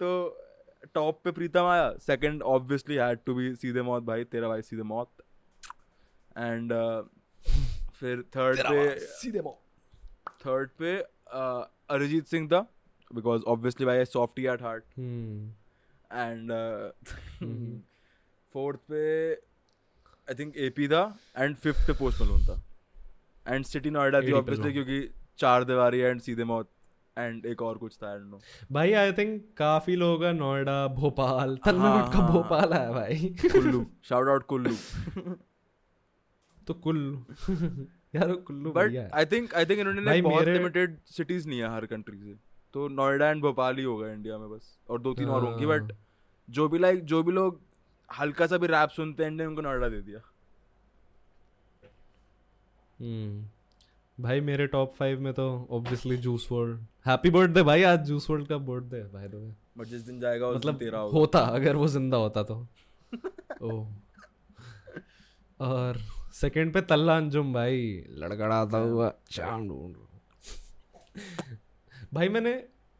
तो 0.00 0.08
टॉप 0.94 1.20
पे 1.24 1.30
प्रीतम 1.32 1.64
आया। 1.66 1.92
Second 2.02 2.42
obviously 2.54 2.96
had 2.96 3.18
to 3.26 3.34
be 3.34 3.54
Seedhe 3.56 3.82
Maut 3.82 4.02
भाई 4.04 4.24
तेरा 4.26 4.48
भाई 4.48 4.62
सीधे 4.62 4.82
मौत 4.84 5.08
एंड 6.36 6.72
फिर 8.00 8.22
थर्ड 8.36 8.60
पे 8.60 8.98
सीधे 8.98 9.42
थर्ड 10.46 10.70
पे 10.78 10.98
uh, 10.98 11.64
अरिजीत 11.90 12.26
सिंह 12.26 12.48
था 12.48 12.60
बिकॉज़ 13.14 13.42
ऑब्वियसली 13.42 13.86
भाई 13.86 14.04
softie 14.04 14.46
at 14.46 14.62
heart 14.62 14.84
hmm. 14.98 15.50
And. 16.12 16.52
Fourth 18.54 18.78
पे 18.90 19.32
आई 19.32 20.34
थिंक 20.38 20.56
एपी 20.56 20.88
था 20.88 21.18
एंड 21.38 21.56
फिफ्थ 21.56 21.86
पे 21.86 21.92
पोस्ट 21.92 22.22
मलोन 22.22 22.44
था. 22.44 22.62
एंड 23.54 23.64
सिटी 23.64 23.90
नोएडा 23.90 24.20
थी 24.20 24.32
ऑब्वियसली 24.32 24.72
क्योंकि 24.72 25.08
चार 25.38 25.64
दीवारी 25.64 25.98
एंड 25.98 26.20
सीधे 26.20 26.44
मौत 26.44 26.70
एंड 27.18 27.46
एक 27.46 27.62
और 27.62 27.78
कुछ 27.78 27.96
था 27.96 28.14
एंड 28.14 28.30
नो 28.30 28.40
भाई 28.72 28.92
आई 28.92 29.12
थिंक 29.12 29.42
काफ़ी 29.56 29.96
लोग 29.96 30.24
नोएडा 30.24 30.86
भोपाल 30.88 31.56
तन्नोट 31.56 32.12
का 32.12 32.18
हाँ। 32.18 32.32
भोपाल 32.32 32.72
है 32.72 32.92
भाई। 32.92 33.34
Kullu 33.52 33.86
shout 34.04 34.28
out 34.28 34.46
Kullu. 34.46 34.76
तो 36.66 36.74
कुल्लू। 36.74 37.56
यार 38.14 38.32
Kullu 38.46 38.70
but 38.72 38.96
I 39.14 39.24
think 39.26 39.54
I 39.54 39.66
think 39.66 39.80
इन्होंने 39.80 40.20
बहुत 40.22 40.48
लिमिटेड 40.48 40.96
सिटीज़ 41.16 41.48
नहीं 41.48 41.58
है 41.60 41.68
हर 41.74 41.86
कंट्री 41.86 42.18
से। 42.18 42.34
तो 42.74 42.88
नोएडा 42.90 43.28
एंड 43.30 43.42
भोपाल 43.42 43.76
ही 43.76 43.84
होगा 43.84 44.08
इंडिया 44.12 44.38
में 44.38 44.48
बस 44.50 44.76
और 44.90 45.00
दो 45.02 45.12
तीन 45.14 45.28
और 45.28 45.44
होंगी 45.44 45.64
हाँ। 45.64 45.78
बट 45.78 45.92
जो 46.48 46.68
भी 46.68 46.78
लाइक 46.78 47.04
जो 47.04 47.22
भी 47.22 47.32
लोग 47.32 47.60
हल्का 48.08 48.46
सा 48.46 48.56
भी 48.58 48.66
रैप 48.66 48.90
सुनते 48.90 49.22
हैं 49.24 49.30
इंडिया 49.30 49.48
उनको 49.48 49.62
नोएडा 49.62 49.88
दे 49.88 50.00
दिया। 50.00 50.20
हम्म। 52.98 54.22
भाई 54.22 54.40
मेरे 54.40 54.66
टॉप 54.66 54.92
फाइव 54.98 55.20
में 55.20 55.32
तो 55.34 55.46
obviously 55.70 56.16
Juice 56.16 56.48
WRLD 56.52 56.78
happy 57.06 57.30
birthday 57.30 57.62
भाई 57.62 57.82
आज 57.82 58.04
जूस 58.06 58.28
वर्ल्ड 58.30 58.46
का 58.48 58.56
बर्थडे 58.68 58.96
है 58.96 59.12
भाई 59.12 59.28
द 59.28 59.54
बट 59.78 59.86
जिस 59.86 60.02
दिन 60.02 60.20
जाएगा 60.20 60.46
उस 60.48 60.56
मतलब 60.56 60.74
दिन 60.74 60.86
तेरा 60.86 60.98
होगा। 60.98 61.18
होता 61.18 61.38
अगर 61.56 61.76
वो 61.76 61.88
ज़िंदा 61.88 62.16
होता 62.16 62.42
तो। 62.42 62.66
ओ 63.62 63.84
और 65.60 65.98
सेकंड 66.40 66.72
पे 66.72 66.80
तल्ला 66.80 67.16
अंजुम 67.16 67.52
भाई। 67.52 68.04
लड़खड़ाता 68.10 68.78
हुआ। 68.78 69.12
चाम 69.30 69.68
ढूंढ 69.68 69.94
भाई 72.14 72.28
मैंने 72.28 72.52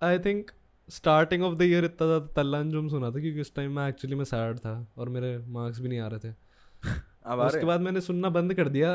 I 0.02 0.18
think 0.18 0.50
starting 0.88 1.42
off 1.42 1.54
the 1.58 1.62
year 1.62 1.84
इतना 1.84 2.06
ज़्यादा 2.06 2.26
तल्ला 2.26 2.58
अंजुम 2.58 2.88
सुना 2.88 3.10
था 3.10 3.20
क्योंकि 3.20 3.40
उस 3.40 3.54
टाइम 3.54 3.72
मैं 3.72 3.88
एक्चुअली 3.88 4.16
में 4.16 4.24
सैड 4.24 4.58
था 4.58 4.86
और 4.98 5.08
मेरे 5.08 5.38
मार्क्स 5.38 5.80
भी 5.80 5.88
नहीं 5.88 6.00
आ 6.00 6.06
रहे 6.06 6.18
थे। 6.18 6.34
अब 7.26 7.40
उसके 7.40 7.64
बाद 7.64 7.80
मैंने 7.80 8.00
सुनना 8.00 8.28
बंद 8.28 8.54
कर 8.54 8.68
दिया। 8.68 8.90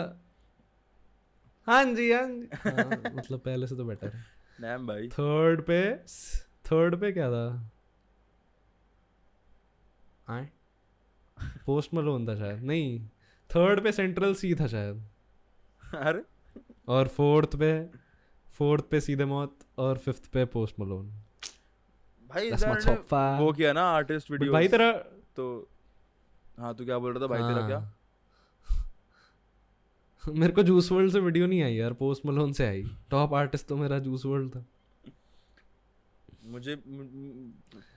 हाँ 1.67 1.83
जी 1.85 2.11
हाँ 2.11 2.27
जी। 2.27 2.47
हाँ, 2.69 3.01
मतलब 3.15 3.39
पहले 3.39 3.67
से 3.67 3.75
तो 3.75 3.85
बेटर 3.85 4.07
है। 4.07 4.25
नैम 4.61 4.87
भाई। 4.87 5.07
थर्ड 5.07 5.61
पे 5.61 5.95
थर्ड 6.65 6.95
पे 6.95 7.11
क्या 7.11 7.29
था? 7.31 7.71
आए? 10.29 10.49
पोस्ट 11.65 11.93
मलोन 11.93 12.27
था 12.27 12.35
शायद। 12.35 12.63
नहीं। 12.63 13.09
थर्ड 13.55 13.83
पे 13.83 13.91
सेंट्रल 13.91 14.33
सी 14.33 14.55
था 14.55 14.67
शायद। 14.67 15.03
अरे। 15.95 16.23
और 16.87 17.07
फोर्थ 17.07 17.55
पे 17.55 17.89
फोर्थ 18.57 18.85
पे 18.91 19.01
सीधे 19.01 19.25
मौत 19.25 19.57
और 19.77 19.97
फिफ्थ 19.97 20.27
पे 20.27 20.45
पोस्ट 20.45 20.79
मलोन 20.79 21.13
भाई. 22.29 22.51
वो 22.51 23.53
किया 23.53 23.73
ना 23.73 23.81
आर्टिस्ट 23.81 24.31
वीडियो 24.31 24.53
भाई 24.53 24.67
तेरा 24.67 24.91
तो 25.35 25.69
हाँ 26.59 26.75
तू 26.75 26.85
क्या 26.85 26.97
बोल 26.97 27.13
रहा 27.13 27.23
था? 27.23 27.27
भाई 27.27 27.41
तेरा 27.41 27.67
क्या? 27.67 27.79
हाँ। 27.79 27.97
मेरे 30.37 30.53
को 30.53 30.63
जूस 30.63 30.91
वर्ल्ड 30.91 31.11
से 31.11 31.19
वीडियो 31.19 31.47
नहीं 31.47 31.63
आई 31.63 31.75
यार 31.75 31.93
पोस्ट 31.93 32.25
मलोन 32.25 32.51
से 32.53 32.67
आई। 32.67 32.83
टॉप 33.11 33.33
आर्टिस्ट 33.33 33.67
तो 33.67 33.77
मेरा 33.77 33.99
जूस 33.99 34.25
वर्ल्ड 34.25 34.55
था। 34.55 34.65
मुझे 36.45 36.83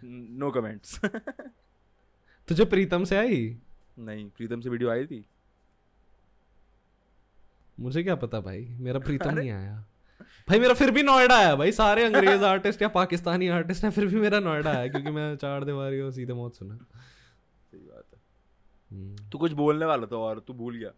नो 0.05 0.51
कमेंट्स 0.51 1.01
तुझे 2.49 2.65
प्रीतम 2.65 3.05
से 3.05 3.17
आई? 3.17 3.59
नहीं 3.99 4.31
प्रीतम 4.31 4.61
से 4.61 4.71
वीडियो 4.71 4.91
आई 4.91 5.07
थी। 5.07 5.25
मुझे 7.81 8.03
क्या 8.03 8.15
पता 8.15 8.41
भाई? 8.41 8.77
मेरा 8.81 8.99
प्रीतम 8.99 9.31
नहीं 9.31 9.51
आया। 9.51 9.85
भाई 10.49 10.61
मेरा 10.61 10.75
फिर 10.75 10.91
भी 10.91 11.03
नोएडा 11.03 11.37
आया 11.37 11.57
भाई। 11.57 11.73
सारे 11.73 12.05
अंग्रेज़ 12.05 12.45
आर्टिस्ट 12.45 12.83
या 12.83 12.89
पाकिस्तानी 12.89 13.49
आर्टिस्ट 13.49 13.85
हैं 13.85 13.91
फिर 13.91 14.07
भी 14.07 14.17
मेरा 14.17 14.41
नोएडा 14.41 14.73
आया 14.73 14.89
क्योंकि 14.89 15.11
मैं 15.11 15.37
चार 15.37 15.65
दीवारी 15.65 16.01
और 16.01 16.13
सीधे 16.13 16.33
मौत 16.33 16.55
सुना। 16.55 16.77
सही 16.77 17.81
बात 17.81 18.05
है। 18.15 18.21
हम्म। 18.93 19.29
तू 19.29 19.39
कुछ 19.39 19.53
बोलने 19.53 19.85
वाला 19.85 20.07
था 20.07 20.17
और 20.17 20.39
तू 20.39 20.53
भूल 20.53 20.77
गया। 20.77 20.91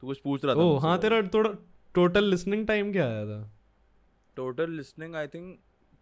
तू 0.00 0.06
कुछ 0.06 0.18
पूछ 0.18 0.44
रहा 0.44 0.54
था 0.54 0.58
ओ 0.58 0.76
हाँ 0.76 0.98
तेरा 0.98 1.22
थोड़ा 1.22 1.50
टोटल 1.94 2.24
लिसनिंग 2.24 2.66
टाइम 2.66 2.92
क्या 2.92 3.06
आया 3.06 3.26
था? 3.26 3.50
टोटल 4.36 4.70
लिसनिंग 4.70 5.16
आई 5.16 5.26
थिंक 5.26 5.58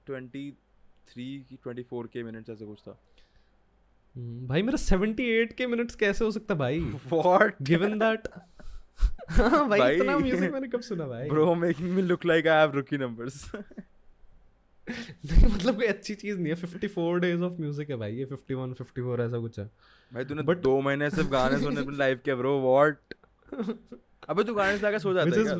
23 0.07 1.43
की 1.43 1.59
24 1.67 2.07
के 2.07 2.23
मिनट्स 2.23 2.51
ऐसे 2.51 2.67
कुछ 2.67 2.79
था। 2.81 2.99
भाई 4.17 4.63
मेरा 4.63 4.79
78 4.79 5.53
के 5.53 5.67
मिनट्स 5.67 5.95
कैसे 5.95 6.25
हो 6.25 6.31
सकता 6.31 6.55
भाई? 6.55 6.79
व्हाट 7.13 7.63
गिवन 7.63 7.99
दैट 7.99 8.29
भाई। 9.69 9.95
इतना 9.97 10.19
म्यूज़िक 10.19 10.53
मैंने 10.53 10.69
कब 10.69 10.81
सुना 10.81 11.07
भाई? 11.07 11.29
Bro 11.29 11.55
making 11.55 11.91
me 11.91 12.03
look 12.03 12.25
like 12.27 12.47
I 12.47 12.59
have 12.59 12.73
rookie 12.75 12.99
numbers 12.99 13.45
नहीं 14.89 15.47
मतलब 15.55 15.77
कोई 15.77 15.87
अच्छी 15.87 16.15
चीज़ 16.15 16.39
नहीं 16.39 16.53
है। 16.53 16.61
54 16.63 17.19
डेज़ 17.21 17.43
ऑफ़ 17.43 17.61
म्यूज़िक 17.61 17.91
है 17.91 17.97
भाई 17.97 18.15
ये 18.15 18.25
51 18.27 18.73
54 18.75 19.21
ऐसा 19.21 19.39
कुछ 19.41 19.59
है। 19.59 19.65
भाई 20.13 20.25
तूने 20.25 20.43
But- 20.43 20.63
दो 20.63 20.81
महीने 20.81 21.11
सिर्फ़ 21.11 21.29
गाने 21.29 21.59
सुने 21.61 21.81
अपने 21.81 21.97
लाइफ 21.97 22.23
के 22.25 22.35
ब्रो 22.35 22.59
व्हाट 22.61 23.15
अबे 24.29 24.45
तू 24.45 24.55
गाने 24.55 24.87
आके 24.87 24.99
सो 24.99 25.13
जाता 25.15 25.39
है 25.39 25.45
क्या? 25.45 25.57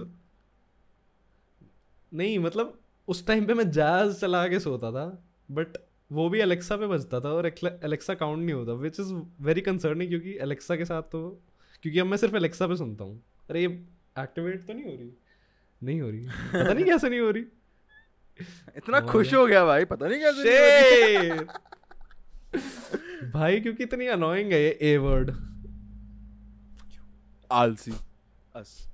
नहीं 2.13 2.39
मतलब 2.39 2.79
उस 3.09 3.27
टाइम 3.27 3.47
पे 3.47 3.55
मैं 3.55 3.71
जैज 3.71 4.15
चला 4.21 4.47
के 4.49 4.61
सोता 4.61 4.91
था 4.93 5.07
बट 5.51 5.77
वो 6.13 6.29
भी 6.29 6.41
अलेक्सा 6.41 6.77
पे 6.77 6.87
बजता 6.87 7.21
था 7.21 7.29
और 7.29 7.47
अलेक्सा 7.85 8.15
काउंट 8.15 8.39
नहीं 8.39 8.55
होता 8.55 8.73
विच 8.73 9.01
इज़ 9.01 9.13
वेरी 9.41 9.61
कंसर्निंग 9.61 10.11
क्योंकि 10.11 10.37
अलेक्सा 10.37 10.77
के 10.77 10.85
साथ 10.85 11.03
तो 11.03 11.43
क्योंकि 11.83 11.99
अब 11.99 12.07
मैं 12.07 12.17
सिर्फ़ 12.17 12.37
अलेक्सा 12.37 12.67
पे 12.67 12.77
सुनता 12.77 13.05
हूँ। 13.05 13.23
अरे 13.51 13.61
ये 13.61 13.67
एक्टिवेट 14.19 14.67
तो 14.67 14.73
नहीं 14.73 14.85
हो 14.85 14.91
रही? 14.91 15.13
नहीं 15.83 16.01
हो 16.01 16.11
रही। 16.11 16.21
पता 16.29 16.73
नहीं 16.73 16.85
कैसे 16.85 17.11
नहीं 17.11 17.21
हो 17.21 17.31
रही। 17.31 17.45
इतना 18.77 19.01
खुश 19.01 19.35
हो 19.35 19.47
गया 19.47 19.65
भाई 19.65 19.85
पता 19.85 20.09
नहीं 20.09 20.21
कैसे 20.21 21.31
भाई 23.31 23.61
क्योंकि 23.61 23.83
इतनी 23.83 24.07
अनोइंग 24.07 24.53
है 24.53 24.63
ये 24.63 24.79
ए 24.83 24.97
वर्ड 24.97 25.31
आलसी 27.53 27.93
us. 28.57 28.71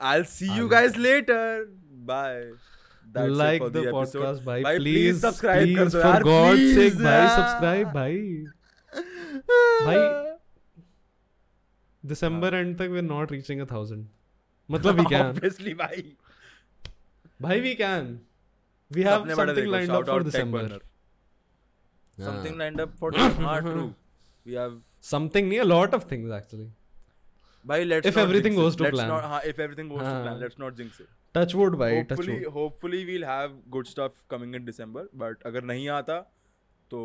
I'll 0.00 0.24
see 0.24 0.50
you 0.58 0.68
आलसी। 0.68 0.68
guys 0.68 0.96
later. 0.96 1.66
Bye. 2.06 2.44
That's 2.44 2.54
it 2.54 2.71
like 3.16 3.62
the. 3.62 3.86
Podcast 3.90 4.42
भाई 4.44 4.62
प्लीज़ 4.64 5.14
please 5.16 5.24
subscribe 5.24 5.76
कर 5.76 5.88
दो 5.88 6.00
फॉर 6.00 6.10
यार, 6.12 6.22
गॉड 6.22 6.56
सेक 6.74 6.94
भाई। 6.96 7.28
सब्सक्राइब 7.36 7.88
भाई 7.94 8.18
भाई 9.86 9.98
दिसंबर 12.04 12.54
एंड 12.54 12.76
तक 12.78 12.88
we 12.90 12.98
are 12.98 13.02
not 13.04 13.32
reaching 13.32 13.60
a 13.60 13.64
thousand 13.72 14.06
मतलब 14.70 14.98
वी 15.00 15.04
कैन 15.10 15.32
obviously 15.32 15.74
भाई 15.78 16.04
भाई 17.42 17.60
we 17.60 17.74
can 17.74 18.18
we 18.90 19.02
have 19.02 19.34
something 19.34 19.70
lined 19.72 19.90
up 19.90 20.06
for 20.06 20.22
December 20.22 20.62
Burner. 20.62 20.80
something 22.18 22.54
हाँ। 22.54 22.60
lined 22.62 22.80
up 22.84 22.90
for 23.02 23.08
हाँ 23.44 23.60
true 23.66 23.88
we 24.46 24.56
have 24.60 24.72
समथिंग 25.10 25.48
नहीं 25.48 25.60
a 25.60 25.68
lot 25.68 25.94
of 25.98 26.02
things 26.12 26.32
actually 26.38 26.66
भाई 27.64 27.84
let's 27.84 28.08
If 28.10 28.16
not 28.16 28.24
everything 28.26 28.54
jinx 28.54 28.62
goes 28.64 28.74
it. 28.74 28.78
to 28.78 28.84
let's 28.84 28.96
plan. 28.98 29.08
not 29.12 29.24
हाँ 29.32 29.40
if 29.52 29.60
everything 29.66 29.88
goes 29.92 30.02
to 30.02 30.08
हाँ। 30.08 30.22
plan 30.24 30.42
let's 30.44 30.58
not 30.64 30.76
jinx 30.80 31.00
it 31.04 31.08
touch 31.34 31.54
wood 31.58 31.74
भाई 31.80 31.98
hopefully 31.98 32.34
wood. 32.38 32.52
hopefully 32.54 33.00
we'll 33.10 33.26
have 33.28 33.52
good 33.76 33.90
stuff 33.90 34.22
coming 34.34 34.56
in 34.58 34.64
December 34.70 35.04
but 35.22 35.42
अगर 35.46 35.64
नहीं 35.64 35.88
आता 35.88 36.18
तो 36.90 36.98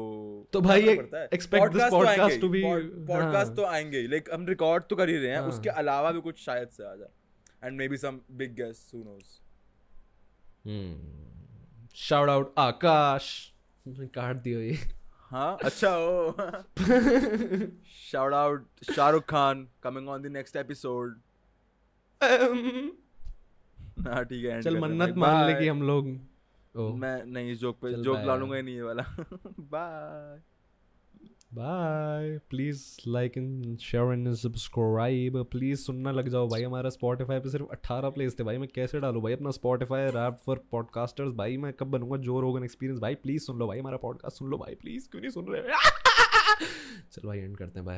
तो 0.53 0.61
भाई 0.61 0.82
ये 0.82 0.95
पड़ता 0.95 1.19
है। 1.19 1.30
expect 1.30 1.75
this 1.75 1.91
Podcast 1.91 1.91
तो 1.91 2.05
आएँगे 2.05 2.39
to 2.39 2.47
be- 2.53 2.63
pod- 2.63 2.89
podcast 3.11 3.45
हाँ। 3.47 3.55
तो 3.55 3.65
आएँगे 3.65 4.01
लाइक 4.07 4.30
हम 4.34 4.45
रिकॉर्ड 4.47 4.84
तो 4.89 4.95
कर 4.95 5.09
ही 5.09 5.17
रहे 5.17 5.32
हैं 5.32 5.39
हाँ। 5.39 5.47
उसके 5.47 5.69
अलावा 5.69 6.11
भी 6.11 6.21
कुछ 6.21 6.39
शायद 6.45 6.69
से 6.69 6.84
आ 6.84 6.95
जाए। 6.95 7.09
And 7.63 7.78
maybe 7.88 7.97
some 7.97 8.19
big 8.32 8.55
guest 8.55 8.93
who 8.93 9.03
knows 9.03 9.39
shout 11.95 12.30
out 12.30 12.53
Akash 12.57 13.53
काट 13.88 14.36
दियो 14.36 14.59
ये 14.59 14.78
हाँ 15.30 15.57
अच्छा 15.63 15.95
ओ 15.97 16.32
shout 18.11 18.34
out 18.34 18.67
Shahrukh 18.95 19.23
Khan 19.30 19.67
coming 19.84 20.09
on 20.09 20.21
the 20.21 20.25
next 20.25 20.55
episode 20.55 21.19
हाँ 24.07 24.25
ठीक 24.25 24.45
है 24.45 24.61
चल 24.61 24.77
मन्नत 24.79 25.15
मान 25.17 25.45
ले 25.47 25.53
कि 25.53 25.67
हम 25.67 25.81
लोग 25.81 26.05
मैं 26.95 27.25
नहीं 27.25 27.51
इस 27.51 27.59
जोक 27.59 27.75
पे 27.75 27.93
जोक 28.03 28.17
ला 28.25 28.35
लूँगा 28.35 28.55
ही 28.55 28.61
नहीं 28.63 28.75
ये 28.75 28.81
वाला। 28.81 29.03
Bye 29.59 30.41
bye 31.53 32.37
please 32.49 32.81
like 33.07 33.37
and 33.37 33.77
share 33.77 34.13
and 34.13 34.33
subscribe 34.33 35.37
please 35.51 35.79
सुनना 35.79 36.11
लग 36.11 36.27
जाओ 36.29 36.47
भाई 36.47 36.63
हमारा 36.63 36.89
स्पॉटिफाई 36.89 37.39
पे 37.39 37.49
सिर्फ़ 37.49 37.65
18 37.65 38.09
प्लेस 38.09 38.35
थे। 38.39 38.43
भाई 38.43 38.57
मैं 38.57 38.69
कैसे 38.75 38.99
डालूं? 38.99 39.21
भाई 39.23 39.33
अपना 39.33 39.51
स्पॉटिफाई 39.51 40.05
रैप 40.05 40.37
फॉर 40.45 40.63
पॉडकास्टर्स 40.71 41.33
भाई 41.33 41.57
मैं 41.57 41.73
कब 41.73 41.87
बनूँगा? 41.87 42.17
जो 42.17 42.39
रोगन 42.39 42.63
एक्सपीरियंस 42.63 42.99
भाई 43.01 43.15
प्लीज़ 43.15 43.43
सुन 43.43 43.57
लो 43.59 43.67
भाई 43.67 43.79
हमारा 43.79 43.97
पॉडकास्ट 43.97 44.37
सुन 44.37 44.49
लो 44.49 44.57
भाई 44.57 44.75
प्लीज़ 44.75 45.09
क्यों 45.09 45.21
नहीं 45.21 45.31
सुन 45.31 45.45
रहे? 45.49 45.61
चल 47.11 47.27
भाई 47.27 47.39
एंड 47.39 47.57
करते 47.57 47.79
हैं 47.79 47.85
बाय 47.85 47.95